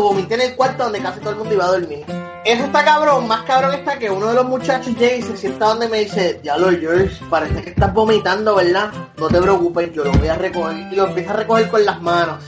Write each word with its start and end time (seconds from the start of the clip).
lo 0.00 0.02
vomité 0.02 0.34
en 0.34 0.40
el 0.40 0.56
cuarto 0.56 0.84
donde 0.84 1.00
casi 1.00 1.20
todo 1.20 1.30
el 1.30 1.36
mundo 1.36 1.54
iba 1.54 1.64
a 1.64 1.68
dormir. 1.68 2.04
Eso 2.44 2.64
está 2.64 2.84
cabrón, 2.84 3.28
más 3.28 3.42
cabrón 3.42 3.74
está 3.74 3.98
que 3.98 4.10
uno 4.10 4.28
de 4.28 4.34
los 4.34 4.46
muchachos 4.46 4.96
llega 4.96 5.16
y 5.16 5.22
se 5.22 5.36
sienta 5.36 5.66
donde 5.66 5.88
me 5.88 6.00
dice, 6.00 6.40
diablo 6.42 6.70
George, 6.70 7.22
parece 7.28 7.62
que 7.62 7.70
estás 7.70 7.92
vomitando, 7.92 8.56
¿verdad? 8.56 8.90
No 9.18 9.28
te 9.28 9.40
preocupes, 9.40 9.92
yo 9.92 10.04
lo 10.04 10.12
voy 10.12 10.28
a 10.28 10.34
recoger. 10.34 10.76
Y 10.90 10.96
lo 10.96 11.08
empieza 11.08 11.32
a 11.32 11.36
recoger 11.36 11.68
con 11.68 11.84
las 11.84 12.00
manos 12.00 12.42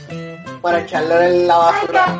para 0.61 0.81
echarlo 0.81 1.21
en 1.21 1.47
la 1.47 1.57
basura. 1.57 2.19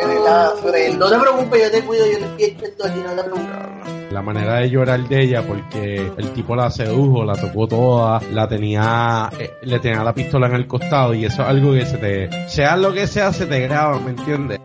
En, 0.00 0.24
la 0.24 0.30
basura. 0.30 0.78
No 0.96 1.10
te 1.10 1.18
preocupes, 1.18 1.62
yo 1.62 1.70
te 1.70 1.84
cuido, 1.84 2.06
yo 2.06 2.18
te 2.18 2.44
estoy 2.44 2.68
echando 2.68 2.84
aquí, 2.86 3.00
no 3.00 3.12
te 3.14 3.22
preocupes. 3.24 3.69
La 4.10 4.22
manera 4.22 4.56
de 4.56 4.68
llorar 4.68 5.00
de 5.08 5.22
ella, 5.22 5.46
porque 5.46 5.94
el 5.94 6.32
tipo 6.32 6.56
la 6.56 6.68
sedujo, 6.68 7.24
la 7.24 7.36
tocó 7.36 7.68
toda, 7.68 8.20
la 8.32 8.48
tenía, 8.48 9.30
eh, 9.38 9.52
le 9.62 9.78
tenía 9.78 10.02
la 10.02 10.12
pistola 10.12 10.48
en 10.48 10.54
el 10.56 10.66
costado 10.66 11.14
y 11.14 11.24
eso 11.24 11.42
es 11.42 11.48
algo 11.48 11.72
que 11.72 11.86
se 11.86 11.96
te, 11.96 12.48
sea 12.48 12.76
lo 12.76 12.92
que 12.92 13.06
sea, 13.06 13.32
se 13.32 13.46
te 13.46 13.60
graba, 13.60 14.00
¿me 14.00 14.10
entiendes? 14.10 14.58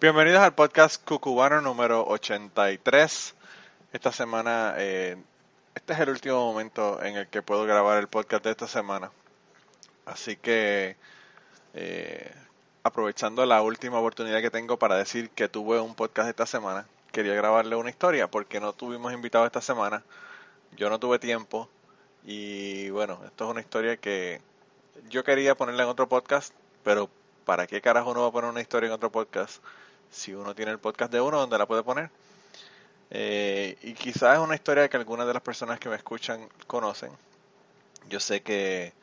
Bienvenidos 0.00 0.42
al 0.42 0.54
podcast 0.54 1.04
Cucubano 1.04 1.60
número 1.60 2.06
83. 2.06 3.34
Esta 3.92 4.12
semana, 4.12 4.74
eh, 4.78 5.16
este 5.74 5.92
es 5.94 5.98
el 5.98 6.10
último 6.10 6.52
momento 6.52 7.02
en 7.02 7.16
el 7.16 7.26
que 7.26 7.42
puedo 7.42 7.64
grabar 7.64 7.98
el 7.98 8.06
podcast 8.06 8.44
de 8.44 8.52
esta 8.52 8.68
semana. 8.68 9.10
Así 10.06 10.36
que 10.36 10.94
eh, 11.74 12.32
aprovechando 12.84 13.44
la 13.44 13.60
última 13.60 13.98
oportunidad 13.98 14.40
que 14.40 14.50
tengo 14.50 14.78
para 14.78 14.94
decir 14.94 15.30
que 15.30 15.48
tuve 15.48 15.80
un 15.80 15.96
podcast 15.96 16.28
esta 16.28 16.46
semana, 16.46 16.86
quería 17.12 17.34
grabarle 17.34 17.76
una 17.76 17.90
historia 17.90 18.28
porque 18.28 18.58
no 18.58 18.72
tuvimos 18.72 19.12
invitado 19.12 19.46
esta 19.46 19.60
semana, 19.60 20.02
yo 20.76 20.90
no 20.90 20.98
tuve 20.98 21.18
tiempo 21.18 21.68
y 22.24 22.90
bueno, 22.90 23.20
esto 23.24 23.44
es 23.44 23.50
una 23.50 23.60
historia 23.60 23.96
que 23.96 24.40
yo 25.08 25.22
quería 25.22 25.54
ponerla 25.54 25.84
en 25.84 25.88
otro 25.88 26.08
podcast, 26.08 26.54
pero 26.82 27.08
¿para 27.44 27.66
qué 27.66 27.80
carajo 27.80 28.10
uno 28.10 28.22
va 28.22 28.28
a 28.28 28.32
poner 28.32 28.50
una 28.50 28.60
historia 28.60 28.86
en 28.88 28.94
otro 28.94 29.12
podcast 29.12 29.62
si 30.10 30.34
uno 30.34 30.54
tiene 30.54 30.72
el 30.72 30.78
podcast 30.78 31.12
de 31.12 31.20
uno 31.20 31.38
donde 31.38 31.58
la 31.58 31.66
puede 31.66 31.82
poner? 31.82 32.10
Eh, 33.10 33.76
y 33.82 33.92
quizás 33.92 34.38
es 34.38 34.40
una 34.42 34.54
historia 34.54 34.88
que 34.88 34.96
algunas 34.96 35.26
de 35.26 35.34
las 35.34 35.42
personas 35.42 35.78
que 35.78 35.90
me 35.90 35.96
escuchan 35.96 36.48
conocen. 36.66 37.10
Yo 38.08 38.20
sé 38.20 38.40
que 38.40 38.94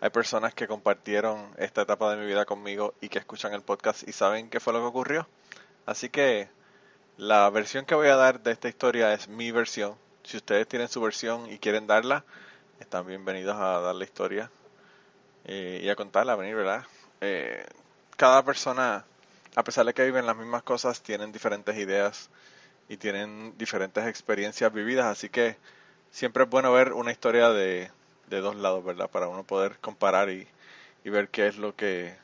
hay 0.00 0.10
personas 0.10 0.52
que 0.52 0.68
compartieron 0.68 1.48
esta 1.56 1.82
etapa 1.82 2.10
de 2.10 2.20
mi 2.20 2.26
vida 2.26 2.44
conmigo 2.44 2.92
y 3.00 3.08
que 3.08 3.18
escuchan 3.18 3.54
el 3.54 3.62
podcast 3.62 4.06
y 4.06 4.12
saben 4.12 4.50
qué 4.50 4.60
fue 4.60 4.74
lo 4.74 4.80
que 4.80 4.86
ocurrió. 4.86 5.26
Así 5.86 6.10
que 6.10 6.48
la 7.16 7.48
versión 7.50 7.84
que 7.84 7.94
voy 7.94 8.08
a 8.08 8.16
dar 8.16 8.42
de 8.42 8.52
esta 8.52 8.68
historia 8.68 9.12
es 9.12 9.28
mi 9.28 9.50
versión. 9.50 9.94
Si 10.24 10.36
ustedes 10.36 10.66
tienen 10.66 10.88
su 10.88 11.00
versión 11.00 11.50
y 11.50 11.58
quieren 11.58 11.86
darla, 11.86 12.24
están 12.80 13.06
bienvenidos 13.06 13.56
a 13.56 13.80
dar 13.80 13.94
la 13.94 14.04
historia 14.04 14.50
eh, 15.44 15.80
y 15.82 15.88
a 15.88 15.96
contarla, 15.96 16.32
a 16.32 16.36
venir, 16.36 16.56
¿verdad? 16.56 16.84
Eh, 17.20 17.64
cada 18.16 18.44
persona, 18.44 19.04
a 19.54 19.64
pesar 19.64 19.86
de 19.86 19.94
que 19.94 20.04
viven 20.04 20.26
las 20.26 20.36
mismas 20.36 20.62
cosas, 20.62 21.02
tienen 21.02 21.30
diferentes 21.30 21.76
ideas 21.76 22.30
y 22.88 22.96
tienen 22.96 23.56
diferentes 23.56 24.06
experiencias 24.06 24.72
vividas, 24.72 25.06
así 25.06 25.28
que 25.28 25.56
siempre 26.10 26.44
es 26.44 26.50
bueno 26.50 26.72
ver 26.72 26.92
una 26.92 27.12
historia 27.12 27.50
de, 27.50 27.90
de 28.28 28.40
dos 28.40 28.56
lados, 28.56 28.84
¿verdad? 28.84 29.08
Para 29.10 29.28
uno 29.28 29.44
poder 29.44 29.78
comparar 29.80 30.30
y, 30.30 30.48
ver 31.04 31.28
qué 31.28 31.46
es 31.46 31.58
lo 31.58 31.76
que, 31.76 32.16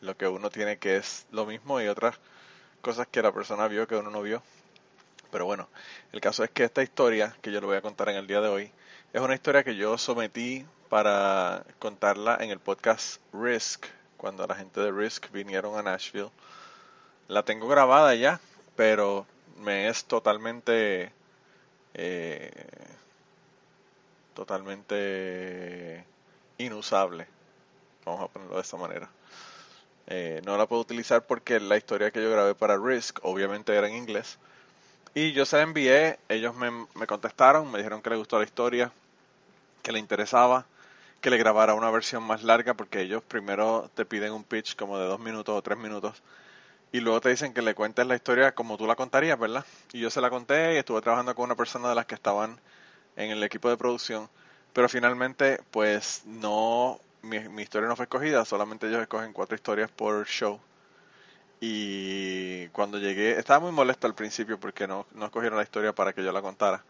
lo 0.00 0.16
que 0.16 0.26
uno 0.26 0.50
tiene 0.50 0.78
que 0.78 0.96
es 0.96 1.26
lo 1.30 1.46
mismo 1.46 1.80
y 1.80 1.86
otras 1.86 2.18
cosas 2.80 3.06
que 3.06 3.22
la 3.22 3.32
persona 3.32 3.68
vio 3.68 3.86
que 3.86 3.96
uno 3.96 4.10
no 4.10 4.22
vio. 4.22 4.42
Pero 5.30 5.44
bueno, 5.44 5.68
el 6.12 6.20
caso 6.20 6.44
es 6.44 6.50
que 6.50 6.64
esta 6.64 6.82
historia 6.82 7.36
que 7.42 7.52
yo 7.52 7.60
le 7.60 7.66
voy 7.66 7.76
a 7.76 7.82
contar 7.82 8.08
en 8.08 8.16
el 8.16 8.26
día 8.26 8.40
de 8.40 8.48
hoy 8.48 8.72
es 9.12 9.20
una 9.20 9.34
historia 9.34 9.62
que 9.62 9.76
yo 9.76 9.98
sometí 9.98 10.66
para 10.88 11.64
contarla 11.78 12.38
en 12.40 12.50
el 12.50 12.58
podcast 12.58 13.20
Risk, 13.32 13.86
cuando 14.16 14.46
la 14.46 14.54
gente 14.54 14.80
de 14.80 14.90
Risk 14.90 15.30
vinieron 15.30 15.78
a 15.78 15.82
Nashville. 15.82 16.30
La 17.28 17.42
tengo 17.42 17.68
grabada 17.68 18.14
ya, 18.14 18.40
pero 18.74 19.26
me 19.58 19.88
es 19.88 20.04
totalmente 20.04 21.12
eh, 21.94 22.50
totalmente 24.34 26.04
inusable. 26.58 27.26
Vamos 28.04 28.22
a 28.22 28.28
ponerlo 28.28 28.54
de 28.54 28.62
esta 28.62 28.76
manera. 28.76 29.10
Eh, 30.08 30.40
no 30.44 30.56
la 30.56 30.66
puedo 30.66 30.82
utilizar 30.82 31.26
porque 31.26 31.60
la 31.60 31.76
historia 31.76 32.10
que 32.10 32.22
yo 32.22 32.30
grabé 32.30 32.54
para 32.54 32.78
Risk 32.78 33.18
obviamente 33.22 33.74
era 33.74 33.88
en 33.88 33.94
inglés. 33.94 34.38
Y 35.14 35.32
yo 35.32 35.44
se 35.44 35.56
la 35.56 35.62
envié, 35.62 36.18
ellos 36.28 36.54
me, 36.54 36.70
me 36.94 37.06
contestaron, 37.06 37.70
me 37.70 37.78
dijeron 37.78 38.02
que 38.02 38.10
les 38.10 38.18
gustó 38.18 38.38
la 38.38 38.44
historia, 38.44 38.92
que 39.82 39.92
le 39.92 39.98
interesaba, 39.98 40.66
que 41.20 41.30
le 41.30 41.38
grabara 41.38 41.74
una 41.74 41.90
versión 41.90 42.22
más 42.22 42.42
larga 42.42 42.74
porque 42.74 43.00
ellos 43.02 43.22
primero 43.22 43.90
te 43.94 44.04
piden 44.04 44.32
un 44.32 44.44
pitch 44.44 44.76
como 44.76 44.98
de 44.98 45.06
dos 45.06 45.20
minutos 45.20 45.56
o 45.56 45.62
tres 45.62 45.78
minutos 45.78 46.22
y 46.92 47.00
luego 47.00 47.20
te 47.20 47.30
dicen 47.30 47.52
que 47.52 47.62
le 47.62 47.74
cuentes 47.74 48.06
la 48.06 48.14
historia 48.16 48.54
como 48.54 48.76
tú 48.76 48.86
la 48.86 48.96
contarías, 48.96 49.38
¿verdad? 49.38 49.64
Y 49.92 50.00
yo 50.00 50.10
se 50.10 50.20
la 50.20 50.30
conté 50.30 50.74
y 50.74 50.76
estuve 50.78 51.02
trabajando 51.02 51.34
con 51.34 51.44
una 51.44 51.56
persona 51.56 51.88
de 51.88 51.94
las 51.94 52.06
que 52.06 52.14
estaban 52.14 52.58
en 53.16 53.30
el 53.30 53.42
equipo 53.42 53.68
de 53.68 53.76
producción, 53.76 54.28
pero 54.72 54.88
finalmente 54.88 55.60
pues 55.70 56.22
no, 56.26 57.00
mi, 57.22 57.62
historia 57.62 57.88
no 57.88 57.96
fue 57.96 58.04
escogida, 58.04 58.44
solamente 58.44 58.88
ellos 58.88 59.02
escogen 59.02 59.32
cuatro 59.32 59.56
historias 59.56 59.90
por 59.90 60.26
show. 60.26 60.60
Y 61.60 62.68
cuando 62.68 62.98
llegué, 62.98 63.38
estaba 63.38 63.60
muy 63.60 63.72
molesto 63.72 64.06
al 64.06 64.14
principio 64.14 64.60
porque 64.60 64.86
no, 64.86 65.06
no 65.14 65.26
escogieron 65.26 65.58
la 65.58 65.64
historia 65.64 65.92
para 65.92 66.12
que 66.12 66.22
yo 66.22 66.32
la 66.32 66.42
contara. 66.42 66.82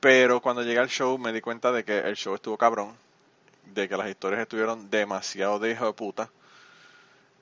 Pero 0.00 0.40
cuando 0.40 0.62
llegué 0.62 0.80
al 0.80 0.88
show 0.88 1.16
me 1.18 1.32
di 1.32 1.40
cuenta 1.40 1.72
de 1.72 1.84
que 1.84 1.98
el 1.98 2.16
show 2.16 2.34
estuvo 2.34 2.58
cabrón, 2.58 2.94
de 3.72 3.88
que 3.88 3.96
las 3.96 4.08
historias 4.08 4.42
estuvieron 4.42 4.90
demasiado 4.90 5.58
de 5.58 5.70
hijo 5.70 5.86
de 5.86 5.92
puta. 5.92 6.30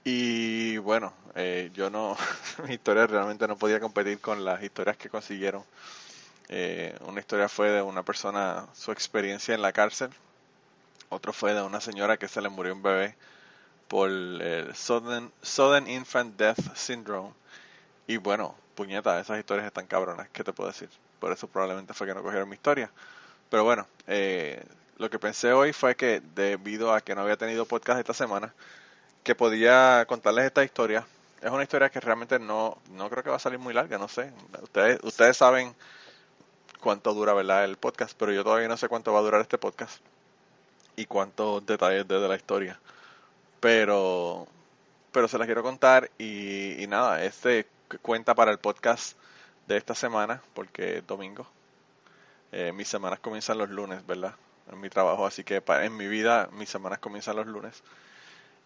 Y 0.04 0.76
bueno, 0.78 1.12
eh, 1.34 1.70
yo 1.74 1.90
no, 1.90 2.16
mi 2.68 2.74
historia 2.74 3.06
realmente 3.06 3.48
no 3.48 3.56
podía 3.56 3.80
competir 3.80 4.20
con 4.20 4.44
las 4.44 4.62
historias 4.62 4.96
que 4.96 5.08
consiguieron 5.08 5.64
eh, 6.54 6.94
una 7.06 7.20
historia 7.20 7.48
fue 7.48 7.70
de 7.70 7.80
una 7.80 8.02
persona, 8.02 8.66
su 8.74 8.92
experiencia 8.92 9.54
en 9.54 9.62
la 9.62 9.72
cárcel. 9.72 10.10
Otro 11.12 11.34
fue 11.34 11.52
de 11.52 11.60
una 11.60 11.82
señora 11.82 12.16
que 12.16 12.26
se 12.26 12.40
le 12.40 12.48
murió 12.48 12.72
un 12.72 12.82
bebé 12.82 13.14
por 13.86 14.08
el 14.08 14.74
Sudden, 14.74 15.86
Infant 15.86 16.38
Death 16.38 16.74
Syndrome. 16.74 17.34
Y 18.06 18.16
bueno, 18.16 18.54
puñeta, 18.74 19.20
esas 19.20 19.38
historias 19.38 19.66
están 19.66 19.86
cabronas, 19.86 20.30
¿qué 20.30 20.42
te 20.42 20.54
puedo 20.54 20.70
decir? 20.70 20.88
Por 21.20 21.30
eso 21.30 21.48
probablemente 21.48 21.92
fue 21.92 22.06
que 22.06 22.14
no 22.14 22.22
cogieron 22.22 22.48
mi 22.48 22.54
historia. 22.54 22.90
Pero 23.50 23.62
bueno, 23.62 23.86
eh, 24.06 24.64
lo 24.96 25.10
que 25.10 25.18
pensé 25.18 25.52
hoy 25.52 25.74
fue 25.74 25.96
que 25.96 26.22
debido 26.34 26.94
a 26.94 27.02
que 27.02 27.14
no 27.14 27.20
había 27.20 27.36
tenido 27.36 27.66
podcast 27.66 28.00
esta 28.00 28.14
semana, 28.14 28.54
que 29.22 29.34
podía 29.34 30.06
contarles 30.08 30.46
esta 30.46 30.64
historia. 30.64 31.06
Es 31.42 31.50
una 31.50 31.62
historia 31.62 31.90
que 31.90 32.00
realmente 32.00 32.38
no, 32.38 32.78
no 32.92 33.10
creo 33.10 33.22
que 33.22 33.28
va 33.28 33.36
a 33.36 33.38
salir 33.38 33.58
muy 33.58 33.74
larga, 33.74 33.98
no 33.98 34.08
sé. 34.08 34.32
Ustedes, 34.62 34.98
ustedes 35.02 35.36
saben 35.36 35.74
cuánto 36.80 37.12
dura 37.12 37.34
¿verdad? 37.34 37.66
el 37.66 37.76
podcast, 37.76 38.16
pero 38.18 38.32
yo 38.32 38.42
todavía 38.44 38.68
no 38.68 38.78
sé 38.78 38.88
cuánto 38.88 39.12
va 39.12 39.18
a 39.18 39.22
durar 39.22 39.42
este 39.42 39.58
podcast 39.58 40.00
y 40.96 41.06
cuántos 41.06 41.64
detalles 41.66 42.06
de, 42.06 42.28
la 42.28 42.36
historia. 42.36 42.78
Pero, 43.60 44.46
pero 45.12 45.28
se 45.28 45.38
las 45.38 45.46
quiero 45.46 45.62
contar 45.62 46.10
y, 46.18 46.84
nada, 46.88 47.24
este 47.24 47.66
cuenta 48.00 48.34
para 48.34 48.50
el 48.50 48.58
podcast 48.58 49.16
de 49.66 49.76
esta 49.76 49.94
semana, 49.94 50.42
porque 50.54 50.98
es 50.98 51.06
domingo. 51.06 51.46
Eh, 52.52 52.72
mis 52.72 52.88
semanas 52.88 53.20
comienzan 53.20 53.58
los 53.58 53.70
lunes, 53.70 54.06
¿verdad? 54.06 54.34
En 54.70 54.80
mi 54.80 54.88
trabajo, 54.90 55.26
así 55.26 55.44
que 55.44 55.62
en 55.66 55.96
mi 55.96 56.06
vida 56.06 56.48
mis 56.52 56.68
semanas 56.68 56.98
comienzan 56.98 57.36
los 57.36 57.46
lunes. 57.46 57.82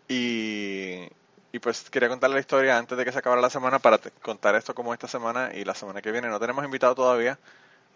Y, 0.09 1.09
y 1.53 1.59
pues 1.61 1.91
quería 1.91 2.09
contar 2.09 2.31
la 2.31 2.41
historia 2.41 2.79
antes 2.79 2.97
de 2.97 3.05
que 3.05 3.13
se 3.13 3.19
acabara 3.19 3.43
la 3.43 3.51
semana 3.51 3.79
para 3.79 3.99
contar 4.23 4.55
esto 4.55 4.75
como 4.75 4.93
esta 4.93 5.09
semana 5.09 5.51
y 5.55 5.65
la 5.65 5.75
semana 5.75 6.03
que 6.03 6.13
viene. 6.13 6.29
No 6.29 6.39
tenemos 6.41 6.65
invitado 6.65 6.95
todavía, 6.95 7.39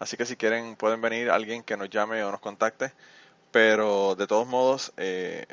Así 0.01 0.17
que 0.17 0.25
si 0.25 0.35
quieren 0.35 0.75
pueden 0.77 0.99
venir 0.99 1.29
alguien 1.29 1.61
que 1.61 1.77
nos 1.77 1.87
llame 1.87 2.23
o 2.23 2.31
nos 2.31 2.39
contacte. 2.39 2.91
Pero 3.51 4.15
de 4.15 4.27
todos 4.27 4.47
modos, 4.47 4.93
eh, 4.97 5.45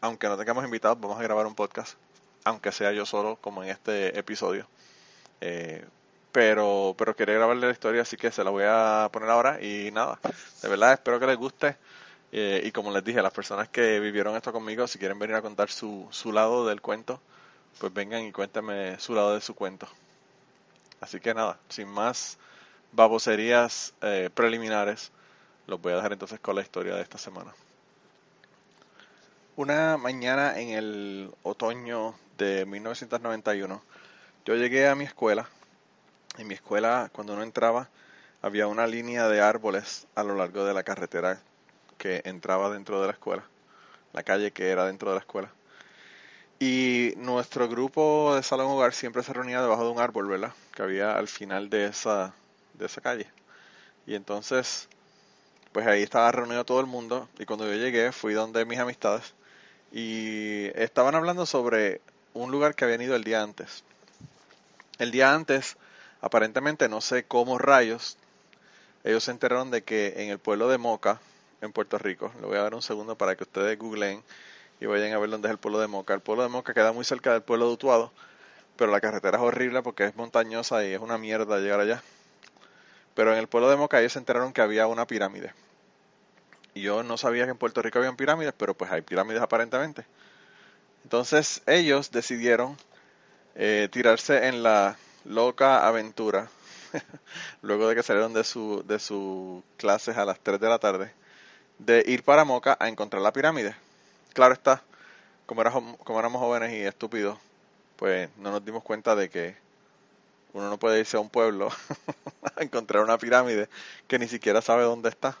aunque 0.00 0.28
no 0.28 0.36
tengamos 0.36 0.64
invitados, 0.64 1.00
vamos 1.00 1.18
a 1.18 1.22
grabar 1.22 1.46
un 1.46 1.54
podcast. 1.54 1.96
Aunque 2.44 2.72
sea 2.72 2.92
yo 2.92 3.06
solo, 3.06 3.36
como 3.40 3.62
en 3.62 3.70
este 3.70 4.18
episodio. 4.18 4.66
Eh, 5.40 5.84
pero, 6.32 6.94
pero 6.96 7.14
quería 7.14 7.34
grabarle 7.34 7.66
la 7.66 7.72
historia, 7.72 8.02
así 8.02 8.16
que 8.16 8.32
se 8.32 8.42
la 8.42 8.50
voy 8.50 8.64
a 8.66 9.08
poner 9.12 9.28
ahora. 9.30 9.62
Y 9.62 9.90
nada, 9.92 10.18
de 10.62 10.68
verdad 10.68 10.94
espero 10.94 11.20
que 11.20 11.26
les 11.26 11.36
guste. 11.36 11.76
Eh, 12.32 12.62
y 12.64 12.72
como 12.72 12.90
les 12.90 13.04
dije, 13.04 13.20
las 13.22 13.32
personas 13.32 13.68
que 13.68 14.00
vivieron 14.00 14.34
esto 14.34 14.52
conmigo, 14.52 14.86
si 14.86 14.98
quieren 14.98 15.18
venir 15.18 15.36
a 15.36 15.42
contar 15.42 15.70
su, 15.70 16.08
su 16.10 16.32
lado 16.32 16.66
del 16.66 16.80
cuento, 16.80 17.20
pues 17.78 17.92
vengan 17.92 18.22
y 18.24 18.32
cuéntenme 18.32 18.98
su 18.98 19.14
lado 19.14 19.34
de 19.34 19.42
su 19.42 19.54
cuento. 19.54 19.86
Así 21.00 21.20
que 21.20 21.34
nada, 21.34 21.58
sin 21.68 21.88
más 21.88 22.38
baboserías 22.92 23.92
eh, 24.02 24.30
preliminares, 24.32 25.10
los 25.66 25.80
voy 25.80 25.92
a 25.92 25.96
dejar 25.96 26.12
entonces 26.12 26.40
con 26.40 26.56
la 26.56 26.62
historia 26.62 26.94
de 26.94 27.02
esta 27.02 27.18
semana. 27.18 27.52
Una 29.56 29.96
mañana 29.96 30.58
en 30.58 30.70
el 30.70 31.30
otoño 31.42 32.14
de 32.38 32.64
1991, 32.64 33.82
yo 34.44 34.54
llegué 34.56 34.88
a 34.88 34.94
mi 34.94 35.04
escuela. 35.04 35.48
En 36.38 36.48
mi 36.48 36.54
escuela, 36.54 37.10
cuando 37.12 37.34
uno 37.34 37.42
entraba, 37.42 37.88
había 38.40 38.66
una 38.66 38.86
línea 38.86 39.28
de 39.28 39.40
árboles 39.40 40.06
a 40.14 40.24
lo 40.24 40.34
largo 40.34 40.64
de 40.64 40.74
la 40.74 40.82
carretera 40.82 41.40
que 41.98 42.22
entraba 42.24 42.70
dentro 42.70 43.00
de 43.00 43.06
la 43.06 43.12
escuela, 43.12 43.44
la 44.12 44.22
calle 44.22 44.50
que 44.50 44.70
era 44.70 44.86
dentro 44.86 45.10
de 45.10 45.16
la 45.16 45.20
escuela. 45.20 45.52
Y 46.58 47.14
nuestro 47.16 47.68
grupo 47.68 48.34
de 48.34 48.42
salón 48.42 48.68
hogar 48.68 48.94
siempre 48.94 49.22
se 49.22 49.32
reunía 49.32 49.60
debajo 49.60 49.84
de 49.84 49.90
un 49.90 50.00
árbol, 50.00 50.28
¿verdad? 50.28 50.52
Que 50.74 50.82
había 50.82 51.16
al 51.16 51.28
final 51.28 51.68
de 51.70 51.86
esa, 51.86 52.34
de 52.74 52.86
esa 52.86 53.00
calle. 53.00 53.28
Y 54.06 54.14
entonces, 54.14 54.88
pues 55.72 55.86
ahí 55.86 56.02
estaba 56.02 56.30
reunido 56.32 56.64
todo 56.64 56.80
el 56.80 56.86
mundo. 56.86 57.28
Y 57.38 57.44
cuando 57.44 57.66
yo 57.66 57.74
llegué, 57.74 58.12
fui 58.12 58.34
donde 58.34 58.64
mis 58.64 58.78
amistades. 58.78 59.34
Y 59.92 60.66
estaban 60.74 61.14
hablando 61.14 61.46
sobre 61.46 62.00
un 62.34 62.50
lugar 62.50 62.74
que 62.74 62.84
habían 62.84 63.02
ido 63.02 63.16
el 63.16 63.24
día 63.24 63.42
antes. 63.42 63.84
El 64.98 65.10
día 65.10 65.34
antes, 65.34 65.76
aparentemente, 66.20 66.88
no 66.88 67.00
sé 67.00 67.24
cómo 67.24 67.58
rayos, 67.58 68.16
ellos 69.04 69.24
se 69.24 69.32
enteraron 69.32 69.70
de 69.70 69.82
que 69.82 70.14
en 70.18 70.30
el 70.30 70.38
pueblo 70.38 70.68
de 70.68 70.78
Moca, 70.78 71.20
en 71.60 71.72
Puerto 71.72 71.98
Rico, 71.98 72.32
le 72.40 72.46
voy 72.46 72.56
a 72.56 72.62
dar 72.62 72.74
un 72.74 72.82
segundo 72.82 73.16
para 73.16 73.36
que 73.36 73.44
ustedes 73.44 73.78
googleen 73.78 74.22
y 74.80 74.86
vayan 74.86 75.12
a 75.12 75.18
ver 75.18 75.30
dónde 75.30 75.48
es 75.48 75.52
el 75.52 75.58
pueblo 75.58 75.80
de 75.80 75.88
Moca. 75.88 76.14
El 76.14 76.20
pueblo 76.20 76.42
de 76.42 76.48
Moca 76.48 76.74
queda 76.74 76.92
muy 76.92 77.04
cerca 77.04 77.32
del 77.32 77.42
pueblo 77.42 77.66
de 77.66 77.72
Utuado, 77.72 78.12
pero 78.76 78.90
la 78.90 79.00
carretera 79.00 79.38
es 79.38 79.42
horrible 79.42 79.82
porque 79.82 80.04
es 80.04 80.16
montañosa 80.16 80.84
y 80.84 80.92
es 80.92 81.00
una 81.00 81.18
mierda 81.18 81.58
llegar 81.58 81.80
allá. 81.80 82.02
Pero 83.14 83.32
en 83.32 83.38
el 83.38 83.48
pueblo 83.48 83.68
de 83.70 83.76
Moca 83.76 84.00
ellos 84.00 84.12
se 84.12 84.18
enteraron 84.18 84.52
que 84.52 84.60
había 84.60 84.86
una 84.86 85.06
pirámide. 85.06 85.52
Y 86.74 86.82
yo 86.82 87.02
no 87.02 87.16
sabía 87.16 87.44
que 87.44 87.50
en 87.50 87.58
Puerto 87.58 87.82
Rico 87.82 87.98
había 87.98 88.12
pirámides, 88.12 88.54
pero 88.56 88.74
pues 88.74 88.90
hay 88.90 89.02
pirámides 89.02 89.42
aparentemente. 89.42 90.06
Entonces 91.04 91.62
ellos 91.66 92.10
decidieron 92.10 92.76
eh, 93.54 93.88
tirarse 93.90 94.46
en 94.46 94.62
la 94.62 94.96
loca 95.24 95.86
aventura, 95.86 96.48
luego 97.62 97.88
de 97.88 97.94
que 97.94 98.02
salieron 98.02 98.32
de 98.32 98.44
su, 98.44 98.82
de 98.86 98.98
sus 98.98 99.62
clases 99.76 100.16
a 100.16 100.24
las 100.24 100.40
3 100.40 100.58
de 100.60 100.68
la 100.68 100.78
tarde, 100.78 101.12
de 101.78 102.02
ir 102.06 102.22
para 102.22 102.44
Moca 102.44 102.76
a 102.80 102.88
encontrar 102.88 103.22
la 103.22 103.32
pirámide 103.32 103.76
claro 104.32 104.54
está, 104.54 104.82
como, 105.46 105.62
como 105.98 106.18
éramos 106.18 106.40
jóvenes 106.40 106.72
y 106.72 106.82
estúpidos, 106.82 107.38
pues 107.96 108.28
no 108.38 108.50
nos 108.50 108.64
dimos 108.64 108.82
cuenta 108.82 109.14
de 109.14 109.28
que 109.28 109.56
uno 110.54 110.68
no 110.68 110.78
puede 110.78 111.00
irse 111.00 111.16
a 111.16 111.20
un 111.20 111.30
pueblo 111.30 111.68
a 112.56 112.62
encontrar 112.62 113.02
una 113.02 113.18
pirámide 113.18 113.68
que 114.06 114.18
ni 114.18 114.28
siquiera 114.28 114.60
sabe 114.60 114.82
dónde 114.82 115.08
está. 115.08 115.36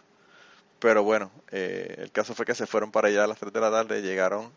Pero 0.78 1.04
bueno, 1.04 1.30
eh, 1.50 1.94
el 1.98 2.10
caso 2.10 2.34
fue 2.34 2.44
que 2.44 2.54
se 2.54 2.66
fueron 2.66 2.90
para 2.90 3.08
allá 3.08 3.24
a 3.24 3.26
las 3.26 3.38
3 3.38 3.52
de 3.52 3.60
la 3.60 3.70
tarde, 3.70 4.02
llegaron 4.02 4.50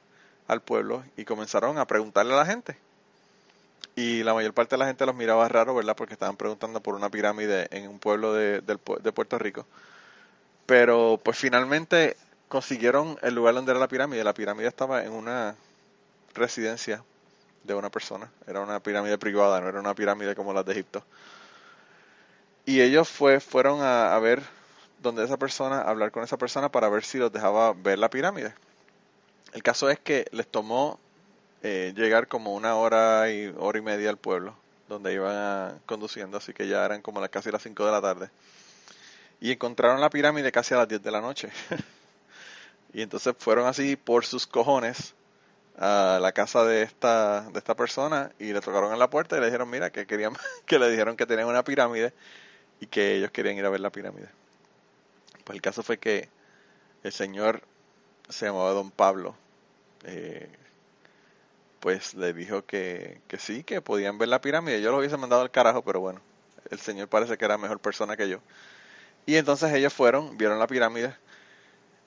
al 0.48 0.62
pueblo 0.62 1.04
y 1.18 1.26
comenzaron 1.26 1.78
a 1.78 1.86
preguntarle 1.86 2.34
a 2.34 2.38
la 2.38 2.46
gente. 2.46 2.78
Y 3.96 4.24
la 4.24 4.34
mayor 4.34 4.54
parte 4.54 4.76
de 4.76 4.80
la 4.80 4.88
gente 4.88 5.06
los 5.06 5.16
miraba 5.16 5.48
raro, 5.48 5.76
¿verdad? 5.76 5.96
Porque 5.96 6.14
estaban 6.14 6.36
preguntando 6.36 6.82
por 6.82 6.96
una 6.96 7.10
pirámide 7.10 7.68
en 7.72 7.88
un 7.88 8.00
pueblo 8.00 8.34
de, 8.34 8.62
de 8.62 9.12
Puerto 9.12 9.38
Rico. 9.38 9.66
Pero 10.66 11.20
pues 11.24 11.38
finalmente 11.38 12.18
consiguieron 12.48 13.18
el 13.22 13.36
lugar 13.36 13.54
donde 13.54 13.72
era 13.72 13.80
la 13.80 13.88
pirámide. 13.88 14.24
La 14.24 14.34
pirámide 14.34 14.68
estaba 14.68 15.04
en 15.04 15.12
una 15.12 15.56
residencia 16.34 17.04
de 17.66 17.74
una 17.74 17.90
persona. 17.90 18.30
Era 18.48 18.62
una 18.62 18.80
pirámide 18.80 19.18
privada, 19.18 19.60
no 19.60 19.70
era 19.70 19.80
una 19.80 19.96
pirámide 19.96 20.36
como 20.36 20.54
las 20.54 20.66
de 20.66 20.74
Egipto. 20.74 21.04
Y 22.66 22.82
ellos 22.82 23.10
fue, 23.10 23.40
fueron 23.40 23.82
a, 23.82 24.18
ver 24.20 24.42
donde 25.02 25.24
esa 25.24 25.38
persona, 25.38 25.82
a 25.82 25.90
hablar 25.90 26.12
con 26.12 26.24
esa 26.24 26.38
persona 26.38 26.70
para 26.70 26.90
ver 26.90 27.04
si 27.04 27.18
los 27.18 27.32
dejaba 27.32 27.74
ver 27.74 28.00
la 28.00 28.10
pirámide. 28.10 28.54
El 29.54 29.62
caso 29.64 29.90
es 29.90 30.00
que 30.00 30.26
les 30.32 30.48
tomó 30.48 31.00
eh, 31.62 31.94
llegar 31.96 32.28
como 32.28 32.54
una 32.56 32.76
hora 32.76 33.30
y 33.32 33.54
hora 33.58 33.78
y 33.78 33.82
media 33.82 34.10
al 34.10 34.18
pueblo, 34.18 34.56
donde 34.90 35.14
iban 35.14 35.80
conduciendo, 35.86 36.38
así 36.38 36.54
que 36.54 36.68
ya 36.68 36.84
eran 36.84 37.02
como 37.02 37.22
las, 37.22 37.30
casi 37.30 37.52
las 37.52 37.62
5 37.62 37.86
de 37.86 37.92
la 37.92 38.02
tarde. 38.02 38.30
Y 39.40 39.52
encontraron 39.52 40.02
la 40.02 40.10
pirámide 40.10 40.52
casi 40.52 40.74
a 40.74 40.78
las 40.78 40.88
10 40.88 41.04
de 41.04 41.12
la 41.12 41.22
noche. 41.22 41.50
Y 42.96 43.02
entonces 43.02 43.36
fueron 43.38 43.68
así 43.68 43.98
por 43.98 44.26
sus 44.26 44.48
cojones 44.48 45.16
a 45.78 46.20
la 46.22 46.32
casa 46.32 46.64
de 46.64 46.84
esta, 46.84 47.42
de 47.50 47.60
esta 47.60 47.76
persona 47.76 48.32
y 48.40 48.54
le 48.54 48.62
tocaron 48.62 48.94
en 48.94 49.00
la 49.00 49.10
puerta 49.10 49.38
y 49.38 49.40
le 49.40 49.48
dijeron, 49.48 49.70
mira, 49.70 49.90
que 49.90 50.06
querían, 50.06 50.34
que 50.66 50.80
le 50.80 50.90
dijeron 50.90 51.18
que 51.18 51.26
tenían 51.26 51.48
una 51.48 51.64
pirámide 51.64 52.14
y 52.80 52.88
que 52.88 53.16
ellos 53.16 53.32
querían 53.32 53.58
ir 53.58 53.66
a 53.66 53.70
ver 53.70 53.82
la 53.82 53.92
pirámide. 53.92 54.30
Pues 55.44 55.56
el 55.56 55.62
caso 55.62 55.84
fue 55.84 55.98
que 55.98 56.30
el 57.04 57.12
señor 57.12 57.62
se 58.30 58.48
llamaba 58.48 58.72
Don 58.72 58.90
Pablo, 58.92 59.36
eh, 60.04 60.50
pues 61.80 62.16
le 62.16 62.34
dijo 62.34 62.66
que, 62.66 63.22
que 63.28 63.38
sí, 63.38 63.64
que 63.64 63.82
podían 63.82 64.18
ver 64.18 64.30
la 64.30 64.42
pirámide. 64.42 64.82
Yo 64.82 64.92
lo 64.92 64.98
hubiese 64.98 65.18
mandado 65.18 65.44
al 65.44 65.52
carajo, 65.52 65.84
pero 65.84 66.00
bueno, 66.00 66.20
el 66.72 66.80
señor 66.80 67.08
parece 67.08 67.38
que 67.38 67.46
era 67.46 67.58
mejor 67.58 67.80
persona 67.80 68.18
que 68.18 68.28
yo. 68.28 68.40
Y 69.28 69.36
entonces 69.36 69.72
ellos 69.74 69.94
fueron, 69.94 70.38
vieron 70.38 70.58
la 70.58 70.68
pirámide, 70.68 71.16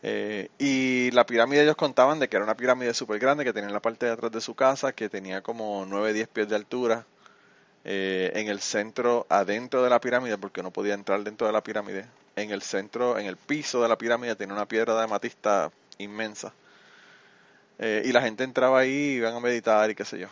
eh, 0.02 0.48
y 0.58 1.10
la 1.10 1.26
pirámide 1.26 1.62
ellos 1.62 1.76
contaban 1.76 2.20
de 2.20 2.28
que 2.28 2.36
era 2.36 2.44
una 2.44 2.56
pirámide 2.56 2.94
súper 2.94 3.18
grande 3.18 3.44
que 3.44 3.52
tenía 3.52 3.68
en 3.68 3.74
la 3.74 3.80
parte 3.80 4.06
de 4.06 4.12
atrás 4.12 4.30
de 4.30 4.40
su 4.40 4.54
casa, 4.54 4.92
que 4.92 5.08
tenía 5.08 5.42
como 5.42 5.84
9-10 5.86 6.28
pies 6.28 6.48
de 6.48 6.56
altura. 6.56 7.06
Eh, 7.84 8.32
en 8.34 8.48
el 8.48 8.60
centro, 8.60 9.26
adentro 9.30 9.82
de 9.82 9.88
la 9.88 10.00
pirámide, 10.00 10.36
porque 10.36 10.62
no 10.62 10.70
podía 10.70 10.94
entrar 10.94 11.22
dentro 11.22 11.46
de 11.46 11.52
la 11.52 11.62
pirámide, 11.62 12.06
en 12.36 12.50
el 12.50 12.60
centro, 12.60 13.18
en 13.18 13.26
el 13.26 13.36
piso 13.36 13.80
de 13.80 13.88
la 13.88 13.96
pirámide 13.96 14.36
tenía 14.36 14.52
una 14.54 14.66
piedra 14.66 14.94
de 14.94 15.04
amatista 15.04 15.70
inmensa. 15.96 16.52
Eh, 17.78 18.02
y 18.04 18.12
la 18.12 18.20
gente 18.20 18.44
entraba 18.44 18.80
ahí, 18.80 19.14
iban 19.16 19.34
a 19.34 19.40
meditar 19.40 19.88
y 19.90 19.94
qué 19.94 20.04
sé 20.04 20.18
yo. 20.18 20.28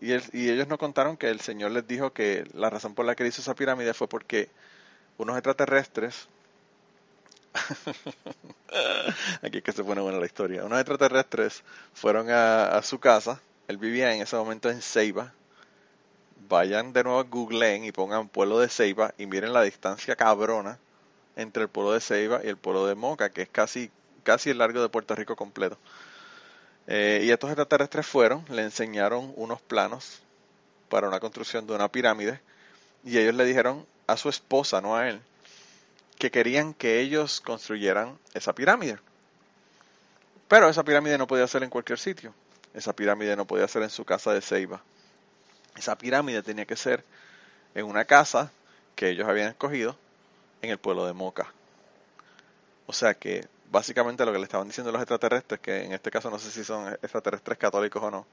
y, 0.00 0.12
y 0.32 0.50
ellos 0.50 0.66
no 0.66 0.78
contaron 0.78 1.16
que 1.16 1.28
el 1.28 1.40
Señor 1.40 1.70
les 1.72 1.86
dijo 1.86 2.12
que 2.12 2.44
la 2.54 2.70
razón 2.70 2.94
por 2.94 3.04
la 3.04 3.14
que 3.14 3.26
hizo 3.26 3.42
esa 3.42 3.54
pirámide 3.54 3.94
fue 3.94 4.08
porque 4.08 4.48
unos 5.18 5.36
extraterrestres 5.36 6.28
Aquí 9.42 9.58
es 9.58 9.64
que 9.64 9.72
se 9.72 9.84
pone 9.84 10.00
buena 10.00 10.18
la 10.18 10.26
historia. 10.26 10.64
Unos 10.64 10.78
extraterrestres 10.78 11.62
fueron 11.94 12.28
a, 12.30 12.80
su 12.82 12.98
casa. 12.98 13.40
Él 13.68 13.76
vivía 13.76 14.14
en 14.14 14.22
ese 14.22 14.36
momento 14.36 14.70
en 14.70 14.82
Ceiba. 14.82 15.32
Vayan 16.48 16.92
de 16.92 17.04
nuevo 17.04 17.20
a 17.20 17.24
Googleen 17.24 17.84
y 17.84 17.92
pongan 17.92 18.28
pueblo 18.28 18.58
de 18.58 18.68
Ceiba 18.68 19.14
y 19.18 19.26
miren 19.26 19.52
la 19.52 19.62
distancia 19.62 20.16
cabrona 20.16 20.78
entre 21.36 21.62
el 21.64 21.68
pueblo 21.68 21.92
de 21.92 22.00
Ceiba 22.00 22.40
y 22.42 22.48
el 22.48 22.56
pueblo 22.56 22.86
de 22.86 22.94
Moca, 22.94 23.30
que 23.30 23.42
es 23.42 23.48
casi, 23.48 23.90
casi 24.24 24.50
el 24.50 24.58
largo 24.58 24.82
de 24.82 24.88
Puerto 24.88 25.14
Rico 25.14 25.36
completo. 25.36 25.78
Eh, 26.86 27.22
y 27.24 27.30
estos 27.30 27.50
extraterrestres 27.50 28.06
fueron, 28.06 28.44
le 28.48 28.62
enseñaron 28.62 29.32
unos 29.36 29.60
planos 29.60 30.22
para 30.88 31.06
una 31.06 31.20
construcción 31.20 31.66
de 31.66 31.74
una 31.74 31.88
pirámide 31.88 32.40
y 33.04 33.16
ellos 33.18 33.34
le 33.34 33.44
dijeron 33.44 33.86
a 34.08 34.16
su 34.16 34.28
esposa, 34.28 34.80
no 34.80 34.96
a 34.96 35.08
él, 35.08 35.20
que 36.20 36.30
querían 36.30 36.74
que 36.74 37.00
ellos 37.00 37.40
construyeran 37.40 38.18
esa 38.34 38.54
pirámide. 38.54 38.98
Pero 40.48 40.68
esa 40.68 40.84
pirámide 40.84 41.16
no 41.16 41.26
podía 41.26 41.46
ser 41.46 41.62
en 41.62 41.70
cualquier 41.70 41.98
sitio. 41.98 42.34
Esa 42.74 42.94
pirámide 42.94 43.34
no 43.36 43.46
podía 43.46 43.66
ser 43.66 43.82
en 43.82 43.88
su 43.88 44.04
casa 44.04 44.34
de 44.34 44.42
Ceiba. 44.42 44.82
Esa 45.76 45.96
pirámide 45.96 46.42
tenía 46.42 46.66
que 46.66 46.76
ser 46.76 47.02
en 47.74 47.86
una 47.86 48.04
casa 48.04 48.52
que 48.94 49.08
ellos 49.08 49.26
habían 49.26 49.48
escogido 49.48 49.96
en 50.60 50.68
el 50.68 50.76
pueblo 50.76 51.06
de 51.06 51.14
Moca. 51.14 51.54
O 52.84 52.92
sea 52.92 53.14
que 53.14 53.48
básicamente 53.70 54.26
lo 54.26 54.32
que 54.32 54.38
le 54.38 54.44
estaban 54.44 54.66
diciendo 54.66 54.92
los 54.92 55.00
extraterrestres, 55.00 55.58
que 55.60 55.84
en 55.84 55.92
este 55.92 56.10
caso 56.10 56.28
no 56.28 56.38
sé 56.38 56.50
si 56.50 56.64
son 56.64 56.92
extraterrestres 56.92 57.56
católicos 57.56 58.02
o 58.02 58.10
no, 58.10 58.26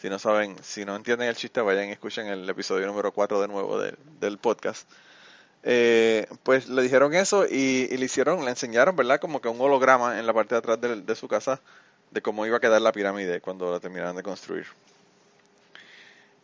si 0.00 0.10
no 0.10 0.18
saben, 0.18 0.56
si 0.64 0.84
no 0.84 0.96
entienden 0.96 1.28
el 1.28 1.36
chiste, 1.36 1.60
vayan 1.60 1.88
y 1.88 1.92
escuchen 1.92 2.26
el 2.26 2.50
episodio 2.50 2.84
número 2.88 3.12
4 3.12 3.42
de 3.42 3.46
nuevo 3.46 3.78
del 3.78 4.38
podcast 4.38 4.90
eh, 5.64 6.26
pues 6.42 6.68
le 6.68 6.82
dijeron 6.82 7.14
eso 7.14 7.46
y, 7.46 7.86
le 7.88 8.04
hicieron, 8.04 8.44
le 8.44 8.50
enseñaron, 8.50 8.96
¿verdad? 8.96 9.20
Como 9.20 9.40
que 9.40 9.48
un 9.48 9.60
holograma 9.60 10.18
en 10.18 10.26
la 10.26 10.32
parte 10.32 10.54
de 10.54 10.58
atrás 10.58 10.80
de, 10.80 11.14
su 11.14 11.28
casa 11.28 11.60
de 12.10 12.20
cómo 12.20 12.44
iba 12.46 12.56
a 12.56 12.60
quedar 12.60 12.82
la 12.82 12.92
pirámide 12.92 13.40
cuando 13.40 13.70
la 13.70 13.80
terminaran 13.80 14.16
de 14.16 14.22
construir. 14.22 14.66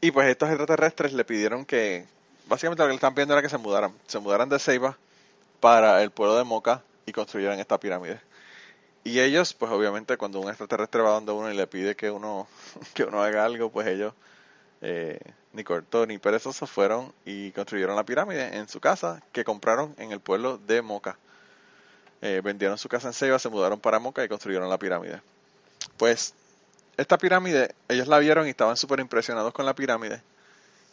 Y 0.00 0.12
pues 0.12 0.28
estos 0.28 0.48
extraterrestres 0.48 1.12
le 1.12 1.24
pidieron 1.24 1.64
que, 1.64 2.06
básicamente 2.46 2.82
lo 2.82 2.86
que 2.86 2.92
le 2.92 2.94
estaban 2.94 3.14
pidiendo 3.14 3.34
era 3.34 3.42
que 3.42 3.48
se 3.48 3.58
mudaran, 3.58 3.92
se 4.06 4.20
mudaran 4.20 4.48
de 4.48 4.58
Ceiba 4.60 4.96
para 5.58 6.02
el 6.02 6.12
pueblo 6.12 6.36
de 6.36 6.44
Moca 6.44 6.82
y 7.04 7.12
construyeran 7.12 7.58
esta 7.58 7.80
pirámide. 7.80 8.20
Y 9.02 9.18
ellos, 9.18 9.54
pues 9.54 9.72
obviamente 9.72 10.16
cuando 10.16 10.38
un 10.38 10.48
extraterrestre 10.48 11.02
va 11.02 11.10
donde 11.10 11.32
uno 11.32 11.50
y 11.50 11.56
le 11.56 11.66
pide 11.66 11.96
que 11.96 12.10
uno, 12.10 12.46
que 12.94 13.02
uno 13.02 13.22
haga 13.22 13.44
algo, 13.44 13.70
pues 13.70 13.88
ellos 13.88 14.14
eh, 14.80 15.18
ni 15.52 15.64
corto 15.64 16.06
ni 16.06 16.18
perezoso 16.18 16.66
fueron 16.66 17.12
y 17.24 17.50
construyeron 17.52 17.96
la 17.96 18.04
pirámide 18.04 18.56
en 18.56 18.68
su 18.68 18.80
casa 18.80 19.22
que 19.32 19.44
compraron 19.44 19.94
en 19.98 20.12
el 20.12 20.20
pueblo 20.20 20.58
de 20.58 20.82
Moca. 20.82 21.18
Eh, 22.20 22.40
vendieron 22.42 22.78
su 22.78 22.88
casa 22.88 23.08
en 23.08 23.14
Ceiba, 23.14 23.38
se 23.38 23.48
mudaron 23.48 23.80
para 23.80 23.98
Moca 23.98 24.24
y 24.24 24.28
construyeron 24.28 24.68
la 24.68 24.78
pirámide. 24.78 25.20
Pues 25.96 26.34
esta 26.96 27.16
pirámide, 27.16 27.74
ellos 27.88 28.08
la 28.08 28.18
vieron 28.18 28.46
y 28.46 28.50
estaban 28.50 28.76
súper 28.76 29.00
impresionados 29.00 29.52
con 29.52 29.64
la 29.64 29.74
pirámide. 29.74 30.22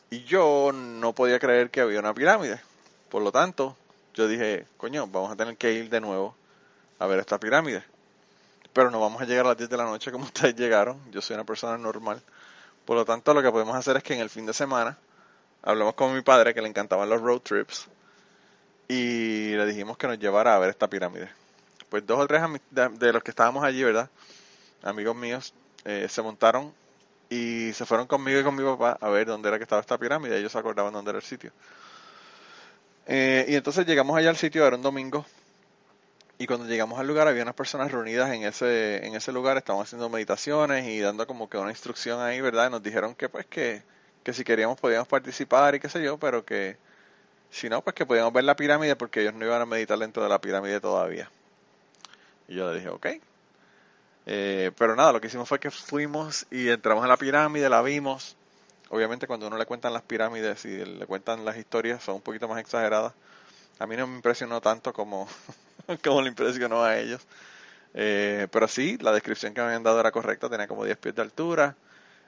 Y 0.10 0.24
yo 0.24 0.72
no 0.72 1.13
podía 1.13 1.39
creer 1.39 1.72
que 1.72 1.82
había 1.82 2.00
una 2.00 2.13
pirámide. 2.13 2.62
Por 3.10 3.24
lo 3.24 3.32
tanto, 3.32 3.75
yo 4.13 4.27
dije, 4.27 4.65
coño, 4.77 5.08
vamos 5.08 5.32
a 5.32 5.36
tener 5.36 5.58
que 5.58 5.74
ir 5.74 5.89
de 5.89 6.00
nuevo 6.00 6.36
a 7.00 7.08
ver 7.08 7.20
esta 7.20 7.39
pirámide. 7.39 7.84
Pero 8.72 8.92
no 8.92 9.00
vamos 9.00 9.22
a 9.22 9.25
llegar 9.25 9.46
a 9.46 9.50
las 9.50 9.58
10 9.58 9.70
de 9.70 9.77
la 9.77 9.86
noche 9.86 10.12
como 10.12 10.25
ustedes 10.25 10.56
llegaron. 10.56 11.00
Yo 11.12 11.22
soy 11.22 11.34
una 11.34 11.44
persona 11.44 11.77
normal. 11.77 12.22
Por 12.86 12.96
lo 12.96 13.06
tanto, 13.06 13.34
lo 13.34 13.42
que 13.42 13.51
podemos 13.51 13.75
hacer 13.75 13.98
es 13.98 14.04
que 14.04 14.13
en 14.13 14.20
el 14.20 14.30
fin 14.30 14.46
de 14.46 14.54
semana 14.54 14.98
hablemos 15.63 15.96
con 15.96 16.13
mi 16.13 16.22
padre, 16.22 16.54
que 16.54 16.62
le 16.62 16.70
encantaban 16.70 17.10
los 17.10 17.22
road 17.22 17.39
trips, 17.39 17.88
y 18.88 19.50
le 19.56 19.65
dijimos 19.65 19.98
que 19.98 20.08
nos 20.08 20.20
llevara 20.20 20.56
a 20.56 20.60
ver 20.60 20.70
esta 20.70 20.88
pirámide. 20.88 21.30
Pues 21.89 22.06
dos 22.06 22.20
o 22.20 22.27
tres 22.27 22.42
de, 22.72 23.13
los 23.13 23.24
que 23.24 23.32
estábamos 23.32 23.63
allí, 23.63 23.84
¿verdad? 23.84 24.10
Amigos 24.84 25.15
míos, 25.15 25.54
eh, 25.84 26.08
se 26.10 26.22
montaron 26.22 26.72
y 27.30 27.74
se 27.74 27.86
fueron 27.86 28.06
conmigo 28.06 28.39
y 28.39 28.44
con 28.44 28.56
mi 28.56 28.63
papá 28.63 28.98
a 29.01 29.10
ver 29.10 29.25
dónde 29.25 29.50
era 29.50 29.58
que 29.58 29.63
estaba 29.63 29.82
esta 29.82 29.98
pirámide. 29.98 30.38
Ellos 30.38 30.51
se 30.51 30.58
acordaban 30.60 30.94
dónde 30.94 31.10
era 31.10 31.20
el 31.20 31.25
sitio. 31.25 31.51
Eh, 33.08 33.46
y 33.48 33.56
entonces 33.56 33.86
llegamos 33.86 34.15
allá 34.18 34.30
al 34.30 34.38
sitio, 34.38 34.65
era 34.65 34.75
un 34.75 34.82
domingo, 34.82 35.25
y 36.38 36.48
cuando 36.48 36.65
llegamos 36.65 37.00
al 37.00 37.08
lugar 37.08 37.27
había 37.27 37.44
unas 37.44 37.56
personas 37.56 37.92
reunidas 37.92 38.32
en 38.32 38.44
ese, 38.44 39.06
en 39.06 39.15
ese 39.15 39.32
lugar, 39.32 39.58
estaban 39.58 39.82
haciendo 39.82 40.10
meditaciones 40.10 40.86
y 40.86 41.00
dando 41.00 41.25
como 41.27 41.50
que 41.50 41.58
una 41.58 41.72
instrucción 41.72 42.22
ahí, 42.22 42.42
¿verdad? 42.42 42.68
Y 42.68 42.72
nos 42.72 42.84
dijeron 42.84 43.15
que 43.15 43.30
pues 43.30 43.46
que, 43.46 43.84
que 44.24 44.34
si 44.34 44.44
queríamos 44.44 44.80
podíamos 44.80 45.08
participar 45.08 45.75
y 45.75 45.80
qué 45.80 45.89
sé 45.89 46.04
yo, 46.04 46.18
pero 46.18 46.44
que 46.46 46.77
si 47.50 47.70
no, 47.70 47.82
pues 47.82 47.96
que 47.96 48.06
podíamos 48.06 48.34
ver 48.34 48.44
la 48.44 48.56
pirámide 48.56 48.96
porque 48.98 49.22
ellos 49.22 49.34
no 49.34 49.46
iban 49.46 49.62
a 49.62 49.65
meditar 49.65 49.98
dentro 49.98 50.22
de 50.24 50.30
la 50.30 50.42
pirámide 50.42 50.82
todavía. 50.82 51.32
Y 52.48 52.56
yo 52.56 52.70
le 52.70 52.80
dije, 52.80 52.89
ok. 52.89 53.08
Eh, 54.25 54.72
pero 54.77 54.96
nada, 54.96 55.13
lo 55.13 55.22
que 55.22 55.27
hicimos 55.27 55.48
fue 55.48 55.60
que 55.60 55.72
fuimos 55.72 56.48
y 56.51 56.70
entramos 56.70 57.04
en 57.04 57.10
la 57.10 57.18
pirámide, 57.18 57.70
la 57.70 57.82
vimos. 57.82 58.36
Obviamente 58.89 59.25
cuando 59.27 59.48
uno 59.48 59.58
le 59.58 59.65
cuentan 59.65 59.94
las 59.94 60.01
pirámides 60.01 60.65
y 60.65 60.84
le 60.84 61.06
cuentan 61.06 61.46
las 61.46 61.58
historias 61.58 62.04
son 62.04 62.15
un 62.15 62.22
poquito 62.22 62.48
más 62.48 62.60
exageradas. 62.60 63.13
A 63.80 63.88
mí 63.88 63.96
no 63.96 64.08
me 64.08 64.15
impresionó 64.15 64.62
tanto 64.62 64.94
como, 64.94 65.27
como 66.04 66.22
le 66.22 66.30
impresionó 66.30 66.84
a 66.84 66.98
ellos. 66.98 67.25
Eh, 67.94 68.48
pero 68.51 68.68
sí, 68.68 68.98
la 69.00 69.13
descripción 69.13 69.54
que 69.54 69.62
me 69.62 69.68
habían 69.68 69.84
dado 69.84 70.00
era 70.00 70.12
correcta, 70.12 70.50
tenía 70.50 70.68
como 70.68 70.86
10 70.86 70.98
pies 70.98 71.15
de 71.15 71.22
altura. 71.22 71.75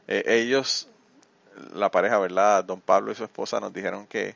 Eh, 0.07 0.23
ellos, 0.25 0.87
la 1.73 1.91
pareja, 1.91 2.17
¿verdad? 2.19 2.63
Don 2.63 2.81
Pablo 2.81 3.11
y 3.11 3.15
su 3.15 3.23
esposa 3.23 3.59
nos 3.59 3.73
dijeron 3.73 4.07
que 4.07 4.35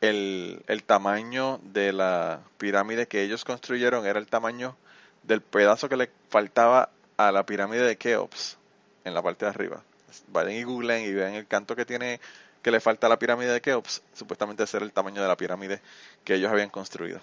el, 0.00 0.62
el 0.66 0.82
tamaño 0.84 1.60
de 1.62 1.92
la 1.92 2.40
pirámide 2.56 3.06
que 3.06 3.22
ellos 3.22 3.44
construyeron 3.44 4.06
era 4.06 4.18
el 4.18 4.26
tamaño 4.26 4.76
del 5.22 5.42
pedazo 5.42 5.88
que 5.88 5.96
le 5.96 6.10
faltaba 6.30 6.90
a 7.18 7.30
la 7.30 7.44
pirámide 7.44 7.82
de 7.82 7.96
Keops 7.96 8.56
en 9.04 9.12
la 9.12 9.22
parte 9.22 9.44
de 9.44 9.50
arriba. 9.50 9.82
Vayan 10.28 10.52
y 10.52 10.62
googlen 10.62 11.04
y 11.04 11.12
vean 11.12 11.34
el 11.34 11.46
canto 11.46 11.76
que 11.76 11.84
tiene 11.84 12.20
que 12.62 12.70
le 12.70 12.80
falta 12.80 13.06
a 13.06 13.10
la 13.10 13.18
pirámide 13.18 13.52
de 13.52 13.60
Keops, 13.60 14.02
supuestamente 14.12 14.66
ser 14.66 14.82
el 14.82 14.92
tamaño 14.92 15.22
de 15.22 15.28
la 15.28 15.36
pirámide 15.36 15.80
que 16.24 16.34
ellos 16.34 16.50
habían 16.50 16.70
construido. 16.70 17.20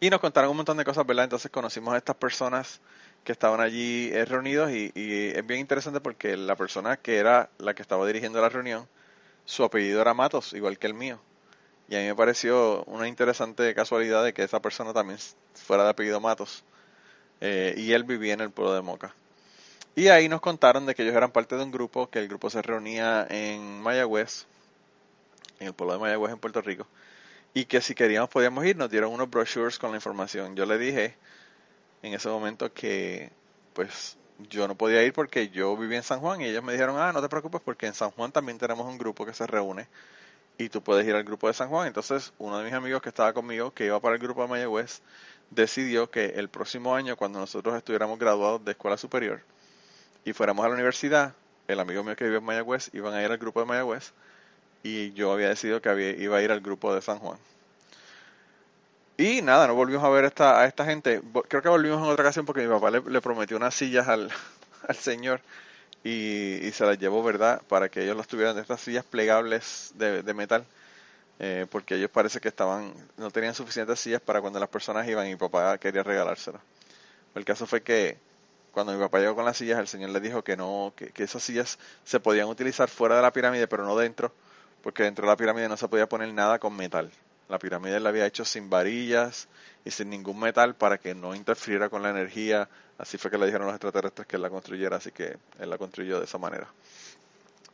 Y 0.00 0.10
nos 0.10 0.20
contaron 0.20 0.50
un 0.50 0.56
montón 0.56 0.76
de 0.76 0.84
cosas, 0.84 1.06
¿verdad? 1.06 1.24
Entonces 1.24 1.50
conocimos 1.50 1.94
a 1.94 1.96
estas 1.96 2.16
personas 2.16 2.80
que 3.24 3.32
estaban 3.32 3.60
allí 3.60 4.10
eh, 4.12 4.24
reunidos 4.24 4.70
y, 4.70 4.92
es 4.94 5.46
bien 5.46 5.60
interesante 5.60 6.00
porque 6.00 6.36
la 6.36 6.56
persona 6.56 6.96
que 6.98 7.16
era 7.16 7.48
la 7.58 7.74
que 7.74 7.82
estaba 7.82 8.06
dirigiendo 8.06 8.40
la 8.40 8.50
reunión, 8.50 8.86
su 9.46 9.64
apellido 9.64 10.00
era 10.00 10.14
Matos, 10.14 10.52
igual 10.52 10.78
que 10.78 10.86
el 10.86 10.94
mío. 10.94 11.20
Y 11.88 11.96
a 11.96 12.00
mí 12.00 12.06
me 12.06 12.14
pareció 12.14 12.84
una 12.84 13.08
interesante 13.08 13.74
casualidad 13.74 14.24
de 14.24 14.32
que 14.32 14.42
esa 14.42 14.60
persona 14.60 14.92
también 14.92 15.18
fuera 15.54 15.84
de 15.84 15.90
apellido 15.90 16.20
Matos. 16.20 16.64
Eh, 17.40 17.74
y 17.76 17.92
él 17.92 18.04
vivía 18.04 18.34
en 18.34 18.40
el 18.40 18.50
pueblo 18.50 18.74
de 18.74 18.82
Moca. 18.82 19.14
Y 19.96 20.08
ahí 20.08 20.28
nos 20.28 20.40
contaron 20.40 20.86
de 20.86 20.94
que 20.94 21.02
ellos 21.02 21.14
eran 21.14 21.30
parte 21.30 21.56
de 21.56 21.62
un 21.62 21.70
grupo, 21.70 22.10
que 22.10 22.18
el 22.18 22.28
grupo 22.28 22.50
se 22.50 22.62
reunía 22.62 23.26
en 23.30 23.80
Mayagüez, 23.80 24.46
en 25.60 25.68
el 25.68 25.72
pueblo 25.72 25.94
de 25.94 26.00
Mayagüez 26.00 26.32
en 26.32 26.38
Puerto 26.38 26.60
Rico, 26.62 26.86
y 27.54 27.66
que 27.66 27.80
si 27.80 27.94
queríamos 27.94 28.28
podíamos 28.28 28.64
ir, 28.66 28.76
nos 28.76 28.90
dieron 28.90 29.12
unos 29.12 29.30
brochures 29.30 29.78
con 29.78 29.92
la 29.92 29.96
información. 29.96 30.56
Yo 30.56 30.66
le 30.66 30.76
dije 30.76 31.16
en 32.02 32.12
ese 32.12 32.28
momento 32.28 32.72
que 32.72 33.30
pues 33.72 34.18
yo 34.50 34.66
no 34.66 34.74
podía 34.74 35.02
ir 35.04 35.12
porque 35.12 35.48
yo 35.48 35.76
vivía 35.76 35.98
en 35.98 36.02
San 36.02 36.20
Juan 36.20 36.40
y 36.40 36.46
ellos 36.46 36.64
me 36.64 36.72
dijeron, 36.72 36.96
ah, 36.98 37.12
no 37.12 37.22
te 37.22 37.28
preocupes 37.28 37.60
porque 37.64 37.86
en 37.86 37.94
San 37.94 38.10
Juan 38.10 38.32
también 38.32 38.58
tenemos 38.58 38.86
un 38.86 38.98
grupo 38.98 39.24
que 39.24 39.32
se 39.32 39.46
reúne 39.46 39.86
y 40.58 40.68
tú 40.68 40.82
puedes 40.82 41.06
ir 41.06 41.14
al 41.14 41.22
grupo 41.22 41.46
de 41.46 41.54
San 41.54 41.68
Juan. 41.68 41.86
Entonces, 41.86 42.32
uno 42.38 42.58
de 42.58 42.64
mis 42.64 42.72
amigos 42.72 43.00
que 43.00 43.08
estaba 43.08 43.32
conmigo, 43.32 43.72
que 43.72 43.86
iba 43.86 44.00
para 44.00 44.16
el 44.16 44.20
grupo 44.20 44.42
de 44.42 44.48
Mayagüez, 44.48 45.00
decidió 45.50 46.10
que 46.10 46.26
el 46.26 46.48
próximo 46.48 46.94
año, 46.94 47.16
cuando 47.16 47.38
nosotros 47.38 47.76
estuviéramos 47.76 48.18
graduados 48.18 48.64
de 48.64 48.72
escuela 48.72 48.96
superior 48.96 49.42
y 50.24 50.32
fuéramos 50.32 50.64
a 50.64 50.68
la 50.68 50.74
universidad, 50.74 51.34
el 51.68 51.78
amigo 51.78 52.02
mío 52.02 52.16
que 52.16 52.24
vive 52.24 52.38
en 52.38 52.44
Mayagüez 52.44 52.90
iban 52.92 53.14
a 53.14 53.22
ir 53.22 53.30
al 53.30 53.38
grupo 53.38 53.60
de 53.60 53.66
Mayagüez 53.66 54.12
y 54.84 55.12
yo 55.14 55.32
había 55.32 55.48
decidido 55.48 55.80
que 55.80 55.88
había, 55.88 56.10
iba 56.10 56.36
a 56.36 56.42
ir 56.42 56.52
al 56.52 56.60
grupo 56.60 56.94
de 56.94 57.00
San 57.00 57.18
Juan. 57.18 57.38
Y 59.16 59.42
nada, 59.42 59.66
no 59.66 59.74
volvimos 59.74 60.04
a 60.04 60.10
ver 60.10 60.24
esta, 60.24 60.60
a 60.60 60.66
esta 60.66 60.84
gente. 60.84 61.22
Creo 61.48 61.62
que 61.62 61.68
volvimos 61.68 61.98
en 61.98 62.10
otra 62.10 62.24
ocasión 62.24 62.44
porque 62.44 62.62
mi 62.62 62.68
papá 62.68 62.90
le, 62.90 63.20
prometió 63.20 63.56
unas 63.56 63.74
sillas 63.74 64.08
al, 64.08 64.30
al 64.88 64.96
señor 64.96 65.40
y, 66.04 66.70
se 66.72 66.84
las 66.84 66.98
llevó, 66.98 67.22
¿verdad? 67.22 67.62
Para 67.66 67.88
que 67.88 68.02
ellos 68.02 68.16
las 68.16 68.28
tuvieran 68.28 68.54
de 68.56 68.62
estas 68.62 68.80
sillas 68.80 69.04
plegables 69.04 69.92
de, 69.94 70.34
metal, 70.34 70.66
eh, 71.38 71.66
porque 71.70 71.94
ellos 71.94 72.10
parece 72.10 72.40
que 72.40 72.48
estaban, 72.48 72.92
no 73.16 73.30
tenían 73.30 73.54
suficientes 73.54 74.00
sillas 74.00 74.20
para 74.20 74.42
cuando 74.42 74.60
las 74.60 74.68
personas 74.68 75.08
iban 75.08 75.26
y 75.28 75.36
papá 75.36 75.78
quería 75.78 76.02
regalárselas. 76.02 76.60
El 77.34 77.44
caso 77.46 77.66
fue 77.66 77.82
que 77.82 78.18
cuando 78.72 78.92
mi 78.92 78.98
papá 78.98 79.20
llegó 79.20 79.34
con 79.34 79.46
las 79.46 79.56
sillas, 79.56 79.78
el 79.78 79.88
señor 79.88 80.10
le 80.10 80.20
dijo 80.20 80.42
que 80.42 80.56
no, 80.56 80.92
que 80.96 81.22
esas 81.22 81.42
sillas 81.42 81.78
se 82.04 82.20
podían 82.20 82.48
utilizar 82.48 82.90
fuera 82.90 83.16
de 83.16 83.22
la 83.22 83.32
pirámide, 83.32 83.66
pero 83.66 83.84
no 83.84 83.96
dentro, 83.96 84.32
porque 84.84 85.02
dentro 85.02 85.26
de 85.26 85.32
la 85.32 85.36
pirámide 85.36 85.68
no 85.68 85.76
se 85.76 85.88
podía 85.88 86.08
poner 86.08 86.32
nada 86.32 86.60
con 86.60 86.76
metal. 86.76 87.10
La 87.48 87.58
pirámide 87.58 87.98
la 87.98 88.10
había 88.10 88.26
hecho 88.26 88.44
sin 88.44 88.70
varillas 88.70 89.48
y 89.84 89.90
sin 89.90 90.10
ningún 90.10 90.38
metal 90.38 90.76
para 90.76 90.98
que 90.98 91.14
no 91.14 91.34
interfiriera 91.34 91.88
con 91.88 92.02
la 92.02 92.10
energía 92.10 92.68
Así 92.98 93.18
fue 93.18 93.30
que 93.30 93.38
le 93.38 93.46
dijeron 93.46 93.66
los 93.66 93.74
extraterrestres 93.74 94.26
que 94.26 94.36
él 94.36 94.42
la 94.42 94.50
construyera, 94.50 94.96
así 94.96 95.10
que 95.10 95.36
él 95.58 95.70
la 95.70 95.78
construyó 95.78 96.18
de 96.18 96.26
esa 96.26 96.38
manera. 96.38 96.68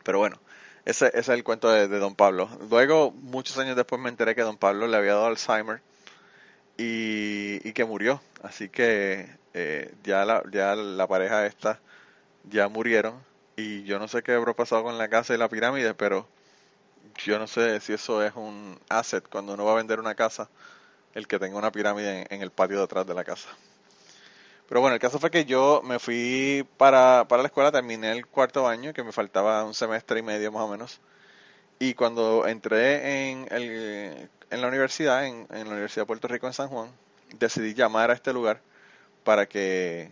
Pero 0.02 0.18
bueno, 0.18 0.38
ese, 0.84 1.08
ese 1.08 1.18
es 1.18 1.28
el 1.28 1.44
cuento 1.44 1.70
de, 1.70 1.88
Don 1.88 2.14
Pablo. 2.14 2.48
Luego, 2.70 3.10
muchos 3.10 3.58
años 3.58 3.76
después 3.76 4.00
me 4.00 4.08
enteré 4.08 4.34
que 4.34 4.42
Don 4.42 4.56
Pablo 4.56 4.86
le 4.86 4.96
había 4.96 5.12
dado 5.12 5.26
Alzheimer 5.26 5.82
y, 6.78 7.68
y 7.68 7.72
que 7.74 7.84
murió. 7.84 8.22
Así 8.42 8.70
que 8.70 9.28
eh, 9.52 9.92
ya, 10.04 10.24
la, 10.24 10.42
ya 10.50 10.74
la 10.74 11.06
pareja 11.06 11.44
esta 11.44 11.80
ya 12.44 12.68
murieron 12.68 13.14
y 13.56 13.82
yo 13.82 13.98
no 13.98 14.08
sé 14.08 14.22
qué 14.22 14.32
habrá 14.32 14.54
pasado 14.54 14.84
con 14.84 14.96
la 14.96 15.08
casa 15.08 15.34
y 15.34 15.36
la 15.36 15.50
pirámide, 15.50 15.92
pero 15.92 16.26
yo 17.16 17.38
no 17.38 17.46
sé 17.46 17.80
si 17.80 17.92
eso 17.92 18.22
es 18.22 18.34
un 18.34 18.78
asset 18.88 19.26
cuando 19.28 19.54
uno 19.54 19.64
va 19.64 19.72
a 19.72 19.76
vender 19.76 20.00
una 20.00 20.14
casa, 20.14 20.48
el 21.14 21.26
que 21.26 21.38
tenga 21.38 21.58
una 21.58 21.72
pirámide 21.72 22.26
en, 22.30 22.42
el 22.42 22.50
patio 22.50 22.78
de 22.78 22.84
atrás 22.84 23.06
de 23.06 23.14
la 23.14 23.24
casa. 23.24 23.48
Pero 24.68 24.80
bueno, 24.80 24.94
el 24.94 25.00
caso 25.00 25.18
fue 25.18 25.30
que 25.30 25.44
yo 25.44 25.82
me 25.84 25.98
fui 25.98 26.66
para, 26.76 27.26
para 27.28 27.42
la 27.42 27.48
escuela, 27.48 27.72
terminé 27.72 28.12
el 28.12 28.26
cuarto 28.26 28.68
año, 28.68 28.92
que 28.92 29.02
me 29.02 29.12
faltaba 29.12 29.64
un 29.64 29.74
semestre 29.74 30.20
y 30.20 30.22
medio 30.22 30.52
más 30.52 30.62
o 30.62 30.68
menos. 30.68 31.00
Y 31.78 31.94
cuando 31.94 32.46
entré 32.46 33.30
en, 33.30 33.48
el, 33.50 34.30
en 34.50 34.60
la 34.60 34.68
universidad, 34.68 35.26
en, 35.26 35.46
en 35.50 35.64
la 35.64 35.72
Universidad 35.72 36.02
de 36.02 36.06
Puerto 36.06 36.28
Rico 36.28 36.46
en 36.46 36.52
San 36.52 36.68
Juan, 36.68 36.90
decidí 37.38 37.74
llamar 37.74 38.10
a 38.10 38.14
este 38.14 38.32
lugar 38.32 38.60
para 39.24 39.46
que 39.46 40.10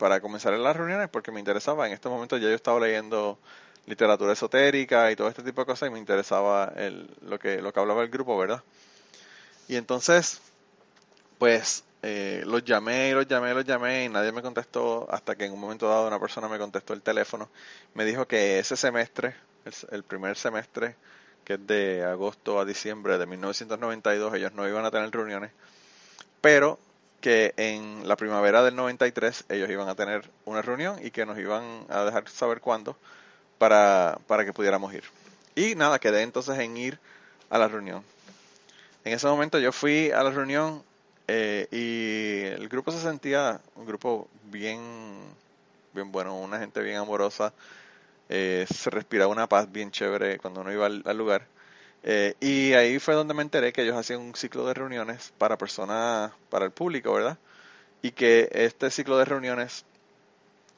para 0.00 0.20
comenzar 0.20 0.54
en 0.54 0.62
las 0.62 0.74
reuniones 0.74 1.08
porque 1.08 1.30
me 1.30 1.38
interesaba. 1.40 1.86
En 1.86 1.92
este 1.92 2.08
momento 2.08 2.38
ya 2.38 2.48
yo 2.48 2.54
estaba 2.54 2.80
leyendo 2.80 3.38
literatura 3.86 4.32
esotérica 4.32 5.10
y 5.10 5.16
todo 5.16 5.28
este 5.28 5.42
tipo 5.42 5.62
de 5.62 5.66
cosas 5.66 5.88
y 5.88 5.92
me 5.92 5.98
interesaba 5.98 6.72
el, 6.76 7.08
lo 7.22 7.38
que 7.38 7.60
lo 7.60 7.72
que 7.72 7.80
hablaba 7.80 8.02
el 8.02 8.10
grupo, 8.10 8.36
¿verdad? 8.38 8.62
Y 9.68 9.76
entonces, 9.76 10.40
pues 11.38 11.84
eh, 12.02 12.42
los 12.46 12.64
llamé, 12.64 13.12
los 13.12 13.26
llamé, 13.26 13.52
los 13.52 13.64
llamé 13.64 14.04
y 14.04 14.08
nadie 14.08 14.32
me 14.32 14.42
contestó 14.42 15.06
hasta 15.10 15.36
que 15.36 15.44
en 15.44 15.52
un 15.52 15.60
momento 15.60 15.88
dado 15.88 16.06
una 16.06 16.18
persona 16.18 16.48
me 16.48 16.58
contestó 16.58 16.94
el 16.94 17.02
teléfono. 17.02 17.50
Me 17.94 18.04
dijo 18.04 18.26
que 18.26 18.58
ese 18.58 18.76
semestre, 18.76 19.34
el, 19.90 20.02
primer 20.02 20.36
semestre, 20.36 20.96
que 21.44 21.54
es 21.54 21.66
de 21.66 22.04
agosto 22.04 22.58
a 22.58 22.64
diciembre 22.64 23.18
de 23.18 23.26
1992, 23.26 24.34
ellos 24.34 24.52
no 24.54 24.66
iban 24.66 24.84
a 24.84 24.90
tener 24.90 25.10
reuniones, 25.10 25.52
pero 26.40 26.78
que 27.20 27.52
en 27.58 28.08
la 28.08 28.16
primavera 28.16 28.62
del 28.62 28.76
93 28.76 29.44
ellos 29.50 29.68
iban 29.68 29.88
a 29.88 29.94
tener 29.94 30.30
una 30.46 30.62
reunión 30.62 30.98
y 31.04 31.10
que 31.10 31.26
nos 31.26 31.38
iban 31.38 31.84
a 31.90 32.04
dejar 32.04 32.28
saber 32.30 32.60
cuándo 32.60 32.96
para, 33.60 34.18
para 34.26 34.46
que 34.46 34.54
pudiéramos 34.54 34.94
ir. 34.94 35.04
Y 35.54 35.74
nada, 35.74 35.98
quedé 35.98 36.22
entonces 36.22 36.58
en 36.58 36.78
ir 36.78 36.98
a 37.50 37.58
la 37.58 37.68
reunión. 37.68 38.02
En 39.04 39.12
ese 39.12 39.26
momento 39.26 39.58
yo 39.58 39.70
fui 39.70 40.10
a 40.10 40.22
la 40.22 40.30
reunión 40.30 40.82
eh, 41.28 41.68
y 41.70 42.46
el 42.54 42.70
grupo 42.70 42.90
se 42.90 43.02
sentía 43.02 43.60
un 43.76 43.84
grupo 43.84 44.28
bien, 44.44 44.80
bien 45.92 46.10
bueno, 46.10 46.38
una 46.40 46.58
gente 46.58 46.80
bien 46.80 46.96
amorosa. 46.96 47.52
Eh, 48.30 48.64
se 48.72 48.88
respiraba 48.88 49.30
una 49.30 49.46
paz 49.46 49.70
bien 49.70 49.90
chévere 49.90 50.38
cuando 50.38 50.62
uno 50.62 50.72
iba 50.72 50.86
al, 50.86 51.18
lugar. 51.18 51.46
Eh, 52.02 52.36
y 52.40 52.72
ahí 52.72 52.98
fue 52.98 53.12
donde 53.12 53.34
me 53.34 53.42
enteré 53.42 53.74
que 53.74 53.82
ellos 53.82 53.98
hacían 53.98 54.20
un 54.20 54.34
ciclo 54.34 54.66
de 54.66 54.72
reuniones 54.72 55.34
para 55.36 55.58
personas, 55.58 56.32
para 56.48 56.64
el 56.64 56.70
público, 56.70 57.12
¿verdad? 57.12 57.36
Y 58.00 58.12
que 58.12 58.48
este 58.52 58.90
ciclo 58.90 59.18
de 59.18 59.26
reuniones, 59.26 59.84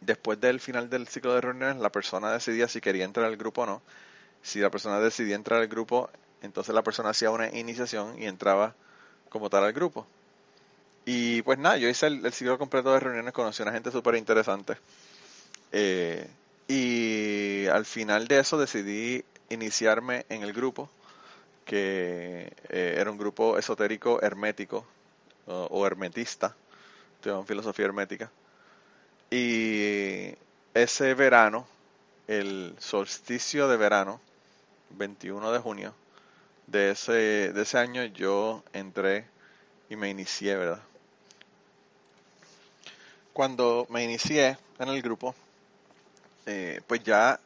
después 0.04 0.40
del 0.40 0.60
final 0.60 0.90
del 0.90 1.08
ciclo 1.08 1.34
de 1.34 1.40
reuniones, 1.40 1.76
la 1.76 1.90
persona 1.90 2.32
decidía 2.32 2.68
si 2.68 2.80
quería 2.80 3.04
entrar 3.04 3.26
al 3.26 3.36
grupo 3.36 3.62
o 3.62 3.66
no. 3.66 3.82
Si 4.42 4.58
la 4.60 4.70
persona 4.70 4.98
decidía 5.00 5.36
entrar 5.36 5.60
al 5.60 5.68
grupo, 5.68 6.10
entonces 6.42 6.74
la 6.74 6.82
persona 6.82 7.10
hacía 7.10 7.30
una 7.30 7.48
iniciación 7.48 8.20
y 8.20 8.26
entraba 8.26 8.74
como 9.28 9.48
tal 9.48 9.64
al 9.64 9.72
grupo. 9.72 10.06
Y 11.04 11.42
pues 11.42 11.58
nada, 11.58 11.76
yo 11.76 11.88
hice 11.88 12.06
el, 12.06 12.32
ciclo 12.32 12.58
completo 12.58 12.92
de 12.92 13.00
reuniones, 13.00 13.32
conocí 13.32 13.62
a 13.62 13.64
una 13.64 13.72
gente 13.72 13.90
súper 13.90 14.14
interesante. 14.16 14.76
Eh, 15.72 16.28
y 16.68 17.66
al 17.66 17.84
final 17.84 18.28
de 18.28 18.38
eso 18.40 18.58
decidí 18.58 19.24
iniciarme 19.48 20.26
en 20.28 20.42
el 20.42 20.52
grupo, 20.52 20.88
que 21.64 22.52
eh, 22.68 22.96
era 22.98 23.10
un 23.10 23.18
grupo 23.18 23.58
esotérico 23.58 24.20
hermético 24.22 24.86
o, 25.46 25.86
hermetista, 25.86 26.54
de 27.22 27.44
filosofía 27.44 27.86
hermética. 27.86 28.30
Y 29.32 30.34
ese 30.74 31.14
verano, 31.14 31.66
el 32.28 32.76
solsticio 32.78 33.66
de 33.66 33.78
verano, 33.78 34.20
21 34.90 35.52
de 35.52 35.58
junio 35.58 35.94
de 36.66 36.90
ese, 36.90 37.12
de 37.50 37.62
ese 37.62 37.78
año, 37.78 38.04
yo 38.04 38.62
entré 38.74 39.24
y 39.88 39.96
me 39.96 40.10
inicié, 40.10 40.54
¿verdad? 40.58 40.82
Cuando 43.32 43.86
me 43.88 44.04
inicié 44.04 44.58
en 44.78 44.88
el 44.90 45.00
grupo, 45.00 45.34
eh, 46.44 46.82
pues 46.86 47.02
ya 47.02 47.40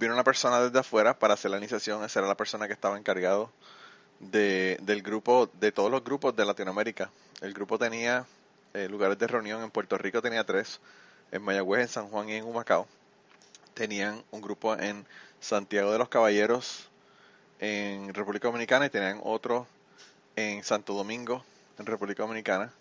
vino 0.00 0.14
una 0.14 0.24
persona 0.24 0.60
desde 0.62 0.80
afuera 0.80 1.16
para 1.16 1.34
hacer 1.34 1.52
la 1.52 1.58
iniciación, 1.58 2.02
esa 2.02 2.18
era 2.18 2.26
la 2.26 2.36
persona 2.36 2.66
que 2.66 2.72
estaba 2.72 2.98
encargado 2.98 3.52
de, 4.18 4.78
del 4.82 5.00
grupo, 5.00 5.48
de 5.60 5.70
todos 5.70 5.92
los 5.92 6.02
grupos 6.02 6.34
de 6.34 6.44
Latinoamérica. 6.44 7.08
El 7.40 7.54
grupo 7.54 7.78
tenía 7.78 8.26
eh, 8.72 8.88
lugares 8.88 9.16
de 9.16 9.28
reunión, 9.28 9.62
en 9.62 9.70
Puerto 9.70 9.96
Rico 9.96 10.20
tenía 10.20 10.42
tres, 10.42 10.80
en 11.32 11.42
Mayagüez, 11.42 11.82
en 11.82 11.88
San 11.88 12.08
Juan 12.08 12.28
y 12.28 12.34
en 12.34 12.44
Humacao. 12.44 12.86
Tenían 13.74 14.22
un 14.30 14.40
grupo 14.40 14.76
en 14.76 15.06
Santiago 15.40 15.92
de 15.92 15.98
los 15.98 16.08
Caballeros, 16.08 16.88
en 17.60 18.12
República 18.14 18.48
Dominicana, 18.48 18.86
y 18.86 18.90
tenían 18.90 19.20
otro 19.22 19.66
en 20.36 20.64
Santo 20.64 20.94
Domingo, 20.94 21.44
en 21.78 21.86
República 21.86 22.22
Dominicana. 22.22 22.72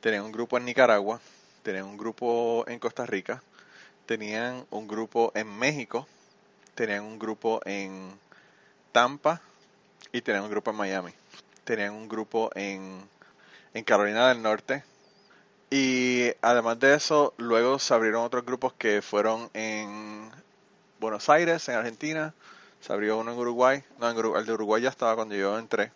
Tenían 0.00 0.24
un 0.24 0.32
grupo 0.32 0.56
en 0.56 0.64
Nicaragua, 0.64 1.20
tenían 1.62 1.84
un 1.84 1.96
grupo 1.96 2.64
en 2.68 2.78
Costa 2.78 3.06
Rica, 3.06 3.42
tenían 4.06 4.66
un 4.70 4.86
grupo 4.86 5.32
en 5.34 5.48
México, 5.58 6.06
tenían 6.74 7.04
un 7.04 7.18
grupo 7.18 7.60
en 7.64 8.18
Tampa 8.92 9.40
y 10.12 10.22
tenían 10.22 10.44
un 10.44 10.50
grupo 10.50 10.70
en 10.70 10.76
Miami. 10.76 11.12
Tenían 11.64 11.92
un 11.92 12.08
grupo 12.08 12.50
en, 12.54 13.00
en 13.74 13.84
Carolina 13.84 14.28
del 14.28 14.40
Norte. 14.40 14.84
Y 15.70 16.32
además 16.42 16.78
de 16.78 16.94
eso, 16.94 17.34
luego 17.38 17.78
se 17.78 17.92
abrieron 17.92 18.22
otros 18.22 18.44
grupos 18.44 18.72
que 18.74 19.02
fueron 19.02 19.50
en 19.52 20.30
Buenos 21.00 21.28
Aires, 21.28 21.68
en 21.68 21.76
Argentina. 21.76 22.34
Se 22.80 22.92
abrió 22.92 23.18
uno 23.18 23.32
en 23.32 23.38
Uruguay. 23.38 23.82
No, 23.98 24.08
en 24.08 24.36
el 24.36 24.46
de 24.46 24.52
Uruguay 24.52 24.82
ya 24.82 24.90
estaba 24.90 25.16
cuando 25.16 25.34
yo 25.34 25.58
entré. 25.58 25.90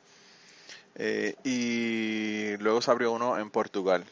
Eh, 0.97 1.37
y 1.45 2.57
luego 2.63 2.83
se 2.83 2.91
abrió 2.91 3.13
uno 3.13 3.39
en 3.39 3.51
Portugal. 3.51 4.05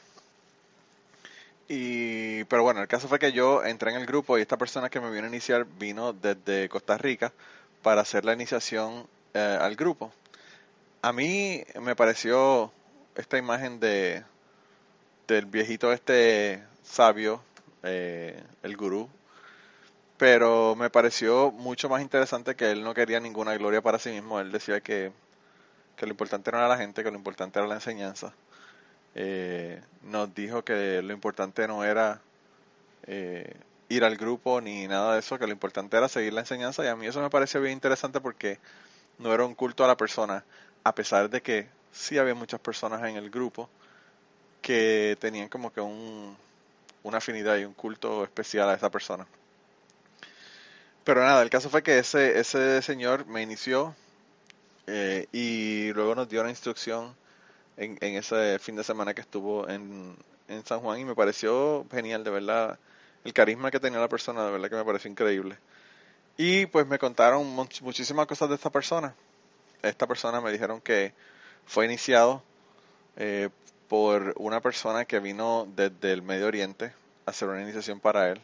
Y, 1.68 2.44
pero 2.44 2.62
bueno, 2.62 2.80
el 2.80 2.88
caso 2.88 3.08
fue 3.08 3.18
que 3.18 3.32
yo 3.32 3.64
entré 3.64 3.90
en 3.90 3.98
el 3.98 4.06
grupo 4.06 4.38
y 4.38 4.42
esta 4.42 4.56
persona 4.56 4.88
que 4.88 5.00
me 5.00 5.10
vino 5.10 5.24
a 5.26 5.28
iniciar 5.28 5.66
vino 5.66 6.12
desde 6.14 6.68
Costa 6.68 6.96
Rica 6.96 7.32
para 7.82 8.00
hacer 8.00 8.24
la 8.24 8.32
iniciación 8.32 9.06
eh, 9.34 9.58
al 9.60 9.76
grupo. 9.76 10.12
A 11.02 11.12
mí 11.12 11.64
me 11.80 11.94
pareció 11.94 12.72
esta 13.16 13.38
imagen 13.38 13.80
de 13.80 14.24
del 15.28 15.44
viejito 15.44 15.92
este 15.92 16.62
sabio, 16.82 17.42
eh, 17.82 18.42
el 18.62 18.76
gurú, 18.76 19.08
pero 20.16 20.74
me 20.74 20.90
pareció 20.90 21.52
mucho 21.52 21.88
más 21.90 22.02
interesante 22.02 22.56
que 22.56 22.72
él 22.72 22.82
no 22.82 22.94
quería 22.94 23.20
ninguna 23.20 23.54
gloria 23.56 23.82
para 23.82 23.98
sí 23.98 24.10
mismo. 24.10 24.40
Él 24.40 24.50
decía 24.50 24.80
que, 24.80 25.12
que 25.96 26.06
lo 26.06 26.12
importante 26.12 26.50
no 26.50 26.58
era 26.58 26.66
la 26.68 26.78
gente, 26.78 27.04
que 27.04 27.10
lo 27.10 27.18
importante 27.18 27.58
era 27.58 27.68
la 27.68 27.74
enseñanza. 27.74 28.32
Eh, 29.14 29.82
nos 30.02 30.34
dijo 30.34 30.64
que 30.64 31.02
lo 31.02 31.12
importante 31.12 31.68
no 31.68 31.84
era 31.84 32.20
eh, 33.06 33.54
ir 33.90 34.04
al 34.04 34.16
grupo 34.16 34.60
ni 34.62 34.88
nada 34.88 35.12
de 35.14 35.20
eso, 35.20 35.38
que 35.38 35.46
lo 35.46 35.52
importante 35.52 35.96
era 35.98 36.08
seguir 36.08 36.32
la 36.32 36.40
enseñanza. 36.40 36.84
Y 36.84 36.88
a 36.88 36.96
mí 36.96 37.06
eso 37.06 37.20
me 37.20 37.30
pareció 37.30 37.60
bien 37.60 37.74
interesante 37.74 38.20
porque 38.20 38.58
no 39.18 39.32
era 39.34 39.44
un 39.44 39.54
culto 39.54 39.84
a 39.84 39.88
la 39.88 39.96
persona, 39.96 40.44
a 40.84 40.94
pesar 40.94 41.28
de 41.28 41.42
que 41.42 41.68
sí 41.92 42.16
había 42.16 42.34
muchas 42.34 42.60
personas 42.60 43.02
en 43.02 43.16
el 43.16 43.30
grupo 43.30 43.68
que 44.68 45.16
tenían 45.18 45.48
como 45.48 45.72
que 45.72 45.80
un, 45.80 46.36
una 47.02 47.16
afinidad 47.16 47.56
y 47.56 47.64
un 47.64 47.72
culto 47.72 48.22
especial 48.22 48.68
a 48.68 48.74
esa 48.74 48.90
persona. 48.90 49.26
Pero 51.04 51.24
nada, 51.24 51.40
el 51.40 51.48
caso 51.48 51.70
fue 51.70 51.82
que 51.82 51.98
ese, 51.98 52.38
ese 52.38 52.82
señor 52.82 53.24
me 53.24 53.40
inició 53.40 53.94
eh, 54.86 55.26
y 55.32 55.90
luego 55.94 56.14
nos 56.14 56.28
dio 56.28 56.42
una 56.42 56.50
instrucción 56.50 57.16
en, 57.78 57.96
ese 58.02 58.58
fin 58.58 58.76
de 58.76 58.84
semana 58.84 59.14
que 59.14 59.22
estuvo 59.22 59.66
en, 59.70 60.14
en 60.48 60.66
San 60.66 60.80
Juan 60.80 60.98
y 60.98 61.06
me 61.06 61.14
pareció 61.14 61.86
genial, 61.90 62.22
de 62.22 62.30
verdad. 62.30 62.78
El 63.24 63.32
carisma 63.32 63.70
que 63.70 63.80
tenía 63.80 64.00
la 64.00 64.08
persona, 64.10 64.44
de 64.44 64.52
verdad 64.52 64.68
que 64.68 64.76
me 64.76 64.84
pareció 64.84 65.10
increíble. 65.10 65.56
Y 66.36 66.66
pues 66.66 66.86
me 66.86 66.98
contaron 66.98 67.46
muchísimas 67.46 68.26
cosas 68.26 68.50
de 68.50 68.56
esta 68.56 68.68
persona. 68.68 69.14
Esta 69.80 70.06
persona 70.06 70.42
me 70.42 70.52
dijeron 70.52 70.82
que 70.82 71.14
fue 71.64 71.86
iniciado 71.86 72.42
eh, 73.16 73.48
por 73.88 74.34
una 74.36 74.60
persona 74.60 75.04
que 75.04 75.20
vino 75.20 75.66
desde 75.74 76.12
el 76.12 76.22
Medio 76.22 76.46
Oriente 76.46 76.92
a 77.26 77.30
hacer 77.30 77.48
una 77.48 77.62
iniciación 77.62 78.00
para 78.00 78.30
él. 78.30 78.40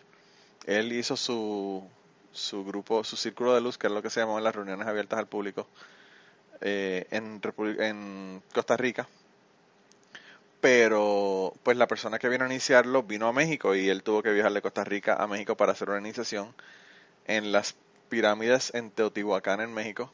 Él 0.66 0.92
hizo 0.92 1.16
su, 1.16 1.86
su 2.32 2.64
grupo, 2.64 3.04
su 3.04 3.16
círculo 3.16 3.54
de 3.54 3.60
luz, 3.60 3.78
que 3.78 3.86
es 3.86 3.92
lo 3.92 4.02
que 4.02 4.10
se 4.10 4.20
llamó 4.20 4.38
en 4.38 4.44
las 4.44 4.54
reuniones 4.54 4.86
abiertas 4.86 5.18
al 5.18 5.26
público, 5.26 5.66
eh, 6.60 7.06
en, 7.10 7.40
en 7.78 8.42
Costa 8.52 8.76
Rica 8.76 9.06
pero 10.64 11.52
pues 11.62 11.76
la 11.76 11.86
persona 11.86 12.18
que 12.18 12.30
vino 12.30 12.46
a 12.46 12.48
iniciarlo 12.48 13.02
vino 13.02 13.28
a 13.28 13.34
México 13.34 13.74
y 13.74 13.90
él 13.90 14.02
tuvo 14.02 14.22
que 14.22 14.32
viajar 14.32 14.50
de 14.50 14.62
Costa 14.62 14.82
Rica 14.82 15.14
a 15.14 15.26
México 15.26 15.58
para 15.58 15.72
hacer 15.72 15.90
una 15.90 15.98
iniciación 15.98 16.54
en 17.26 17.52
las 17.52 17.76
pirámides 18.08 18.72
en 18.72 18.90
Teotihuacán 18.90 19.60
en 19.60 19.74
México. 19.74 20.10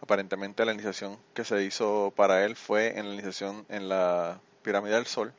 Aparentemente 0.00 0.64
la 0.64 0.72
iniciación 0.72 1.18
que 1.34 1.44
se 1.44 1.64
hizo 1.64 2.12
para 2.14 2.44
él 2.44 2.54
fue 2.54 2.96
en 2.96 3.08
la 3.08 3.14
iniciación 3.14 3.66
en 3.68 3.88
la 3.88 4.38
pirámide 4.62 4.94
del 4.94 5.06
Sol 5.06 5.32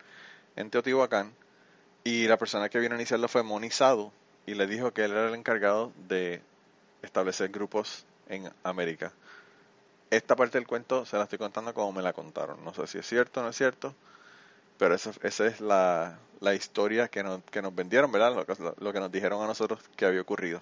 en 0.55 0.69
Teotihuacán 0.69 1.33
y 2.03 2.27
la 2.27 2.37
persona 2.37 2.69
que 2.69 2.79
vino 2.79 2.95
a 2.95 2.97
iniciarlo 2.97 3.27
fue 3.27 3.43
Monizado 3.43 4.11
y 4.45 4.55
le 4.55 4.67
dijo 4.67 4.91
que 4.93 5.05
él 5.05 5.11
era 5.11 5.29
el 5.29 5.35
encargado 5.35 5.91
de 6.07 6.41
establecer 7.01 7.49
grupos 7.49 8.05
en 8.27 8.51
América. 8.63 9.11
Esta 10.09 10.35
parte 10.35 10.57
del 10.57 10.67
cuento 10.67 11.05
se 11.05 11.17
la 11.17 11.23
estoy 11.23 11.39
contando 11.39 11.73
como 11.73 11.91
me 11.91 12.03
la 12.03 12.13
contaron. 12.13 12.63
No 12.63 12.73
sé 12.73 12.85
si 12.87 12.99
es 12.99 13.07
cierto 13.07 13.39
o 13.39 13.43
no 13.43 13.49
es 13.49 13.55
cierto 13.57 13.95
pero 14.77 14.95
esa, 14.95 15.11
esa 15.21 15.47
es 15.47 15.61
la, 15.61 16.17
la 16.39 16.55
historia 16.55 17.07
que 17.07 17.23
nos, 17.23 17.41
que 17.45 17.61
nos 17.61 17.73
vendieron, 17.73 18.11
¿verdad? 18.11 18.33
Lo 18.33 18.75
lo 18.77 18.93
que 18.93 18.99
nos 18.99 19.11
dijeron 19.11 19.41
a 19.41 19.47
nosotros 19.47 19.79
que 19.95 20.05
había 20.05 20.21
ocurrido. 20.21 20.61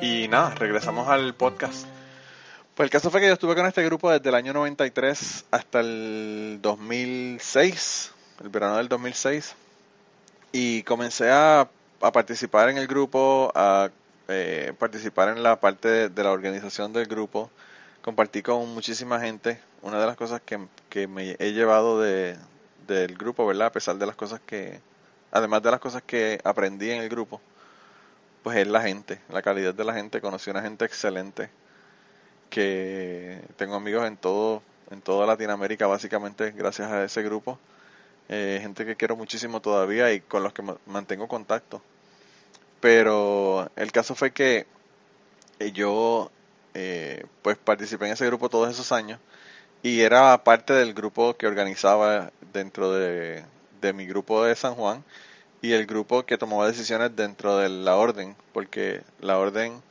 y 0.00 0.28
nada, 0.28 0.54
regresamos 0.54 1.08
al 1.08 1.34
podcast. 1.34 1.86
Pues 2.74 2.86
el 2.86 2.90
caso 2.90 3.10
fue 3.10 3.20
que 3.20 3.26
yo 3.26 3.32
estuve 3.32 3.54
con 3.54 3.66
este 3.66 3.82
grupo 3.84 4.10
desde 4.10 4.28
el 4.28 4.34
año 4.34 4.52
93 4.52 5.46
hasta 5.50 5.80
el 5.80 6.58
2006, 6.60 8.12
el 8.42 8.48
verano 8.50 8.76
del 8.76 8.88
2006, 8.88 9.54
y 10.52 10.82
comencé 10.82 11.30
a, 11.30 11.68
participar 12.12 12.68
en 12.68 12.78
el 12.78 12.86
grupo, 12.86 13.50
a 13.54 13.90
eh, 14.28 14.72
participar 14.78 15.30
en 15.30 15.42
la 15.42 15.58
parte 15.58 16.10
de, 16.10 16.22
la 16.22 16.32
organización 16.32 16.92
del 16.92 17.06
grupo, 17.06 17.50
compartí 18.02 18.42
con 18.42 18.68
muchísima 18.74 19.20
gente. 19.20 19.60
Una 19.82 19.98
de 19.98 20.06
las 20.06 20.16
cosas 20.16 20.42
que, 20.44 21.06
me 21.06 21.36
he 21.38 21.52
llevado 21.52 22.00
de, 22.00 22.36
del 22.86 23.16
grupo, 23.16 23.46
¿verdad? 23.46 23.68
A 23.68 23.72
pesar 23.72 23.96
de 23.96 24.06
las 24.06 24.16
cosas 24.16 24.40
que, 24.44 24.80
además 25.32 25.62
de 25.62 25.70
las 25.70 25.80
cosas 25.80 26.02
que 26.02 26.38
aprendí 26.44 26.90
en 26.90 27.02
el 27.02 27.08
grupo, 27.08 27.40
pues 28.46 28.58
es 28.58 28.68
la 28.68 28.80
gente, 28.80 29.18
la 29.28 29.42
calidad 29.42 29.74
de 29.74 29.82
la 29.82 29.92
gente. 29.92 30.20
Conocí 30.20 30.50
una 30.50 30.62
gente 30.62 30.84
excelente 30.84 31.50
que 32.48 33.40
tengo 33.56 33.74
amigos 33.74 34.06
en 34.06 34.16
todo, 34.16 34.62
en 34.92 35.00
toda 35.00 35.26
Latinoamérica 35.26 35.88
básicamente 35.88 36.52
gracias 36.52 36.92
a 36.92 37.02
ese 37.02 37.24
grupo. 37.24 37.58
Eh, 38.28 38.60
gente 38.62 38.86
que 38.86 38.94
quiero 38.94 39.16
muchísimo 39.16 39.60
todavía 39.60 40.12
y 40.12 40.20
con 40.20 40.44
los 40.44 40.52
que 40.52 40.62
mantengo 40.86 41.26
contacto. 41.26 41.82
Pero 42.78 43.68
el 43.74 43.90
caso 43.90 44.14
fue 44.14 44.30
que 44.30 44.68
eh, 45.58 45.72
yo 45.72 46.30
eh, 46.74 47.26
pues 47.42 47.58
participé 47.58 48.06
en 48.06 48.12
ese 48.12 48.26
grupo 48.26 48.48
todos 48.48 48.70
esos 48.70 48.92
años 48.92 49.18
y 49.82 50.02
era 50.02 50.44
parte 50.44 50.72
del 50.72 50.94
grupo 50.94 51.36
que 51.36 51.48
organizaba 51.48 52.30
dentro 52.52 52.92
de, 52.92 53.44
de 53.80 53.92
mi 53.92 54.06
grupo 54.06 54.44
de 54.44 54.54
San 54.54 54.76
Juan 54.76 55.02
y 55.62 55.72
el 55.72 55.86
grupo 55.86 56.24
que 56.24 56.38
tomaba 56.38 56.66
decisiones 56.66 57.14
dentro 57.16 57.56
de 57.56 57.68
la 57.68 57.96
orden, 57.96 58.36
porque 58.52 59.02
la 59.20 59.38
orden 59.38 59.82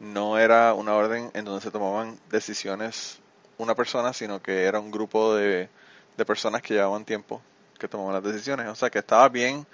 no 0.00 0.38
era 0.38 0.74
una 0.74 0.94
orden 0.94 1.30
en 1.34 1.44
donde 1.44 1.60
se 1.60 1.70
tomaban 1.70 2.18
decisiones 2.30 3.18
una 3.58 3.74
persona, 3.74 4.12
sino 4.12 4.42
que 4.42 4.64
era 4.64 4.80
un 4.80 4.90
grupo 4.90 5.34
de, 5.34 5.68
de 6.16 6.24
personas 6.24 6.62
que 6.62 6.74
llevaban 6.74 7.04
tiempo 7.04 7.40
que 7.82 7.88
tomaban 7.88 8.14
las 8.14 8.22
decisiones. 8.22 8.68
O 8.68 8.74
sea 8.74 8.88
que 8.90 9.00
estaba 9.00 9.28
bien 9.28 9.66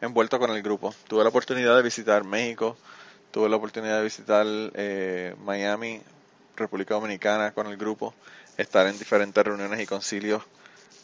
envuelto 0.00 0.38
con 0.38 0.50
el 0.50 0.62
grupo. 0.62 0.94
Tuve 1.08 1.22
la 1.22 1.30
oportunidad 1.30 1.76
de 1.76 1.82
visitar 1.82 2.24
México, 2.24 2.76
tuve 3.30 3.48
la 3.48 3.56
oportunidad 3.56 3.98
de 3.98 4.04
visitar 4.04 4.44
eh, 4.74 5.34
Miami, 5.44 6.02
República 6.56 6.94
Dominicana 6.94 7.52
con 7.52 7.68
el 7.68 7.76
grupo, 7.76 8.14
estar 8.56 8.86
en 8.86 8.98
diferentes 8.98 9.42
reuniones 9.42 9.80
y 9.80 9.86
concilios 9.86 10.42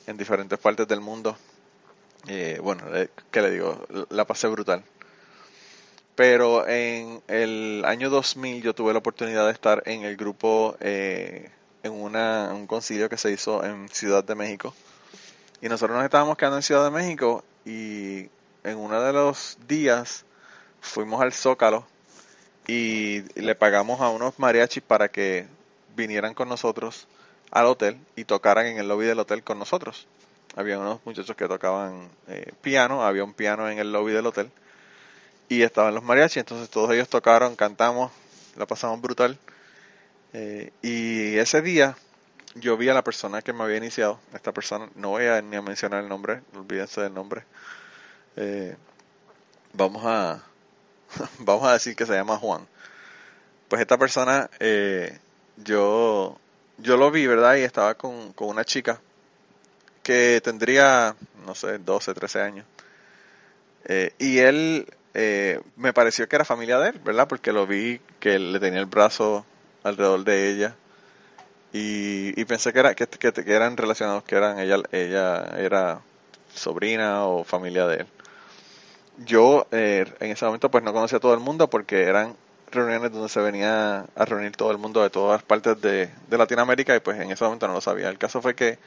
en 0.06 0.16
diferentes 0.16 0.58
partes 0.58 0.86
del 0.88 1.00
mundo. 1.00 1.36
Eh, 2.30 2.60
bueno, 2.62 2.94
eh, 2.94 3.08
¿qué 3.30 3.40
le 3.40 3.50
digo? 3.50 3.86
La 4.10 4.26
pasé 4.26 4.48
brutal. 4.48 4.84
Pero 6.14 6.68
en 6.68 7.22
el 7.26 7.84
año 7.86 8.10
2000 8.10 8.62
yo 8.62 8.74
tuve 8.74 8.92
la 8.92 8.98
oportunidad 8.98 9.46
de 9.46 9.52
estar 9.52 9.82
en 9.86 10.02
el 10.02 10.16
grupo, 10.16 10.76
eh, 10.80 11.50
en 11.82 11.92
una, 11.92 12.52
un 12.52 12.66
concilio 12.66 13.08
que 13.08 13.16
se 13.16 13.30
hizo 13.32 13.64
en 13.64 13.88
Ciudad 13.88 14.24
de 14.24 14.34
México. 14.34 14.74
Y 15.62 15.68
nosotros 15.68 15.96
nos 15.96 16.04
estábamos 16.04 16.36
quedando 16.36 16.58
en 16.58 16.62
Ciudad 16.62 16.84
de 16.84 16.90
México 16.90 17.44
y 17.64 18.28
en 18.62 18.76
uno 18.76 19.00
de 19.00 19.12
los 19.12 19.56
días 19.66 20.24
fuimos 20.80 21.22
al 21.22 21.32
Zócalo 21.32 21.86
y 22.66 23.22
le 23.40 23.54
pagamos 23.54 24.02
a 24.02 24.10
unos 24.10 24.38
mariachis 24.38 24.82
para 24.82 25.08
que 25.08 25.46
vinieran 25.96 26.34
con 26.34 26.48
nosotros 26.48 27.08
al 27.50 27.66
hotel 27.66 27.98
y 28.16 28.24
tocaran 28.24 28.66
en 28.66 28.78
el 28.78 28.88
lobby 28.88 29.06
del 29.06 29.18
hotel 29.18 29.42
con 29.42 29.58
nosotros. 29.58 30.06
Había 30.56 30.78
unos 30.78 31.00
muchachos 31.04 31.36
que 31.36 31.46
tocaban 31.46 32.08
eh, 32.26 32.52
piano, 32.62 33.04
había 33.04 33.24
un 33.24 33.34
piano 33.34 33.68
en 33.68 33.78
el 33.78 33.92
lobby 33.92 34.12
del 34.12 34.26
hotel 34.26 34.50
y 35.48 35.62
estaban 35.62 35.94
los 35.94 36.04
mariachis, 36.04 36.38
entonces 36.38 36.68
todos 36.68 36.90
ellos 36.92 37.08
tocaron, 37.08 37.56
cantamos, 37.56 38.12
la 38.56 38.66
pasamos 38.66 39.00
brutal. 39.00 39.38
Eh, 40.34 40.72
y 40.82 41.38
ese 41.38 41.62
día 41.62 41.96
yo 42.54 42.76
vi 42.76 42.88
a 42.88 42.94
la 42.94 43.02
persona 43.02 43.40
que 43.40 43.52
me 43.52 43.64
había 43.64 43.78
iniciado, 43.78 44.20
esta 44.34 44.52
persona, 44.52 44.90
no 44.94 45.10
voy 45.10 45.26
a 45.26 45.40
ni 45.40 45.56
a 45.56 45.62
mencionar 45.62 46.02
el 46.02 46.08
nombre, 46.08 46.42
olvídense 46.54 47.00
del 47.00 47.14
nombre. 47.14 47.44
Eh, 48.36 48.76
vamos 49.72 50.02
a 50.04 50.42
vamos 51.38 51.66
a 51.66 51.72
decir 51.72 51.96
que 51.96 52.06
se 52.06 52.12
llama 52.12 52.36
Juan. 52.36 52.66
Pues 53.68 53.80
esta 53.80 53.96
persona, 53.98 54.50
eh, 54.60 55.18
yo 55.56 56.38
yo 56.78 56.96
lo 56.96 57.10
vi, 57.10 57.26
¿verdad? 57.26 57.56
Y 57.56 57.62
estaba 57.62 57.94
con, 57.94 58.32
con 58.34 58.48
una 58.48 58.64
chica 58.64 59.00
que 60.08 60.40
tendría, 60.42 61.14
no 61.44 61.54
sé, 61.54 61.76
12, 61.76 62.14
13 62.14 62.40
años. 62.40 62.66
y 64.18 64.38
él 64.38 64.86
eh, 65.12 65.60
me 65.76 65.92
pareció 65.92 66.26
que 66.26 66.36
era 66.36 66.46
familia 66.46 66.78
de 66.78 66.90
él, 66.90 67.00
¿verdad? 67.04 67.28
Porque 67.28 67.52
lo 67.52 67.66
vi 67.66 68.00
que 68.18 68.38
le 68.38 68.58
tenía 68.58 68.80
el 68.80 68.86
brazo 68.86 69.44
alrededor 69.82 70.24
de 70.24 70.50
ella 70.50 70.76
y, 71.74 72.42
pensé 72.46 72.72
que, 72.72 72.78
era, 72.78 72.94
que, 72.94 73.06
eran 73.48 73.76
relacionados, 73.76 74.22
que 74.22 74.36
eran 74.36 74.58
ella, 74.58 74.78
ella 74.92 75.44
era 75.58 76.00
sobrina 76.54 77.26
o 77.26 77.44
familia 77.44 77.86
de 77.86 77.96
él. 77.96 78.06
Yo 79.26 79.66
eh, 79.72 80.06
en 80.20 80.30
ese 80.30 80.46
momento 80.46 80.70
pues 80.70 80.82
no 80.82 80.94
conocía 80.94 81.18
a 81.18 81.20
todo 81.20 81.34
el 81.34 81.40
mundo 81.40 81.68
porque 81.68 82.04
eran 82.04 82.34
reuniones 82.70 83.12
donde 83.12 83.28
se 83.28 83.40
venía 83.40 84.06
a 84.16 84.24
reunir 84.24 84.52
todo 84.56 84.70
el 84.70 84.78
mundo 84.78 85.02
de 85.02 85.10
todas 85.10 85.42
partes 85.42 85.78
de, 85.82 86.08
de 86.30 86.38
Latinoamérica 86.38 86.96
y 86.96 87.00
pues 87.00 87.20
en 87.20 87.30
ese 87.30 87.44
momento 87.44 87.68
no 87.68 87.74
lo 87.74 87.82
sabía. 87.82 88.08
El 88.08 88.16
caso 88.16 88.40
fue 88.40 88.54
que 88.54 88.78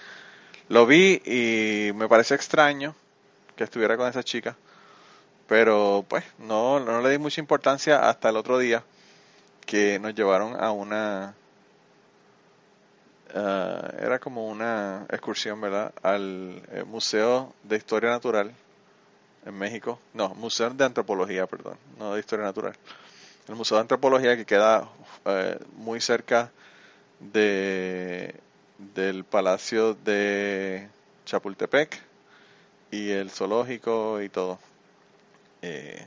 lo 0.71 0.85
vi 0.85 1.21
y 1.25 1.91
me 1.93 2.07
pareció 2.07 2.35
extraño 2.35 2.95
que 3.55 3.63
estuviera 3.63 3.97
con 3.97 4.07
esa 4.07 4.23
chica 4.23 4.55
pero 5.51 6.05
pues 6.07 6.23
no, 6.39 6.79
no 6.79 7.01
le 7.01 7.09
di 7.09 7.17
mucha 7.17 7.41
importancia 7.41 8.07
hasta 8.07 8.29
el 8.29 8.37
otro 8.37 8.57
día 8.57 8.85
que 9.65 9.99
nos 9.99 10.15
llevaron 10.15 10.55
a 10.57 10.71
una... 10.71 11.35
Ah, 13.35 13.91
era 13.99 14.17
como 14.19 14.47
una 14.47 15.05
excursión, 15.09 15.59
¿verdad? 15.59 15.91
Al 16.03 16.61
eh, 16.71 16.85
Museo 16.87 17.53
de 17.63 17.75
Historia 17.75 18.11
Natural 18.11 18.49
en 19.45 19.53
México. 19.57 19.99
No, 20.13 20.29
Museo 20.35 20.69
de 20.69 20.85
Antropología, 20.85 21.47
perdón, 21.47 21.77
no 21.99 22.13
de 22.13 22.21
Historia 22.21 22.45
Natural. 22.45 22.73
El 23.49 23.55
Museo 23.55 23.75
de 23.75 23.81
Antropología 23.81 24.37
que 24.37 24.45
queda 24.45 24.87
eh, 25.25 25.59
muy 25.75 25.99
cerca 25.99 26.49
de 27.19 28.33
del 28.95 29.23
Palacio 29.23 29.93
de 29.93 30.87
Chapultepec 31.25 31.99
y 32.91 33.11
el 33.11 33.29
zoológico 33.29 34.21
y 34.21 34.29
todo. 34.29 34.59
Eh, 35.61 36.05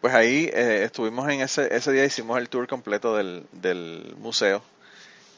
pues 0.00 0.14
ahí 0.14 0.48
eh, 0.52 0.84
estuvimos 0.84 1.28
en 1.28 1.40
ese, 1.40 1.74
ese 1.74 1.92
día, 1.92 2.04
hicimos 2.04 2.38
el 2.38 2.48
tour 2.48 2.68
completo 2.68 3.16
del, 3.16 3.46
del 3.52 4.14
museo. 4.18 4.62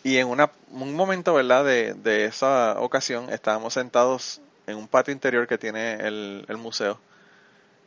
Y 0.02 0.16
en 0.18 0.28
una, 0.28 0.50
un 0.70 0.94
momento, 0.94 1.34
¿verdad? 1.34 1.64
De, 1.64 1.94
de, 1.94 2.24
esa 2.26 2.80
ocasión 2.80 3.30
estábamos 3.30 3.74
sentados 3.74 4.40
en 4.66 4.76
un 4.76 4.88
patio 4.88 5.12
interior 5.12 5.46
que 5.46 5.58
tiene 5.58 5.94
el, 5.94 6.44
el 6.48 6.56
museo. 6.56 6.98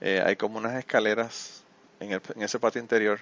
Eh, 0.02 0.22
hay 0.26 0.36
como 0.36 0.58
unas 0.58 0.76
escaleras 0.76 1.64
en, 2.00 2.14
el, 2.14 2.22
en 2.36 2.42
ese 2.42 2.60
patio 2.60 2.82
interior. 2.82 3.20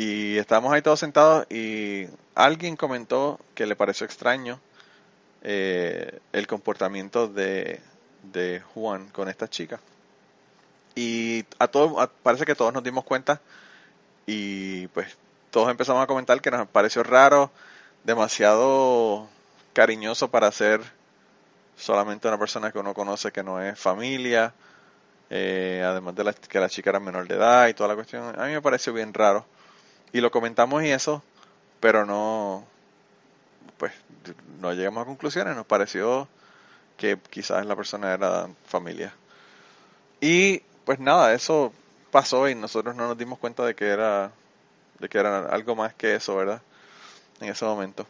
Y 0.00 0.38
estábamos 0.38 0.72
ahí 0.72 0.80
todos 0.80 0.98
sentados 0.98 1.46
y 1.50 2.06
alguien 2.34 2.74
comentó 2.74 3.38
que 3.54 3.66
le 3.66 3.76
pareció 3.76 4.06
extraño 4.06 4.58
el 5.42 6.46
comportamiento 6.48 7.28
de, 7.28 7.80
de 8.22 8.62
Juan 8.72 9.08
con 9.08 9.28
esta 9.28 9.46
chica. 9.46 9.78
Y 10.94 11.44
a 11.58 11.68
todos, 11.68 12.08
parece 12.22 12.46
que 12.46 12.54
todos 12.54 12.72
nos 12.72 12.82
dimos 12.82 13.04
cuenta 13.04 13.42
y 14.24 14.86
pues 14.88 15.18
todos 15.50 15.70
empezamos 15.70 16.02
a 16.02 16.06
comentar 16.06 16.40
que 16.40 16.50
nos 16.50 16.66
pareció 16.66 17.02
raro, 17.02 17.50
demasiado 18.02 19.28
cariñoso 19.74 20.30
para 20.30 20.50
ser 20.50 20.80
solamente 21.76 22.26
una 22.26 22.38
persona 22.38 22.72
que 22.72 22.78
uno 22.78 22.94
conoce 22.94 23.32
que 23.32 23.42
no 23.42 23.60
es 23.60 23.78
familia, 23.78 24.54
eh, 25.28 25.84
además 25.86 26.14
de 26.14 26.34
que 26.48 26.58
la 26.58 26.70
chica 26.70 26.88
era 26.88 27.00
menor 27.00 27.28
de 27.28 27.34
edad 27.34 27.68
y 27.68 27.74
toda 27.74 27.90
la 27.90 27.96
cuestión. 27.96 28.40
A 28.40 28.46
mí 28.46 28.52
me 28.54 28.62
pareció 28.62 28.94
bien 28.94 29.12
raro. 29.12 29.44
Y 30.12 30.20
lo 30.20 30.30
comentamos 30.30 30.82
y 30.82 30.90
eso, 30.90 31.22
pero 31.80 32.04
no, 32.04 32.64
pues 33.78 33.92
no 34.60 34.72
llegamos 34.72 35.02
a 35.02 35.06
conclusiones, 35.06 35.56
nos 35.56 35.66
pareció 35.66 36.28
que 36.96 37.18
quizás 37.30 37.64
la 37.64 37.76
persona 37.76 38.12
era 38.12 38.48
familia. 38.66 39.14
Y 40.20 40.60
pues 40.84 40.98
nada, 40.98 41.32
eso 41.32 41.72
pasó 42.10 42.48
y 42.48 42.54
nosotros 42.54 42.94
no 42.96 43.08
nos 43.08 43.16
dimos 43.16 43.38
cuenta 43.38 43.64
de 43.64 43.74
que 43.74 43.88
era 43.88 44.32
de 44.98 45.08
que 45.08 45.18
era 45.18 45.46
algo 45.46 45.74
más 45.74 45.94
que 45.94 46.14
eso, 46.14 46.36
¿verdad? 46.36 46.60
En 47.40 47.48
ese 47.48 47.64
momento. 47.64 48.06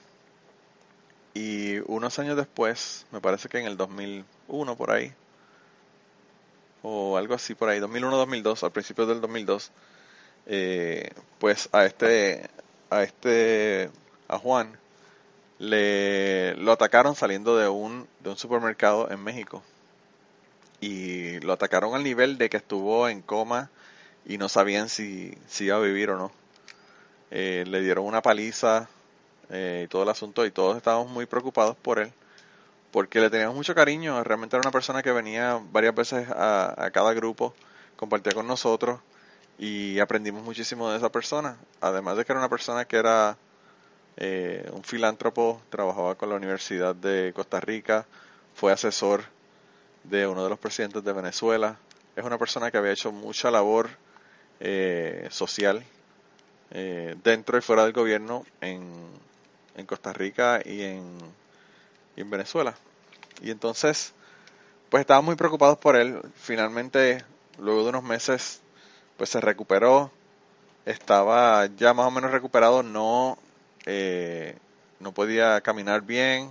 Y 1.34 1.78
unos 1.86 2.18
años 2.18 2.36
después, 2.36 3.06
me 3.12 3.20
parece 3.20 3.48
que 3.48 3.58
en 3.58 3.66
el 3.66 3.76
2001 3.76 4.76
por 4.76 4.90
ahí, 4.90 5.12
o 6.82 7.16
algo 7.16 7.34
así 7.34 7.54
por 7.54 7.68
ahí, 7.68 7.78
2001-2002, 7.78 8.64
al 8.64 8.72
principio 8.72 9.06
del 9.06 9.20
2002, 9.20 9.70
eh, 10.46 11.10
pues 11.38 11.68
a 11.72 11.84
este, 11.84 12.48
a 12.90 13.02
este, 13.02 13.90
a 14.28 14.38
Juan, 14.38 14.78
le 15.58 16.54
lo 16.56 16.72
atacaron 16.72 17.14
saliendo 17.14 17.56
de 17.56 17.68
un, 17.68 18.06
de 18.20 18.30
un 18.30 18.36
supermercado 18.36 19.10
en 19.10 19.22
México 19.22 19.62
y 20.80 21.38
lo 21.40 21.52
atacaron 21.52 21.94
al 21.94 22.02
nivel 22.02 22.38
de 22.38 22.48
que 22.48 22.56
estuvo 22.56 23.08
en 23.08 23.22
coma 23.22 23.70
y 24.26 24.38
no 24.38 24.48
sabían 24.48 24.88
si, 24.88 25.36
si 25.46 25.66
iba 25.66 25.76
a 25.76 25.80
vivir 25.80 26.10
o 26.10 26.16
no. 26.16 26.32
Eh, 27.30 27.64
le 27.66 27.80
dieron 27.82 28.06
una 28.06 28.22
paliza 28.22 28.88
eh, 29.50 29.82
y 29.84 29.88
todo 29.88 30.02
el 30.02 30.08
asunto 30.08 30.44
y 30.46 30.50
todos 30.50 30.76
estábamos 30.76 31.10
muy 31.10 31.26
preocupados 31.26 31.76
por 31.76 31.98
él 32.00 32.12
porque 32.90 33.20
le 33.20 33.30
teníamos 33.30 33.56
mucho 33.56 33.74
cariño. 33.74 34.22
Realmente 34.24 34.56
era 34.56 34.62
una 34.62 34.72
persona 34.72 35.02
que 35.02 35.12
venía 35.12 35.60
varias 35.70 35.94
veces 35.94 36.28
a, 36.30 36.90
cada 36.92 37.12
grupo, 37.12 37.54
compartía 37.96 38.32
con 38.32 38.46
nosotros 38.46 39.00
y 39.60 40.00
aprendimos 40.00 40.42
muchísimo 40.42 40.90
de 40.90 40.96
esa 40.96 41.12
persona. 41.12 41.58
Además 41.82 42.16
de 42.16 42.24
que 42.24 42.32
era 42.32 42.40
una 42.40 42.48
persona 42.48 42.86
que 42.86 42.96
era 42.96 43.36
eh, 44.16 44.66
un 44.72 44.82
filántropo, 44.82 45.60
trabajaba 45.68 46.14
con 46.14 46.30
la 46.30 46.36
Universidad 46.36 46.94
de 46.94 47.32
Costa 47.34 47.60
Rica, 47.60 48.06
fue 48.54 48.72
asesor 48.72 49.22
de 50.04 50.26
uno 50.26 50.42
de 50.44 50.48
los 50.48 50.58
presidentes 50.58 51.04
de 51.04 51.12
Venezuela. 51.12 51.76
Es 52.16 52.24
una 52.24 52.38
persona 52.38 52.70
que 52.70 52.78
había 52.78 52.92
hecho 52.92 53.12
mucha 53.12 53.50
labor 53.50 53.90
eh, 54.60 55.28
social 55.30 55.84
eh, 56.70 57.14
dentro 57.22 57.58
y 57.58 57.60
fuera 57.60 57.84
del 57.84 57.92
gobierno 57.92 58.46
en, 58.62 58.90
en 59.76 59.84
Costa 59.84 60.14
Rica 60.14 60.62
y 60.64 60.80
en, 60.84 61.18
en 62.16 62.30
Venezuela. 62.30 62.74
Y 63.42 63.50
entonces, 63.50 64.14
pues 64.88 65.02
estábamos 65.02 65.26
muy 65.26 65.36
preocupados 65.36 65.76
por 65.76 65.96
él. 65.96 66.18
Finalmente, 66.36 67.26
luego 67.58 67.82
de 67.82 67.90
unos 67.90 68.04
meses, 68.04 68.59
pues 69.20 69.28
se 69.28 69.40
recuperó. 69.42 70.10
Estaba 70.86 71.66
ya 71.76 71.92
más 71.92 72.06
o 72.06 72.10
menos 72.10 72.30
recuperado, 72.30 72.82
no, 72.82 73.36
eh, 73.84 74.56
no 74.98 75.12
podía 75.12 75.60
caminar 75.60 76.00
bien, 76.00 76.50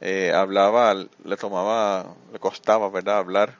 eh, 0.00 0.32
hablaba, 0.32 0.94
le 0.94 1.36
tomaba, 1.36 2.14
le 2.32 2.38
costaba, 2.38 2.88
¿verdad?, 2.90 3.18
hablar. 3.18 3.56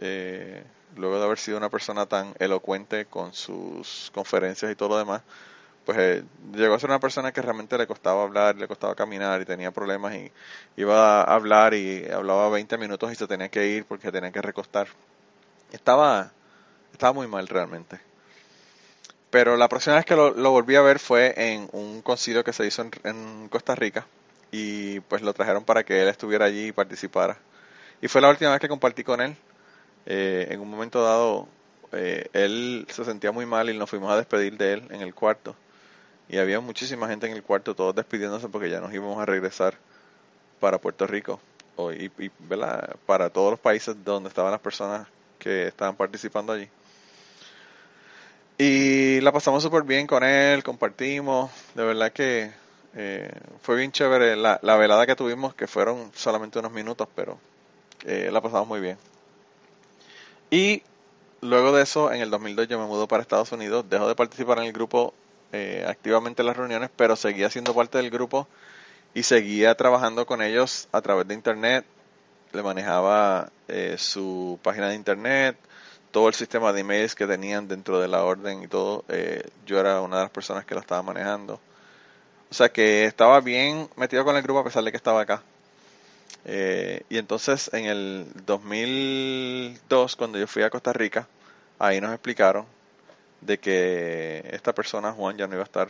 eh, 0.00 0.64
luego 0.96 1.18
de 1.18 1.24
haber 1.24 1.38
sido 1.38 1.58
una 1.58 1.68
persona 1.68 2.06
tan 2.06 2.34
elocuente 2.38 3.04
con 3.06 3.32
sus 3.34 4.10
conferencias 4.14 4.72
y 4.72 4.74
todo 4.74 4.90
lo 4.90 4.98
demás, 4.98 5.22
pues 5.86 5.98
eh, 5.98 6.24
llegó 6.54 6.74
a 6.74 6.80
ser 6.80 6.90
una 6.90 7.00
persona 7.00 7.32
que 7.32 7.42
realmente 7.42 7.78
le 7.78 7.86
costaba 7.86 8.22
hablar, 8.22 8.56
le 8.56 8.68
costaba 8.68 8.94
caminar 8.94 9.40
y 9.42 9.44
tenía 9.44 9.70
problemas 9.72 10.14
y 10.14 10.32
iba 10.76 11.22
a 11.22 11.34
hablar 11.34 11.74
y 11.74 12.06
hablaba 12.10 12.48
20 12.50 12.78
minutos 12.78 13.12
y 13.12 13.16
se 13.16 13.26
tenía 13.26 13.48
que 13.50 13.66
ir 13.68 13.84
porque 13.86 14.12
tenía 14.12 14.32
que 14.32 14.42
recostar. 14.42 14.88
Estaba, 15.72 16.32
estaba 16.92 17.12
muy 17.12 17.26
mal 17.26 17.48
realmente. 17.48 18.00
Pero 19.30 19.56
la 19.56 19.68
próxima 19.68 19.96
vez 19.96 20.04
que 20.04 20.16
lo, 20.16 20.32
volví 20.50 20.74
a 20.74 20.80
ver 20.82 20.98
fue 20.98 21.34
en 21.36 21.68
un 21.72 22.02
concilio 22.02 22.42
que 22.42 22.52
se 22.52 22.66
hizo 22.66 22.84
en, 23.04 23.48
Costa 23.48 23.74
Rica 23.76 24.06
y 24.50 25.00
pues 25.00 25.22
lo 25.22 25.32
trajeron 25.32 25.64
para 25.64 25.84
que 25.84 26.02
él 26.02 26.08
estuviera 26.08 26.46
allí 26.46 26.68
y 26.68 26.72
participara. 26.72 27.38
Y 28.02 28.08
fue 28.08 28.20
la 28.20 28.28
última 28.28 28.50
vez 28.50 28.60
que 28.60 28.68
compartí 28.68 29.04
con 29.04 29.20
él. 29.20 29.36
Eh, 30.06 30.48
en 30.50 30.60
un 30.60 30.68
momento 30.68 31.02
dado, 31.04 31.46
eh, 31.92 32.28
él 32.32 32.86
se 32.90 33.04
sentía 33.04 33.30
muy 33.30 33.46
mal 33.46 33.70
y 33.70 33.78
nos 33.78 33.88
fuimos 33.88 34.10
a 34.10 34.16
despedir 34.16 34.56
de 34.56 34.72
él 34.74 34.82
en 34.90 35.00
el 35.00 35.14
cuarto. 35.14 35.54
Y 36.28 36.38
había 36.38 36.60
muchísima 36.60 37.08
gente 37.08 37.26
en 37.26 37.32
el 37.34 37.42
cuarto, 37.44 37.74
todos 37.76 37.94
despidiéndose 37.94 38.48
porque 38.48 38.70
ya 38.70 38.80
nos 38.80 38.92
íbamos 38.92 39.20
a 39.20 39.26
regresar 39.26 39.74
para 40.58 40.78
Puerto 40.78 41.06
Rico. 41.06 41.40
y, 41.96 42.06
y 42.18 42.30
para 43.06 43.30
todos 43.30 43.52
los 43.52 43.60
países 43.60 43.96
donde 44.04 44.28
estaban 44.28 44.50
las 44.50 44.60
personas 44.60 45.06
que 45.38 45.68
estaban 45.68 45.96
participando 45.96 46.52
allí. 46.52 46.68
Y 48.62 49.22
la 49.22 49.32
pasamos 49.32 49.62
súper 49.62 49.84
bien 49.84 50.06
con 50.06 50.22
él, 50.22 50.62
compartimos, 50.62 51.50
de 51.74 51.82
verdad 51.82 52.12
que 52.12 52.52
eh, 52.94 53.30
fue 53.62 53.76
bien 53.76 53.90
chévere 53.90 54.36
la, 54.36 54.60
la, 54.62 54.76
velada 54.76 55.06
que 55.06 55.16
tuvimos, 55.16 55.54
que 55.54 55.66
fueron 55.66 56.10
solamente 56.14 56.58
unos 56.58 56.70
minutos, 56.70 57.08
pero 57.14 57.38
eh, 58.04 58.28
la 58.30 58.42
pasamos 58.42 58.68
muy 58.68 58.80
bien. 58.80 58.98
Y 60.50 60.82
luego 61.40 61.72
de 61.72 61.84
eso, 61.84 62.12
en 62.12 62.20
el 62.20 62.28
2002 62.28 62.68
yo 62.68 62.78
me 62.78 62.84
mudo 62.84 63.08
para 63.08 63.22
Estados 63.22 63.50
Unidos, 63.50 63.86
dejo 63.88 64.06
de 64.06 64.14
participar 64.14 64.58
en 64.58 64.64
el 64.64 64.74
grupo 64.74 65.14
eh, 65.52 65.86
activamente 65.88 66.42
en 66.42 66.46
las 66.46 66.56
reuniones, 66.58 66.90
pero 66.94 67.16
seguía 67.16 67.48
siendo 67.48 67.74
parte 67.74 67.96
del 67.96 68.10
grupo 68.10 68.46
y 69.14 69.22
seguía 69.22 69.74
trabajando 69.74 70.26
con 70.26 70.42
ellos 70.42 70.86
a 70.92 71.00
través 71.00 71.26
de 71.26 71.32
internet. 71.32 71.86
Le 72.52 72.62
manejaba 72.62 73.52
su 73.96 74.58
página 74.62 74.90
de 74.90 74.96
internet, 74.96 75.56
todo 76.10 76.28
el 76.28 76.34
sistema 76.34 76.72
de 76.72 76.80
emails 76.80 77.14
que 77.14 77.26
tenían 77.26 77.68
dentro 77.68 78.00
de 78.00 78.08
la 78.08 78.24
orden 78.24 78.62
y 78.62 78.68
todo, 78.68 79.04
eh, 79.08 79.48
yo 79.66 79.78
era 79.78 80.00
una 80.00 80.16
de 80.16 80.22
las 80.22 80.30
personas 80.30 80.64
que 80.64 80.74
lo 80.74 80.80
estaba 80.80 81.02
manejando. 81.02 81.60
O 82.50 82.54
sea 82.54 82.68
que 82.68 83.04
estaba 83.04 83.40
bien 83.40 83.88
metido 83.96 84.24
con 84.24 84.36
el 84.36 84.42
grupo 84.42 84.60
a 84.60 84.64
pesar 84.64 84.82
de 84.82 84.90
que 84.90 84.96
estaba 84.96 85.20
acá. 85.22 85.42
Eh, 86.44 87.02
y 87.08 87.18
entonces 87.18 87.70
en 87.72 87.84
el 87.86 88.26
2002, 88.46 90.16
cuando 90.16 90.38
yo 90.38 90.46
fui 90.46 90.62
a 90.62 90.70
Costa 90.70 90.92
Rica, 90.92 91.28
ahí 91.78 92.00
nos 92.00 92.12
explicaron 92.12 92.66
de 93.40 93.58
que 93.58 94.42
esta 94.50 94.74
persona, 94.74 95.12
Juan, 95.12 95.36
ya 95.36 95.46
no 95.46 95.54
iba 95.54 95.62
a 95.62 95.64
estar 95.64 95.88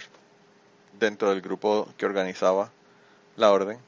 dentro 0.98 1.30
del 1.30 1.40
grupo 1.40 1.88
que 1.96 2.06
organizaba 2.06 2.70
la 3.37 3.50
orden. 3.50 3.78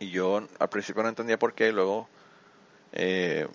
Y 0.00 0.10
yo 0.10 0.46
al 0.58 0.68
principio 0.68 1.02
no 1.02 1.08
entendía 1.08 1.38
por 1.38 1.54
qué, 1.54 1.72
luego 1.72 2.08
eh, 2.92 3.46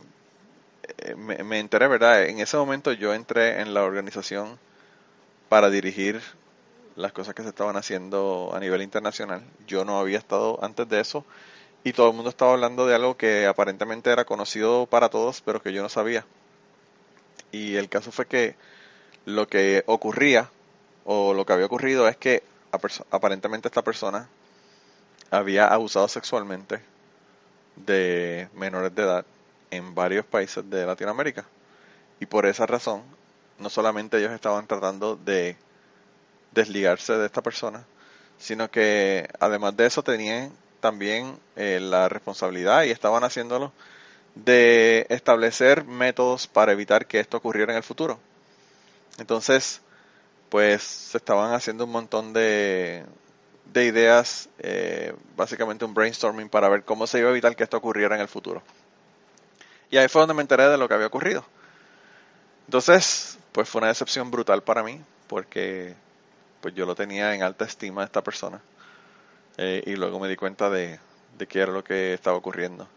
eh, 0.98 1.15
me, 1.15 1.60
enteré, 1.60 1.88
¿verdad? 1.88 2.26
En 2.26 2.39
ese 2.39 2.58
momento 2.58 2.91
yo 2.94 3.13
entré 3.13 3.62
en 3.62 3.74
la 3.74 3.84
organización 3.84 4.60
para 5.50 5.70
dirigir 5.70 6.22
las 6.96 7.12
cosas 7.12 7.34
que 7.36 7.44
se 7.44 7.50
estaban 7.50 7.78
haciendo 7.78 8.52
a 8.54 8.60
nivel 8.60 8.82
internacional. 8.82 9.44
Yo 9.67 9.86
no 9.86 10.00
había 10.00 10.17
estado 10.17 10.63
antes 10.63 10.88
de 10.89 11.00
eso 11.00 11.26
y 11.84 11.94
todo 11.94 12.10
el 12.10 12.15
mundo 12.15 12.30
estaba 12.30 12.54
hablando 12.54 12.86
de 12.86 12.96
algo 12.96 13.17
que 13.17 13.48
aparentemente 13.48 14.12
era 14.12 14.26
conocido 14.26 14.86
para 14.86 15.10
todos, 15.10 15.41
pero 15.41 15.62
que 15.62 15.74
yo 15.74 15.82
no 15.82 15.89
sabía. 15.89 16.26
Y 17.52 17.76
el 17.76 17.89
caso 17.89 18.12
fue 18.12 18.28
que 18.28 18.56
lo 19.26 19.48
que 19.48 19.84
ocurría, 19.88 20.50
o 21.06 21.34
lo 21.34 21.46
que 21.46 21.54
había 21.54 21.65
ocurrido, 21.65 22.08
es 22.08 22.17
que 22.17 22.44
aparentemente 23.12 23.67
esta 23.67 23.82
persona 23.82 24.30
había 25.30 25.67
abusado 25.67 26.08
sexualmente 26.08 26.82
de 27.76 28.48
menores 28.54 28.94
de 28.96 29.04
edad 29.04 29.26
en 29.72 29.96
varios 29.96 30.26
países 30.26 30.70
de 30.70 30.86
Latinoamérica. 30.86 31.46
Y 32.20 32.28
por 32.28 32.46
esa 32.46 32.68
razón, 32.68 33.02
no 33.58 33.70
solamente 33.70 34.18
ellos 34.18 34.32
estaban 34.32 34.68
tratando 34.68 35.16
de 35.16 35.56
desligarse 36.52 37.14
de 37.14 37.26
esta 37.26 37.42
persona, 37.42 37.84
sino 38.38 38.70
que 38.70 39.28
además 39.40 39.76
de 39.78 39.86
eso 39.86 40.04
tenían 40.04 40.52
también 40.80 41.38
eh, 41.56 41.80
la 41.80 42.10
responsabilidad 42.10 42.84
y 42.84 42.92
estaban 42.92 43.24
haciéndolo 43.24 43.72
de 44.36 45.06
establecer 45.10 45.86
métodos 45.86 46.48
para 46.48 46.72
evitar 46.72 47.06
que 47.06 47.20
esto 47.20 47.38
ocurriera 47.38 47.72
en 47.72 47.78
el 47.78 47.84
futuro. 47.84 48.20
Entonces, 49.18 49.82
pues 50.50 50.82
se 50.84 51.18
estaban 51.18 51.54
haciendo 51.54 51.86
un 51.86 51.92
montón 51.92 52.34
de, 52.34 53.06
de 53.72 53.86
ideas, 53.86 54.50
eh, 54.60 55.14
básicamente 55.36 55.86
un 55.86 55.94
brainstorming 55.94 56.50
para 56.50 56.70
ver 56.70 56.84
cómo 56.84 57.08
se 57.08 57.20
iba 57.20 57.28
a 57.30 57.32
evitar 57.32 57.56
que 57.56 57.64
esto 57.64 57.78
ocurriera 57.78 58.16
en 58.16 58.22
el 58.22 58.28
futuro. 58.28 58.62
Y 59.92 59.98
ahí 59.98 60.08
fue 60.08 60.22
donde 60.22 60.34
me 60.34 60.42
enteré 60.42 60.68
de 60.68 60.78
lo 60.78 60.88
que 60.88 60.96
había 60.96 61.08
ocurrido. 61.08 61.46
Entonces, 62.66 63.38
pues 63.52 63.68
fue 63.70 63.80
una 63.80 63.90
decepción 63.90 64.32
brutal 64.32 64.64
para 64.64 64.84
mí, 64.84 65.02
porque 65.28 65.96
pues 66.62 66.74
yo 66.74 66.86
lo 66.86 66.96
tenía 66.96 67.36
en 67.36 67.44
alta 67.44 67.66
estima 67.66 68.04
esta 68.04 68.24
persona. 68.24 68.62
Eh, 69.58 69.84
y 69.86 69.96
luego 69.96 70.20
me 70.20 70.30
di 70.30 70.36
cuenta 70.38 70.70
de, 70.70 71.00
de 71.38 71.48
qué 71.48 71.60
era 71.60 71.72
lo 71.72 71.84
que 71.84 72.14
estaba 72.14 72.38
ocurriendo. 72.38 72.88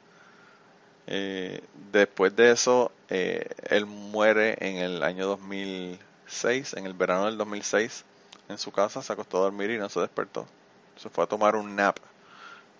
Eh, 1.07 1.63
después 1.93 2.35
de 2.37 2.51
eso, 2.51 2.93
eh, 3.11 3.47
él 3.69 3.87
muere 3.87 4.57
en 4.61 4.77
el 4.77 5.03
año 5.03 5.27
2006, 5.27 6.75
en 6.75 6.87
el 6.87 6.95
verano 6.95 7.27
del 7.27 7.37
2006, 7.37 8.05
en 8.49 8.59
su 8.59 8.73
casa, 8.73 9.03
se 9.03 9.13
acostó 9.13 9.39
a 9.39 9.43
dormir 9.43 9.71
y 9.71 9.79
no 9.79 9.89
se 9.89 10.01
despertó. 10.01 10.47
Se 10.97 11.11
fue 11.11 11.25
a 11.25 11.27
tomar 11.27 11.57
un 11.57 11.77
nap, 11.77 11.99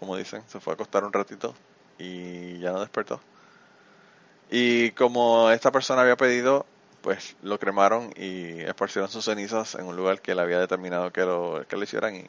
como 0.01 0.17
dicen, 0.17 0.43
se 0.49 0.61
fue 0.61 0.73
a 0.73 0.75
acostar 0.75 1.05
un 1.05 1.13
ratito 1.13 1.55
y 1.99 2.59
ya 2.61 2.73
no 2.73 2.81
despertó. 2.81 3.21
Y 4.57 4.93
como 4.93 5.51
esta 5.51 5.73
persona 5.73 6.03
había 6.03 6.17
pedido, 6.17 6.65
pues 7.03 7.35
lo 7.43 7.59
cremaron 7.59 8.13
y 8.15 8.61
esparcieron 8.61 9.11
sus 9.11 9.25
cenizas 9.25 9.75
en 9.75 9.85
un 9.85 9.97
lugar 9.97 10.21
que 10.21 10.31
él 10.31 10.39
había 10.39 10.61
determinado 10.61 11.13
que 11.13 11.23
lo, 11.23 11.65
que 11.69 11.77
lo 11.77 11.83
hicieran. 11.83 12.15
Y, 12.15 12.27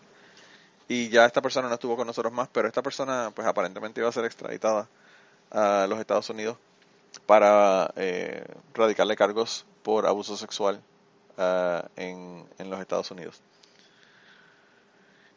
y 0.88 1.10
ya 1.10 1.28
esta 1.28 1.44
persona 1.44 1.68
no 1.68 1.76
estuvo 1.76 1.96
con 1.96 2.08
nosotros 2.08 2.34
más, 2.34 2.50
pero 2.52 2.68
esta 2.68 2.82
persona 2.82 3.32
pues 3.36 3.48
aparentemente 3.48 4.02
iba 4.02 4.10
a 4.10 4.12
ser 4.12 4.26
extraditada 4.26 4.90
a 5.52 5.86
los 5.88 6.00
Estados 6.00 6.28
Unidos 6.32 6.58
para 7.28 7.94
eh, 7.96 8.44
radicarle 8.74 9.16
cargos 9.16 9.64
por 9.84 10.08
abuso 10.08 10.36
sexual 10.36 10.82
uh, 11.38 11.88
en, 11.96 12.44
en, 12.58 12.70
los 12.72 12.80
Estados 12.80 13.12
Unidos. 13.12 13.40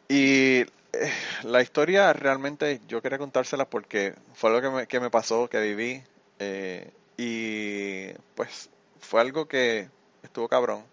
Y 0.07 0.61
eh, 0.61 1.13
la 1.43 1.61
historia 1.61 2.13
realmente 2.13 2.81
yo 2.87 2.99
quería 2.99 3.19
contársela 3.19 3.69
porque 3.69 4.15
fue 4.33 4.49
algo 4.49 4.61
que 4.63 4.75
me, 4.75 4.87
que 4.87 4.99
me 4.99 5.11
pasó, 5.11 5.47
que 5.47 5.59
viví 5.59 6.03
eh, 6.39 6.91
y 7.17 8.13
pues 8.35 8.69
fue 8.99 9.21
algo 9.21 9.47
que 9.47 9.89
estuvo 10.23 10.47
cabrón. 10.47 10.83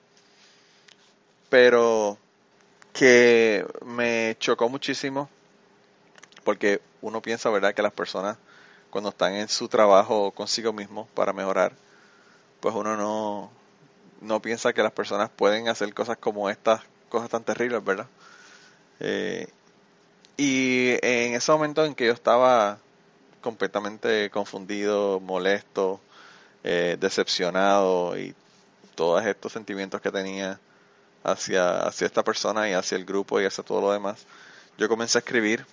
Pero 1.48 2.18
que 2.92 3.64
me 3.84 4.36
chocó 4.38 4.68
muchísimo 4.68 5.28
porque 6.44 6.80
uno 7.02 7.20
piensa, 7.22 7.50
¿verdad?, 7.50 7.74
que 7.74 7.82
las 7.82 7.92
personas 7.92 8.38
cuando 8.90 9.10
están 9.10 9.34
en 9.34 9.48
su 9.48 9.68
trabajo 9.68 10.30
consigo 10.30 10.72
mismo 10.72 11.06
para 11.14 11.32
mejorar, 11.32 11.72
pues 12.60 12.74
uno 12.74 12.96
no, 12.96 13.50
no 14.20 14.40
piensa 14.40 14.72
que 14.72 14.82
las 14.82 14.92
personas 14.92 15.28
pueden 15.28 15.68
hacer 15.68 15.92
cosas 15.92 16.16
como 16.18 16.48
estas, 16.48 16.80
cosas 17.08 17.28
tan 17.28 17.44
terribles, 17.44 17.84
¿verdad? 17.84 18.06
Eh, 19.00 19.48
y 20.36 20.92
en 21.02 21.34
ese 21.34 21.52
momento 21.52 21.84
en 21.84 21.94
que 21.94 22.06
yo 22.06 22.12
estaba 22.12 22.78
completamente 23.46 24.28
confundido, 24.30 25.20
molesto, 25.20 26.00
eh, 26.64 26.96
decepcionado 26.98 28.18
y 28.18 28.34
todos 28.96 29.24
estos 29.24 29.52
sentimientos 29.52 30.00
que 30.00 30.10
tenía 30.10 30.58
hacia, 31.22 31.78
hacia 31.86 32.08
esta 32.08 32.24
persona 32.24 32.68
y 32.68 32.72
hacia 32.72 32.96
el 32.96 33.04
grupo 33.04 33.40
y 33.40 33.44
hacia 33.44 33.62
todo 33.62 33.80
lo 33.80 33.92
demás, 33.92 34.26
yo 34.78 34.88
comencé 34.88 35.18
a 35.18 35.20
escribir 35.20 35.64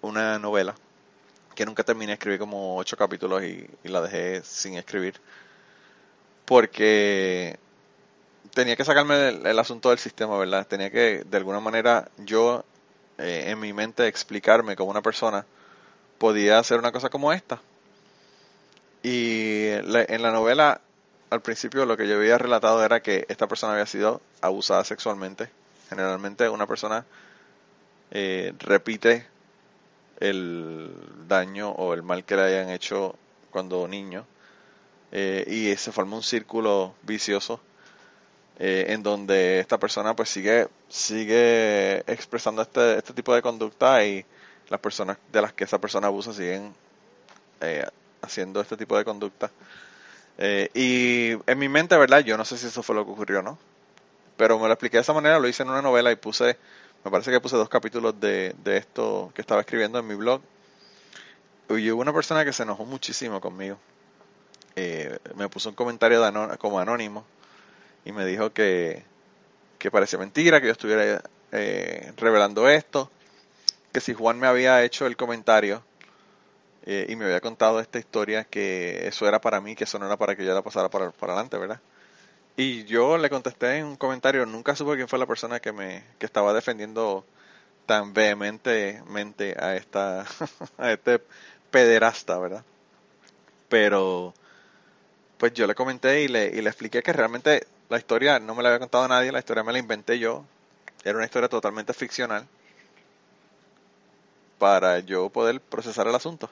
una 0.00 0.38
novela 0.38 0.74
que 1.54 1.66
nunca 1.66 1.84
terminé, 1.84 2.14
escribí 2.14 2.38
como 2.38 2.78
ocho 2.78 2.96
capítulos 2.96 3.42
y, 3.44 3.68
la 3.82 4.00
dejé 4.00 4.42
sin 4.42 4.72
escribir 4.78 5.20
porque 6.46 7.58
tenía 8.54 8.74
que 8.74 8.86
sacarme 8.86 9.28
el, 9.28 9.58
asunto 9.58 9.90
del 9.90 9.98
sistema, 9.98 10.38
¿verdad? 10.38 10.66
Tenía 10.66 10.90
que, 10.90 11.24
de 11.26 11.36
alguna 11.36 11.60
manera, 11.60 12.08
yo 12.16 12.64
eh, 13.18 13.44
en 13.48 13.60
mi 13.60 13.74
mente 13.74 14.06
explicarme 14.06 14.76
como 14.76 14.90
una 14.90 15.02
persona 15.02 15.44
podía 16.18 16.58
hacer 16.58 16.78
una 16.78 16.92
cosa 16.92 17.08
como 17.08 17.32
esta. 17.32 17.60
Y 19.02 19.66
en 19.68 20.22
la 20.22 20.32
novela, 20.32 20.80
al 21.30 21.40
principio, 21.40 21.86
lo 21.86 21.96
que 21.96 22.08
yo 22.08 22.16
había 22.16 22.38
relatado 22.38 22.84
era 22.84 23.00
que 23.00 23.24
esta 23.28 23.46
persona 23.46 23.74
había 23.74 23.86
sido 23.86 24.20
abusada 24.40 24.84
sexualmente. 24.84 25.48
Generalmente 25.88 26.48
una 26.48 26.66
persona 26.66 27.04
eh, 28.10 28.52
repite 28.58 29.26
el 30.20 30.92
daño 31.28 31.70
o 31.70 31.94
el 31.94 32.02
mal 32.02 32.24
que 32.24 32.36
le 32.36 32.42
hayan 32.42 32.70
hecho 32.70 33.14
cuando 33.50 33.86
niño. 33.88 34.26
Eh, 35.12 35.44
y 35.46 35.74
se 35.76 35.92
forma 35.92 36.16
un 36.16 36.22
círculo 36.22 36.94
vicioso 37.02 37.60
eh, 38.58 38.86
en 38.88 39.02
donde 39.02 39.60
esta 39.60 39.78
persona 39.78 40.14
pues 40.14 40.28
sigue 40.28 40.68
sigue 40.88 42.00
expresando 42.12 42.60
este, 42.60 42.98
este 42.98 43.14
tipo 43.14 43.34
de 43.34 43.40
conducta 43.40 44.04
y 44.04 44.26
las 44.68 44.80
personas 44.80 45.18
de 45.32 45.42
las 45.42 45.52
que 45.52 45.64
esa 45.64 45.78
persona 45.80 46.06
abusa 46.06 46.32
siguen 46.32 46.74
eh, 47.60 47.86
haciendo 48.22 48.60
este 48.60 48.76
tipo 48.76 48.96
de 48.96 49.04
conducta. 49.04 49.50
Y 50.72 51.32
en 51.50 51.58
mi 51.58 51.68
mente 51.68 51.96
verdad 51.96 52.20
yo 52.20 52.36
no 52.36 52.44
sé 52.44 52.56
si 52.56 52.68
eso 52.68 52.84
fue 52.84 52.94
lo 52.94 53.04
que 53.04 53.10
ocurrió 53.10 53.42
no 53.42 53.58
pero 54.38 54.56
me 54.58 54.68
lo 54.68 54.72
expliqué 54.72 54.96
de 54.96 55.00
esa 55.02 55.12
manera 55.12 55.40
lo 55.40 55.48
hice 55.48 55.64
en 55.64 55.68
una 55.68 55.82
novela 55.82 56.12
y 56.12 56.16
puse 56.16 56.56
me 57.04 57.10
parece 57.10 57.30
que 57.30 57.40
puse 57.40 57.56
dos 57.56 57.68
capítulos 57.68 58.18
de, 58.20 58.54
de 58.62 58.76
esto 58.76 59.30
que 59.34 59.40
estaba 59.40 59.60
escribiendo 59.60 59.98
en 59.98 60.06
mi 60.06 60.14
blog. 60.14 60.40
Y 61.68 61.90
hubo 61.90 62.00
una 62.00 62.12
persona 62.12 62.44
que 62.44 62.52
se 62.52 62.64
enojó 62.64 62.84
muchísimo 62.84 63.40
conmigo. 63.40 63.78
Eh, 64.74 65.18
me 65.36 65.48
puso 65.48 65.68
un 65.68 65.74
comentario 65.74 66.20
como 66.58 66.80
anónimo 66.80 67.24
y 68.04 68.12
me 68.12 68.24
dijo 68.24 68.52
que, 68.52 69.04
que 69.78 69.90
parecía 69.90 70.18
mentira, 70.18 70.60
que 70.60 70.66
yo 70.66 70.72
estuviera 70.72 71.22
eh, 71.52 72.12
revelando 72.16 72.68
esto, 72.68 73.10
que 73.92 74.00
si 74.00 74.14
Juan 74.14 74.38
me 74.38 74.46
había 74.46 74.82
hecho 74.84 75.06
el 75.06 75.16
comentario 75.16 75.82
eh, 76.84 77.06
y 77.08 77.16
me 77.16 77.26
había 77.26 77.40
contado 77.40 77.80
esta 77.80 77.98
historia, 77.98 78.44
que 78.44 79.06
eso 79.08 79.26
era 79.28 79.40
para 79.40 79.60
mí, 79.60 79.74
que 79.74 79.84
eso 79.84 79.98
no 79.98 80.06
era 80.06 80.16
para 80.16 80.36
que 80.36 80.44
yo 80.44 80.54
la 80.54 80.62
pasara 80.62 80.88
para, 80.88 81.10
para 81.10 81.32
adelante, 81.32 81.58
¿verdad? 81.58 81.80
Y 82.56 82.84
yo 82.84 83.18
le 83.18 83.30
contesté 83.30 83.78
en 83.78 83.86
un 83.86 83.96
comentario, 83.96 84.44
nunca 84.46 84.74
supe 84.74 84.96
quién 84.96 85.08
fue 85.08 85.18
la 85.18 85.26
persona 85.26 85.60
que 85.60 85.72
me 85.72 86.02
que 86.18 86.26
estaba 86.26 86.52
defendiendo 86.52 87.24
tan 87.86 88.12
vehementemente 88.12 89.54
a 89.58 89.76
esta 89.76 90.26
a 90.78 90.92
este 90.92 91.20
pederasta, 91.70 92.38
¿verdad? 92.38 92.64
Pero 93.68 94.34
pues 95.38 95.52
yo 95.54 95.66
le 95.66 95.74
comenté 95.74 96.22
y 96.22 96.28
le, 96.28 96.46
y 96.48 96.60
le 96.62 96.70
expliqué 96.70 97.02
que 97.02 97.12
realmente 97.12 97.66
la 97.88 97.98
historia 97.98 98.40
no 98.40 98.54
me 98.54 98.62
la 98.62 98.70
había 98.70 98.80
contado 98.80 99.06
nadie, 99.08 99.32
la 99.32 99.38
historia 99.38 99.62
me 99.62 99.72
la 99.72 99.78
inventé 99.78 100.18
yo. 100.18 100.44
Era 101.04 101.16
una 101.16 101.26
historia 101.26 101.48
totalmente 101.48 101.92
ficcional 101.94 102.46
para 104.58 105.00
yo 105.00 105.28
poder 105.30 105.60
procesar 105.60 106.06
el 106.06 106.14
asunto. 106.14 106.50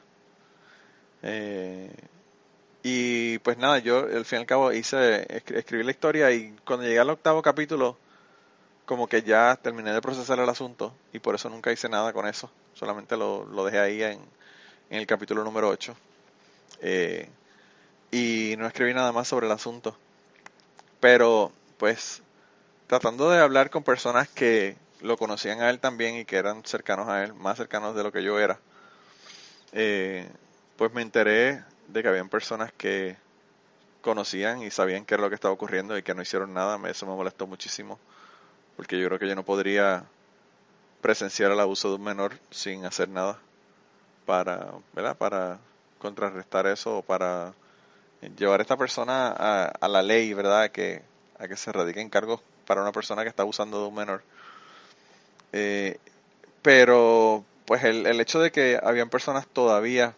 Eh, 1.23 1.90
y 2.83 3.38
pues 3.40 3.59
nada, 3.59 3.79
yo 3.79 3.99
al 3.99 4.25
fin 4.25 4.38
y 4.38 4.40
al 4.42 4.47
cabo 4.47 4.73
hice, 4.73 5.27
escribí 5.31 5.83
la 5.83 5.90
historia 5.90 6.31
y 6.31 6.55
cuando 6.64 6.87
llegué 6.87 7.01
al 7.01 7.11
octavo 7.11 7.42
capítulo, 7.42 7.97
como 8.85 9.09
que 9.09 9.23
ya 9.23 9.57
terminé 9.57 9.92
de 9.92 10.01
procesar 10.01 10.38
el 10.38 10.49
asunto 10.49 10.95
y 11.12 11.19
por 11.19 11.35
eso 11.35 11.51
nunca 11.51 11.73
hice 11.73 11.88
nada 11.88 12.12
con 12.12 12.27
eso. 12.29 12.51
Solamente 12.75 13.16
lo, 13.16 13.45
lo 13.45 13.64
dejé 13.64 13.81
ahí 13.81 14.03
en, 14.03 14.21
en 14.90 14.99
el 14.99 15.07
capítulo 15.07 15.42
número 15.42 15.69
8. 15.69 15.97
Eh, 16.81 17.29
y 18.11 18.55
no 18.59 18.66
escribí 18.66 18.95
nada 18.95 19.12
más 19.12 19.29
sobre 19.29 19.47
el 19.47 19.53
asunto. 19.53 19.97
Pero, 21.01 21.53
pues, 21.79 22.23
tratando 22.87 23.31
de 23.31 23.40
hablar 23.40 23.71
con 23.71 23.83
personas 23.83 24.29
que 24.29 24.77
lo 25.00 25.16
conocían 25.16 25.61
a 25.61 25.70
él 25.70 25.80
también 25.80 26.16
y 26.16 26.24
que 26.24 26.37
eran 26.37 26.64
cercanos 26.64 27.09
a 27.09 27.24
él, 27.24 27.35
más 27.35 27.56
cercanos 27.56 27.94
de 27.94 28.02
lo 28.02 28.12
que 28.12 28.22
yo 28.22 28.38
era, 28.38 28.59
eh, 29.72 30.28
pues 30.76 30.92
me 30.92 31.02
enteré 31.02 31.62
de 31.88 32.02
que 32.02 32.09
habían 32.09 32.28
personas 32.28 32.72
que 32.72 33.16
conocían 34.00 34.62
y 34.62 34.70
sabían 34.70 35.04
qué 35.04 35.14
era 35.14 35.22
lo 35.24 35.28
que 35.28 35.35
estaba 35.35 35.52
ocurriendo 35.52 35.98
y 35.98 36.02
que 36.02 36.14
no 36.14 36.22
hicieron 36.22 36.54
nada. 36.54 36.78
Eso 36.88 37.06
me 37.06 37.14
molestó 37.14 37.46
muchísimo, 37.46 37.98
porque 38.76 38.98
yo 38.98 39.06
creo 39.06 39.18
que 39.18 39.28
yo 39.28 39.35
no 39.35 39.44
podría 39.44 40.04
presenciar 41.00 41.50
el 41.52 41.61
abuso 41.61 41.88
de 41.88 41.96
un 41.96 42.04
menor 42.04 42.38
sin 42.50 42.85
hacer 42.85 43.09
nada 43.09 43.38
para, 44.24 44.72
¿verdad? 44.92 45.16
Para 45.16 45.59
contrarrestar 45.98 46.66
eso 46.66 46.98
o 46.98 47.02
para 47.02 47.52
llevar 48.37 48.61
a 48.61 48.62
esta 48.62 48.76
persona 48.76 49.28
a, 49.28 49.88
la 49.88 50.02
ley, 50.02 50.32
¿verdad? 50.35 50.70
Que, 50.70 51.02
a 51.38 51.48
que 51.48 51.56
se 51.56 51.72
radiquen 51.72 52.09
cargos 52.09 52.40
para 52.66 52.82
una 52.82 52.92
persona 52.92 53.22
que 53.22 53.28
está 53.28 53.42
abusando 53.42 53.80
de 53.80 53.88
un 53.88 53.94
menor. 53.94 54.22
Eh, 55.52 55.98
pero, 56.62 57.44
pues 57.66 57.85
el, 57.85 58.06
el 58.06 58.20
hecho 58.20 58.40
de 58.40 58.50
que 58.50 58.78
habían 58.82 59.11
personas 59.11 59.46
todavía 59.46 60.14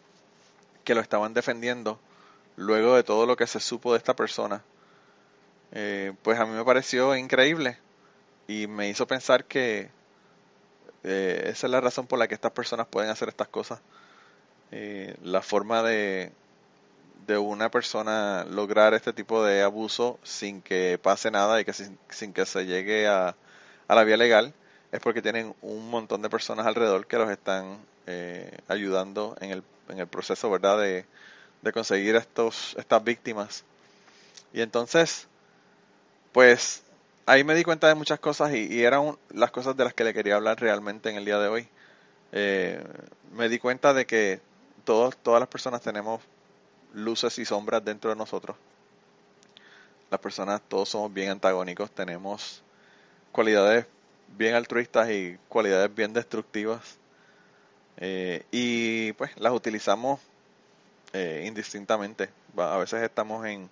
que 0.85 0.95
lo 0.95 1.01
estaban 1.01 1.35
defendiendo, 1.35 2.01
luego 2.57 2.97
de 2.97 3.05
todo 3.05 3.27
lo 3.27 3.37
que 3.37 3.47
se 3.47 3.61
supo 3.61 3.93
de 3.93 3.99
esta 3.99 4.17
persona, 4.17 4.63
eh, 5.73 6.15
pues 6.23 6.39
a 6.39 6.47
mí 6.47 6.55
me 6.55 6.65
pareció 6.65 7.15
increíble 7.17 7.79
y 8.47 8.67
me 8.67 8.89
hizo 8.89 9.07
pensar 9.07 9.45
que 9.45 9.91
eh, 11.05 11.43
esa 11.47 11.67
es 11.67 11.71
la 11.71 11.81
razón 11.81 12.07
por 12.07 12.19
la 12.19 12.29
que 12.29 12.35
estas 12.35 12.53
personas 12.53 12.87
pueden 12.87 13.11
hacer 13.11 13.29
estas 13.29 13.49
cosas. 13.49 13.81
la 15.23 15.43
forma 15.43 15.83
de, 15.83 16.33
de 17.29 17.37
una 17.37 17.71
persona 17.71 18.47
lograr 18.51 18.95
este 18.95 19.13
tipo 19.13 19.45
de 19.45 19.63
abuso 19.63 20.19
sin 20.23 20.63
que 20.63 20.99
pase 21.01 21.31
nada 21.31 21.61
y 21.61 21.65
que 21.67 21.75
sin, 21.75 22.33
que 22.33 22.47
se 22.47 22.65
llegue 22.65 23.07
a, 23.07 23.37
la 23.87 24.05
vía 24.05 24.17
legal 24.17 24.55
es 24.93 25.01
porque 25.01 25.23
tienen 25.23 25.55
un 25.61 25.91
montón 25.91 26.23
de 26.23 26.31
personas 26.31 26.67
alrededor 26.67 27.07
que 27.07 27.19
los 27.19 27.31
están 27.31 27.79
eh, 28.07 28.59
ayudando 28.69 29.37
en 29.41 29.51
el, 29.51 29.63
en 29.89 29.99
el 29.99 30.07
proceso 30.07 30.51
verdad 30.51 30.79
de, 30.81 31.05
conseguir 31.73 32.17
estos 32.17 32.75
estas 32.79 33.05
víctimas. 33.05 33.65
Y 34.55 34.63
entonces 34.63 35.29
pues 36.33 36.83
ahí 37.27 37.45
me 37.45 37.55
di 37.55 37.65
cuenta 37.65 37.89
de 37.89 37.95
muchas 37.95 38.19
cosas 38.21 38.55
y, 38.55 38.83
eran 38.83 39.19
las 39.31 39.51
cosas 39.51 39.77
de 39.77 39.85
las 39.85 39.93
que 39.93 40.05
le 40.05 40.15
quería 40.15 40.37
hablar 40.37 40.59
realmente 40.61 41.11
en 41.11 41.17
el 41.17 41.25
día 41.27 41.39
de 41.39 41.49
hoy. 41.49 41.69
Eh, 42.33 42.83
me 43.33 43.49
di 43.49 43.59
cuenta 43.59 43.93
de 43.93 44.07
que 44.07 44.41
todos 44.85 45.17
todas 45.19 45.41
las 45.41 45.49
personas 45.49 45.83
tenemos 45.83 46.23
luces 46.95 47.39
y 47.39 47.45
sombras 47.45 47.85
dentro 47.85 48.09
de 48.09 48.17
nosotros. 48.17 48.57
Las 50.11 50.21
personas 50.21 50.63
todos 50.67 50.89
somos 50.89 51.13
bien 51.13 51.31
antagónicos, 51.31 51.91
tenemos 51.91 52.63
cualidades 53.31 53.85
bien 54.37 54.55
altruistas 54.55 55.11
y 55.11 55.39
cualidades 55.49 55.95
bien 55.95 56.13
destructivas. 56.13 56.99
Eh, 57.97 58.45
y 58.53 59.13
pues 59.15 59.37
las 59.39 59.53
utilizamos 59.53 60.21
eh, 61.13 61.45
indistintamente. 61.47 62.31
A 62.57 62.77
veces 62.79 63.03
estamos 63.03 63.45
en, 63.47 63.69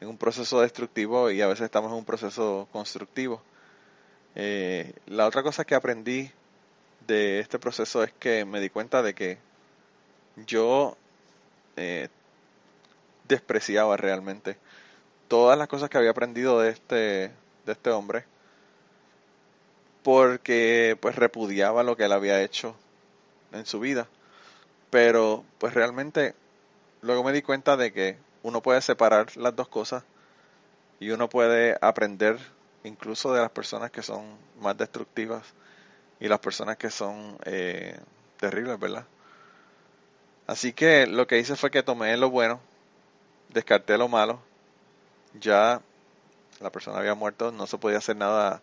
en, 0.00 0.08
un 0.08 0.16
proceso 0.16 0.60
destructivo 0.60 1.30
y 1.30 1.40
a 1.40 1.48
veces 1.48 1.64
estamos 1.64 1.90
en 1.90 1.98
un 1.98 2.04
proceso 2.04 2.68
constructivo. 2.72 3.42
Eh, 4.34 4.92
la 5.06 5.26
otra 5.26 5.42
cosa 5.42 5.64
que 5.64 5.74
aprendí 5.74 6.30
de 7.06 7.40
este 7.40 7.58
proceso 7.58 8.04
es 8.04 8.12
que 8.12 8.44
me 8.44 8.60
di 8.60 8.70
cuenta 8.70 9.02
de 9.02 9.14
que 9.14 9.38
yo 10.46 10.96
despreciaba 13.28 13.98
realmente 13.98 14.56
todas 15.28 15.58
las 15.58 15.68
cosas 15.68 15.90
que 15.90 15.98
había 15.98 16.10
aprendido 16.10 16.60
de 16.60 16.70
este, 16.70 16.96
de 17.66 17.72
este 17.72 17.90
hombre 17.90 18.24
porque 20.06 20.96
pues 21.00 21.16
repudiaba 21.16 21.82
lo 21.82 21.96
que 21.96 22.04
él 22.04 22.12
había 22.12 22.40
hecho 22.40 22.76
en 23.50 23.66
su 23.66 23.80
vida. 23.80 24.06
Pero 24.88 25.44
pues 25.58 25.74
realmente 25.74 26.36
luego 27.02 27.24
me 27.24 27.32
di 27.32 27.42
cuenta 27.42 27.76
de 27.76 27.92
que 27.92 28.16
uno 28.44 28.62
puede 28.62 28.80
separar 28.82 29.36
las 29.36 29.56
dos 29.56 29.66
cosas 29.66 30.04
y 31.00 31.10
uno 31.10 31.28
puede 31.28 31.76
aprender 31.80 32.38
incluso 32.84 33.34
de 33.34 33.40
las 33.40 33.50
personas 33.50 33.90
que 33.90 34.00
son 34.00 34.36
más 34.60 34.78
destructivas 34.78 35.42
y 36.20 36.28
las 36.28 36.38
personas 36.38 36.76
que 36.76 36.90
son 36.90 37.36
eh, 37.44 37.98
terribles, 38.36 38.78
¿verdad? 38.78 39.06
Así 40.46 40.72
que 40.72 41.08
lo 41.08 41.26
que 41.26 41.40
hice 41.40 41.56
fue 41.56 41.72
que 41.72 41.82
tomé 41.82 42.16
lo 42.16 42.30
bueno 42.30 42.60
descarté 43.48 43.98
lo 43.98 44.06
malo. 44.06 44.38
Ya 45.40 45.80
la 46.60 46.70
persona 46.70 46.98
había 46.98 47.16
muerto, 47.16 47.50
no 47.50 47.66
se 47.66 47.76
podía 47.76 47.98
hacer 47.98 48.14
nada 48.14 48.62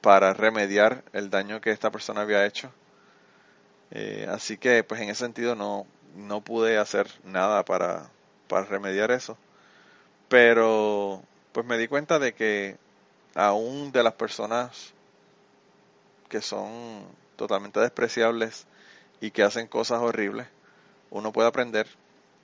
para 0.00 0.34
remediar 0.34 1.04
el 1.12 1.30
daño 1.30 1.60
que 1.60 1.70
esta 1.70 1.90
persona 1.90 2.22
había 2.22 2.46
hecho. 2.46 2.70
Eh, 3.90 4.26
así 4.28 4.58
que 4.58 4.82
pues 4.84 5.00
en 5.00 5.10
ese 5.10 5.24
sentido 5.24 5.54
no, 5.54 5.86
no 6.16 6.40
pude 6.40 6.78
hacer 6.78 7.08
nada 7.24 7.64
para, 7.64 8.10
para 8.48 8.66
remediar 8.66 9.10
eso. 9.10 9.36
Pero 10.28 11.22
pues 11.52 11.66
me 11.66 11.78
di 11.78 11.88
cuenta 11.88 12.18
de 12.18 12.34
que 12.34 12.76
aún 13.34 13.92
de 13.92 14.02
las 14.02 14.14
personas 14.14 14.92
que 16.28 16.40
son 16.40 17.04
totalmente 17.36 17.80
despreciables 17.80 18.66
y 19.20 19.30
que 19.30 19.42
hacen 19.42 19.68
cosas 19.68 20.00
horribles, 20.00 20.48
uno 21.10 21.32
puede 21.32 21.48
aprender 21.48 21.86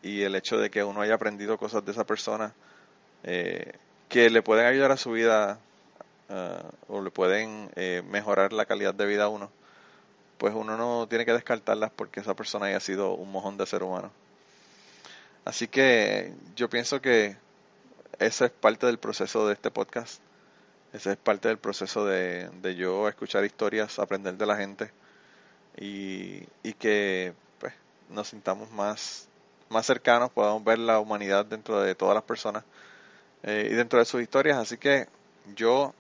y 0.03 0.23
el 0.23 0.35
hecho 0.35 0.59
de 0.59 0.71
que 0.71 0.85
uno 0.85 1.01
haya 1.01 1.15
aprendido 1.15 1.59
cosas 1.59 1.85
de 1.85 1.93
esa 1.93 2.05
persona 2.05 2.55
eh, 3.25 3.73
que 4.09 4.31
le 4.31 4.43
pueden 4.43 4.67
ayudar 4.67 4.93
a 4.93 4.97
su 4.97 5.13
vida 5.13 5.59
ah, 6.29 6.63
o 6.89 7.03
le 7.03 7.11
pueden 7.11 7.71
eh, 7.77 8.03
mejorar 8.07 8.53
la 8.53 8.67
calidad 8.67 8.95
de 8.95 9.07
vida 9.07 9.25
a 9.25 9.29
uno, 9.29 9.51
pues 10.39 10.55
uno 10.55 10.77
no 10.77 11.07
tiene 11.09 11.25
que 11.25 11.33
descartarlas 11.33 11.91
porque 11.91 12.21
esa 12.21 12.35
persona 12.35 12.67
haya 12.67 12.81
sido 12.81 13.15
un 13.15 13.31
mojón 13.31 13.57
de 13.57 13.67
ser 13.67 13.83
humano. 13.83 14.11
Así 15.45 15.69
que 15.69 16.33
yo 16.57 16.69
pienso 16.71 17.01
que 17.01 17.37
esa 18.19 18.47
es 18.47 18.53
parte 18.53 18.87
del 18.87 18.99
proceso 18.99 19.47
de 19.47 19.55
este 19.55 19.71
podcast. 19.71 20.21
Ese 20.93 21.13
es 21.13 21.17
parte 21.17 21.49
del 21.49 21.59
proceso 21.59 22.05
de, 22.05 22.51
de 22.61 22.75
yo 22.77 23.09
escuchar 23.09 23.45
historias, 23.45 23.99
aprender 23.99 24.35
de 24.37 24.47
la 24.47 24.57
gente 24.57 24.91
y, 25.77 26.45
y 26.63 26.75
que 26.75 27.33
pues, 27.59 27.73
nos 28.11 28.29
sintamos 28.29 28.71
más 28.73 29.29
más 29.73 29.87
cercanos, 29.87 30.31
podamos 30.31 30.63
ver 30.63 30.79
la 30.79 31.01
humanidad 31.01 31.45
dentro 31.45 31.81
de 31.81 31.95
todas 31.95 32.15
las 32.15 32.23
personas 32.23 32.63
eh, 33.43 33.69
y 33.71 33.75
dentro 33.75 33.99
de 33.99 34.05
sus 34.05 34.23
historias. 34.23 34.59
Así 34.59 34.77
que 34.77 35.09
yo 35.57 35.95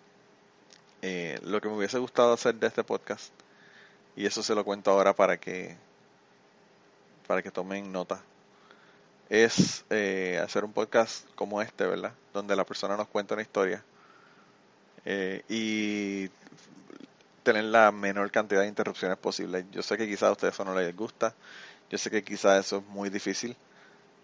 eh, 1.02 1.38
lo 1.42 1.60
que 1.60 1.68
me 1.68 1.76
hubiese 1.76 1.98
gustado 1.98 2.32
hacer 2.32 2.54
de 2.54 2.66
este 2.68 2.84
podcast, 2.84 3.32
y 4.16 4.26
eso 4.26 4.42
se 4.42 4.54
lo 4.54 4.64
cuento 4.64 4.90
ahora 4.90 5.14
para 5.14 5.38
que 5.38 5.76
para 7.26 7.42
que 7.42 7.50
tomen 7.50 7.92
nota, 7.92 8.20
es 9.28 9.84
eh, 9.90 10.40
hacer 10.42 10.64
un 10.64 10.72
podcast 10.72 11.26
como 11.34 11.62
este, 11.62 11.86
¿verdad? 11.86 12.12
Donde 12.32 12.56
la 12.56 12.64
persona 12.64 12.96
nos 12.96 13.08
cuenta 13.08 13.34
una 13.34 13.42
historia 13.42 13.82
y 15.48 16.30
tener 17.42 17.64
la 17.64 17.90
menor 17.92 18.30
cantidad 18.30 18.60
de 18.60 18.68
interrupciones 18.68 19.18
posible. 19.18 19.66
Yo 19.72 19.82
sé 19.82 19.96
que 19.96 20.06
quizás 20.06 20.24
a 20.24 20.32
ustedes 20.32 20.54
eso 20.54 20.64
no 20.64 20.74
les 20.74 20.94
gusta, 20.96 21.34
yo 21.90 21.98
sé 21.98 22.10
que 22.10 22.22
quizás 22.22 22.64
eso 22.66 22.78
es 22.78 22.86
muy 22.86 23.10
difícil. 23.10 23.56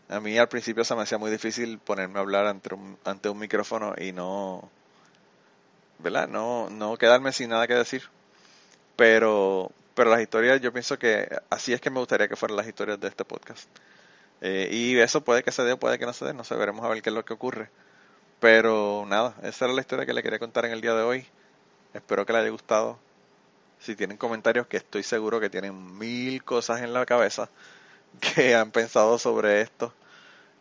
A 0.09 0.21
mí 0.21 0.39
al 0.39 0.49
principio 0.49 0.85
se 0.85 0.95
me 0.95 1.03
hacía 1.03 1.19
muy 1.19 1.31
difícil 1.31 1.79
ponerme 1.79 2.19
a 2.19 2.23
hablar 2.23 2.47
ante 2.47 2.75
un, 2.75 2.99
ante 3.05 3.29
un 3.29 3.39
micrófono 3.39 3.95
y 3.99 4.13
no, 4.13 4.71
¿verdad? 5.99 6.29
No, 6.29 6.71
no 6.71 6.97
quedarme 6.97 7.33
sin 7.33 7.51
nada 7.51 7.67
que 7.67 7.75
decir. 7.75 8.03
Pero, 8.97 9.71
pero 9.95 10.11
las 10.11 10.21
historias, 10.21 10.61
yo 10.61 10.73
pienso 10.73 10.99
que 10.99 11.29
así 11.51 11.73
es 11.73 11.81
que 11.81 11.91
me 11.91 12.01
gustaría 12.01 12.29
que 12.29 12.37
fueran 12.37 12.57
las 12.57 12.67
historias 12.67 13.01
de 13.01 13.09
este 13.09 13.25
podcast. 13.25 13.69
Eh, 14.41 14.69
y 14.73 14.99
eso 14.99 15.23
puede 15.23 15.43
que 15.43 15.53
se 15.53 15.63
dé, 15.63 15.77
puede 15.77 15.99
que 15.99 16.07
no 16.07 16.13
se 16.13 16.25
dé, 16.25 16.35
no 16.35 16.45
sé, 16.45 16.55
veremos 16.57 16.85
a 16.85 16.89
ver 16.89 17.03
qué 17.03 17.11
es 17.11 17.15
lo 17.15 17.25
que 17.25 17.35
ocurre. 17.35 17.71
Pero 18.41 19.05
nada, 19.09 19.35
esa 19.43 19.67
era 19.67 19.75
la 19.75 19.81
historia 19.81 20.07
que 20.07 20.13
le 20.13 20.23
quería 20.23 20.39
contar 20.39 20.65
en 20.65 20.73
el 20.73 20.81
día 20.81 20.95
de 20.95 21.03
hoy. 21.03 21.27
Espero 21.95 22.27
que 22.27 22.33
le 22.33 22.41
haya 22.41 22.51
gustado. 22.51 22.99
Si 23.81 23.97
tienen 23.97 24.17
comentarios, 24.17 24.67
que 24.67 24.77
estoy 24.77 25.03
seguro 25.03 25.41
que 25.41 25.51
tienen 25.51 25.99
mil 25.99 26.43
cosas 26.45 26.83
en 26.83 26.93
la 26.93 27.07
cabeza 27.07 27.49
que 28.21 28.55
han 28.55 28.71
pensado 28.71 29.19
sobre 29.19 29.61
esto, 29.61 29.93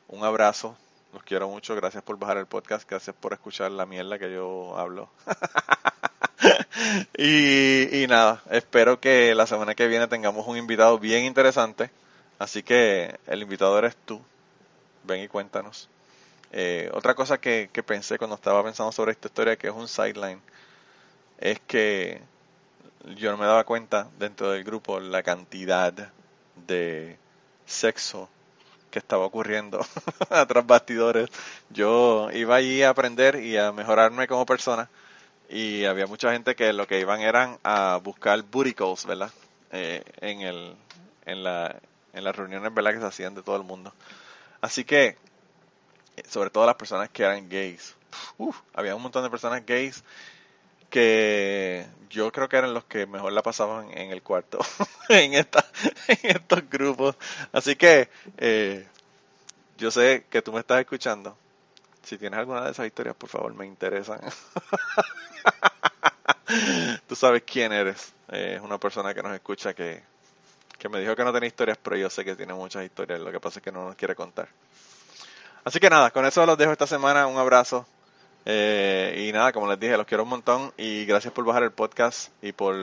Un 0.07 0.25
abrazo, 0.25 0.77
los 1.13 1.25
quiero 1.25 1.49
mucho, 1.49 1.75
gracias 1.75 2.05
por 2.05 2.17
bajar 2.17 2.37
el 2.37 2.47
podcast, 2.47 2.89
gracias 2.89 3.17
por 3.17 3.33
escuchar 3.33 3.73
la 3.73 3.87
mierda 3.87 4.21
que 4.21 4.33
yo 4.33 4.79
hablo. 4.79 5.11
y, 7.19 8.05
y 8.05 8.07
nada, 8.07 8.41
espero 8.51 9.01
que 9.01 9.35
la 9.35 9.49
semana 9.49 9.75
que 9.75 9.89
viene 9.89 10.07
tengamos 10.07 10.47
un 10.47 10.57
invitado 10.57 10.99
bien 11.01 11.25
interesante. 11.25 11.91
Así 12.39 12.63
que 12.63 13.19
el 13.27 13.43
invitado 13.43 13.79
eres 13.79 13.97
tú. 13.97 14.21
Ven 15.05 15.23
y 15.23 15.29
cuéntanos. 15.29 15.89
Eh, 16.53 16.91
otra 16.95 17.15
cosa 17.15 17.39
que, 17.39 17.71
pensé 17.87 18.19
cuando 18.19 18.37
estaba 18.37 18.63
pensando 18.65 18.93
sobre 18.93 19.13
esta 19.13 19.29
historia, 19.29 19.57
que 19.57 19.69
es 19.69 19.75
un 19.75 19.89
sideline, 19.89 20.41
es 21.39 21.61
que 21.61 22.21
yo 23.17 23.31
no 23.31 23.39
me 23.39 23.47
daba 23.47 23.65
cuenta 23.65 24.09
dentro 24.19 24.51
del 24.51 24.65
grupo 24.65 25.01
la 25.01 25.23
cantidad 25.23 25.93
de 26.67 27.19
sexo 27.67 28.29
que 28.91 28.99
estaba 28.99 29.25
ocurriendo 29.25 29.81
atrás 30.31 30.67
bastidores. 30.67 31.29
Yo 31.71 32.31
iba 32.33 32.57
allí 32.57 32.83
a 32.83 32.91
aprender 32.91 33.37
y 33.37 33.57
a 33.57 33.73
mejorarme 33.73 34.27
como 34.27 34.47
persona 34.47 34.89
y 35.49 35.85
había 35.85 36.07
mucha 36.07 36.33
gente 36.33 36.55
que 36.55 36.73
lo 36.73 36.87
que 36.87 37.01
iban 37.01 37.21
eran 37.21 37.59
a 37.63 38.01
buscar 38.03 38.43
booty 38.43 38.75
¿verdad? 39.07 39.31
Eh, 39.73 40.03
en, 40.21 40.41
el, 40.43 40.75
en, 41.27 41.45
la, 41.45 41.77
en 42.19 42.25
las 42.25 42.37
reuniones, 42.37 42.75
¿verdad? 42.75 42.93
Que 42.93 43.01
se 43.01 43.07
hacían 43.07 43.35
de 43.35 43.43
todo 43.43 43.57
el 43.57 43.63
mundo. 43.63 43.93
Así 44.61 44.85
que, 44.85 45.17
sobre 46.29 46.51
todo 46.51 46.67
las 46.67 46.75
personas 46.75 47.09
que 47.11 47.23
eran 47.23 47.49
gays. 47.49 47.95
había 48.75 48.95
un 48.95 49.03
montón 49.03 49.23
de 49.23 49.31
personas 49.31 49.65
gays 49.65 50.03
que 50.91 51.87
yo 52.11 52.33
creo 52.33 52.49
que 52.49 52.57
eran 52.57 52.75
los 52.75 52.85
que 52.85 53.07
mejor 53.07 53.33
la 53.33 53.43
pasaban 53.43 53.91
en 53.97 54.11
el 54.11 54.23
cuarto, 54.23 54.59
en, 55.09 55.35
esta, 55.35 55.65
estos 56.23 56.69
grupos. 56.69 57.17
Así 57.53 57.77
que 57.77 58.09
eh, 58.39 58.87
yo 59.77 59.91
sé 59.91 60.27
que 60.31 60.43
tú 60.43 60.53
me 60.53 60.61
estás 60.61 60.81
escuchando. 60.81 61.37
Si 62.03 62.17
tienes 62.17 62.39
alguna 62.39 62.65
de 62.65 62.71
esas 62.71 62.87
historias, 62.87 63.15
por 63.15 63.29
favor, 63.29 63.53
me 63.55 63.67
interesan. 63.67 64.21
tú 67.07 67.15
sabes 67.15 67.43
quién 67.43 67.73
eres. 67.73 68.15
es 68.29 68.61
una 68.63 68.79
persona 68.79 69.13
que 69.13 69.23
nos 69.23 69.35
escucha 69.35 69.75
que, 69.75 70.03
que 70.79 70.89
me 70.89 71.01
dijo 71.01 71.17
que 71.17 71.25
no 71.25 71.33
tenía 71.33 71.49
historias, 71.49 71.79
pero 71.83 71.97
yo 71.97 72.09
sé 72.09 72.25
que 72.25 72.37
tiene 72.37 72.55
muchas 72.55 72.85
historias. 72.85 73.21
Lo 73.21 73.33
que 73.33 73.41
pasa 73.41 73.59
es 73.59 73.63
que 73.63 73.73
no 73.73 73.87
nos 73.87 73.97
quiere 73.97 74.15
contar. 74.15 74.49
Así 75.65 75.81
que 75.81 75.91
nada, 75.91 76.11
con 76.11 76.25
eso 76.25 76.47
los 76.47 76.57
dejo 76.57 76.73
esta 76.73 76.87
semana. 76.87 77.27
Un 77.27 77.37
abrazo. 77.37 77.87
Eh, 78.45 79.27
y 79.29 79.33
nada, 79.33 79.53
como 79.53 79.69
les 79.69 79.79
dije, 79.79 79.97
los 79.97 80.07
quiero 80.07 80.23
un 80.23 80.31
montón 80.31 80.73
y 80.79 81.05
gracias 81.05 81.35
por 81.35 81.45
bajar 81.45 81.65
el 81.65 81.73
podcast 81.73 82.31
y 82.41 82.53
por, 82.53 82.77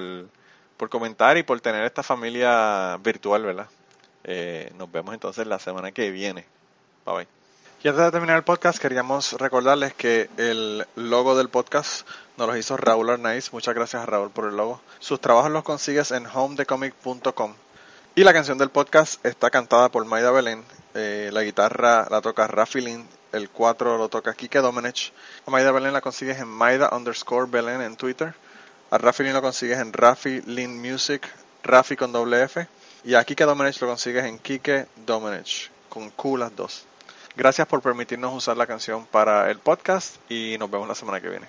por 0.78 0.90
comentar 0.90 1.38
y 1.38 1.44
por 1.44 1.60
tener 1.62 1.86
esta 1.86 2.04
familia 2.04 2.98
virtual, 2.98 3.44
¿verdad? 3.44 3.68
Eh, 4.24 4.72
nos 4.78 4.92
vemos 4.92 5.14
entonces 5.14 5.48
la 5.48 5.58
semana 5.58 5.92
que 5.92 6.12
viene. 6.12 6.46
Bye 7.06 7.16
bye. 7.16 7.28
Y 7.82 7.88
antes 7.88 8.04
de 8.04 8.12
terminar 8.12 8.38
el 8.38 8.44
podcast, 8.44 8.80
queríamos 8.80 9.34
recordarles 9.34 9.94
que 9.94 10.30
el 10.38 10.86
logo 10.96 11.38
del 11.38 11.50
podcast 11.50 12.08
nos 12.38 12.48
lo 12.48 12.58
hizo 12.58 12.78
Raúl 12.78 13.10
Arnaiz. 13.10 13.54
Muchas 13.54 13.74
gracias 13.76 14.04
a 14.04 14.06
Raúl 14.06 14.32
por 14.32 14.46
el 14.50 14.58
logo. 14.58 14.82
Sus 15.00 15.22
trabajos 15.22 15.52
los 15.52 15.64
consigues 15.64 16.12
en 16.12 16.26
homedecomic.com. 16.26 17.54
Y 18.18 18.24
la 18.24 18.32
canción 18.32 18.58
del 18.58 18.70
podcast 18.70 19.24
está 19.26 19.50
cantada 19.50 19.90
por 19.90 20.06
Maida 20.06 20.32
Belén. 20.32 20.64
Eh, 20.94 21.32
la 21.34 21.44
guitarra 21.44 22.08
la 22.10 22.22
toca 22.22 22.48
Rafi 22.48 22.80
Lin 22.80 23.06
el 23.34 23.50
4 23.50 23.98
lo 23.98 24.08
toca 24.08 24.34
Kike 24.34 24.60
Domenech. 24.60 25.12
A 25.46 25.52
Maida 25.52 25.74
Belén 25.74 25.92
la 25.92 26.00
consigues 26.00 26.40
en 26.40 26.48
Maida 26.48 26.96
underscore 26.96 27.52
Belén 27.52 27.82
en 27.82 27.98
Twitter. 27.98 28.34
A 28.90 28.98
Rafi 28.98 29.24
Lin 29.24 29.34
lo 29.34 29.42
consigues 29.42 29.80
en 29.80 29.92
Rafi 29.92 30.42
Lin 30.44 30.82
Music, 30.82 31.28
Rafi 31.62 31.98
con 31.98 32.14
doble 32.14 32.44
F. 32.44 32.66
Y 33.04 33.16
a 33.16 33.24
Kike 33.26 33.44
Domenech 33.44 33.82
lo 33.82 33.88
consigues 33.88 34.24
en 34.24 34.40
Kike 34.40 34.88
Domenech, 35.06 35.70
con 35.90 36.10
Q 36.12 36.38
las 36.38 36.56
dos. 36.56 36.86
Gracias 37.36 37.68
por 37.68 37.82
permitirnos 37.82 38.34
usar 38.34 38.56
la 38.56 38.66
canción 38.66 39.06
para 39.06 39.52
el 39.52 39.60
podcast 39.60 40.16
y 40.32 40.56
nos 40.58 40.72
vemos 40.72 40.88
la 40.88 40.96
semana 40.96 41.20
que 41.20 41.28
viene. 41.28 41.48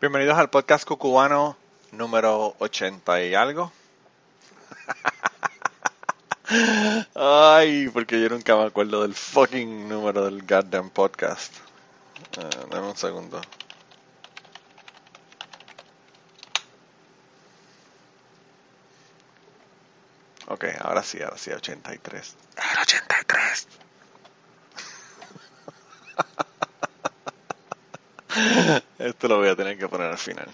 Bienvenidos 0.00 0.36
al 0.36 0.50
podcast 0.50 0.84
cucubano 0.84 1.56
número 1.92 2.56
80 2.58 3.22
y 3.22 3.34
algo. 3.36 3.70
Ay, 7.14 7.88
porque 7.88 8.20
yo 8.20 8.28
nunca 8.28 8.56
me 8.56 8.64
acuerdo 8.64 9.02
del 9.02 9.14
fucking 9.14 9.88
número 9.88 10.24
del 10.24 10.42
goddamn 10.42 10.90
podcast. 10.90 11.54
Uh, 12.36 12.68
dame 12.70 12.88
un 12.88 12.96
segundo. 12.96 13.40
Ok, 20.48 20.64
ahora 20.80 21.02
sí, 21.02 21.22
ahora 21.22 21.38
sí, 21.38 21.50
83. 21.50 22.36
El 22.56 22.82
83. 22.82 23.68
Esto 28.98 29.28
lo 29.28 29.38
voy 29.38 29.48
a 29.48 29.56
tener 29.56 29.78
que 29.78 29.88
poner 29.88 30.10
al 30.10 30.18
final. 30.18 30.48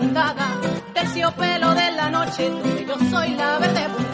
puntada, 0.00 0.48
terciopelo 0.94 1.74
de 1.74 1.90
la 1.92 2.10
noche, 2.10 2.50
yo 2.86 2.96
soy 3.10 3.28
la 3.34 3.58
verde. 3.58 4.09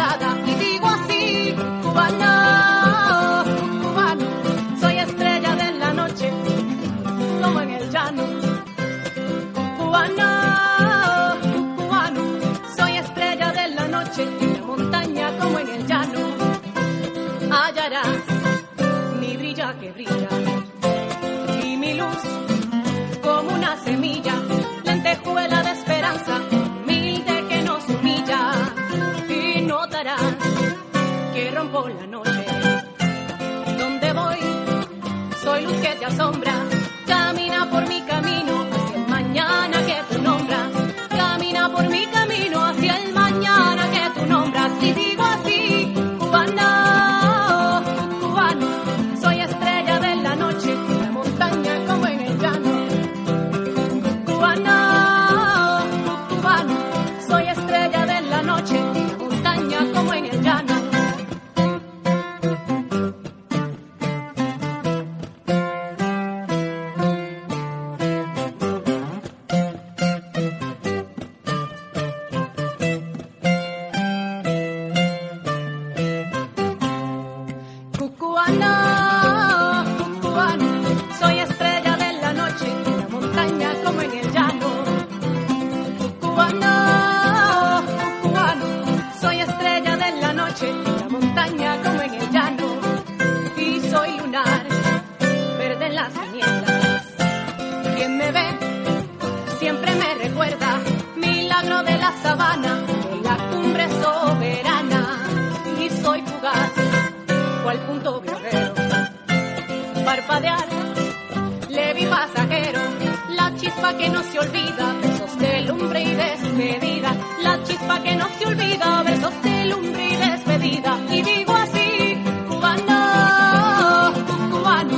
que 113.98 114.08
no 114.10 114.22
se 114.22 114.38
olvida, 114.38 114.94
versos 115.02 115.38
de 115.38 115.62
lumbre 115.62 116.02
y 116.02 116.14
despedida. 116.14 117.16
La 117.42 117.62
chispa 117.64 118.02
que 118.02 118.14
no 118.16 118.26
se 118.38 118.46
olvida, 118.46 119.02
besos 119.02 119.42
de 119.42 119.64
lumbre 119.66 120.08
y 120.08 120.16
despedida. 120.16 120.98
Y 121.10 121.22
digo 121.22 121.54
así, 121.54 122.16
cubano, 122.48 124.12
cubano, 124.50 124.96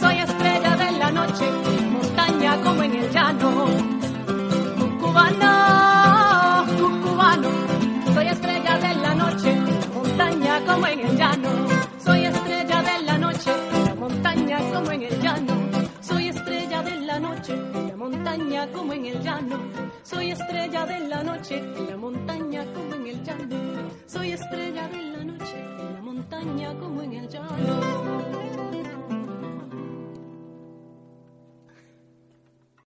soy 0.00 0.18
estrella 0.18 0.76
de 0.76 0.90
la 0.92 1.10
noche, 1.10 1.46
montaña 1.92 2.56
como 2.62 2.82
en 2.82 2.94
el 2.94 3.10
llano. 3.10 3.66
Cubano, 5.00 6.66
cubano, 7.02 7.48
soy 8.14 8.26
estrella 8.28 8.78
de 8.78 8.94
la 8.94 9.14
noche, 9.14 9.60
montaña 9.94 10.60
como 10.66 10.86
en 10.86 11.00
el 11.00 11.16
llano. 11.16 11.35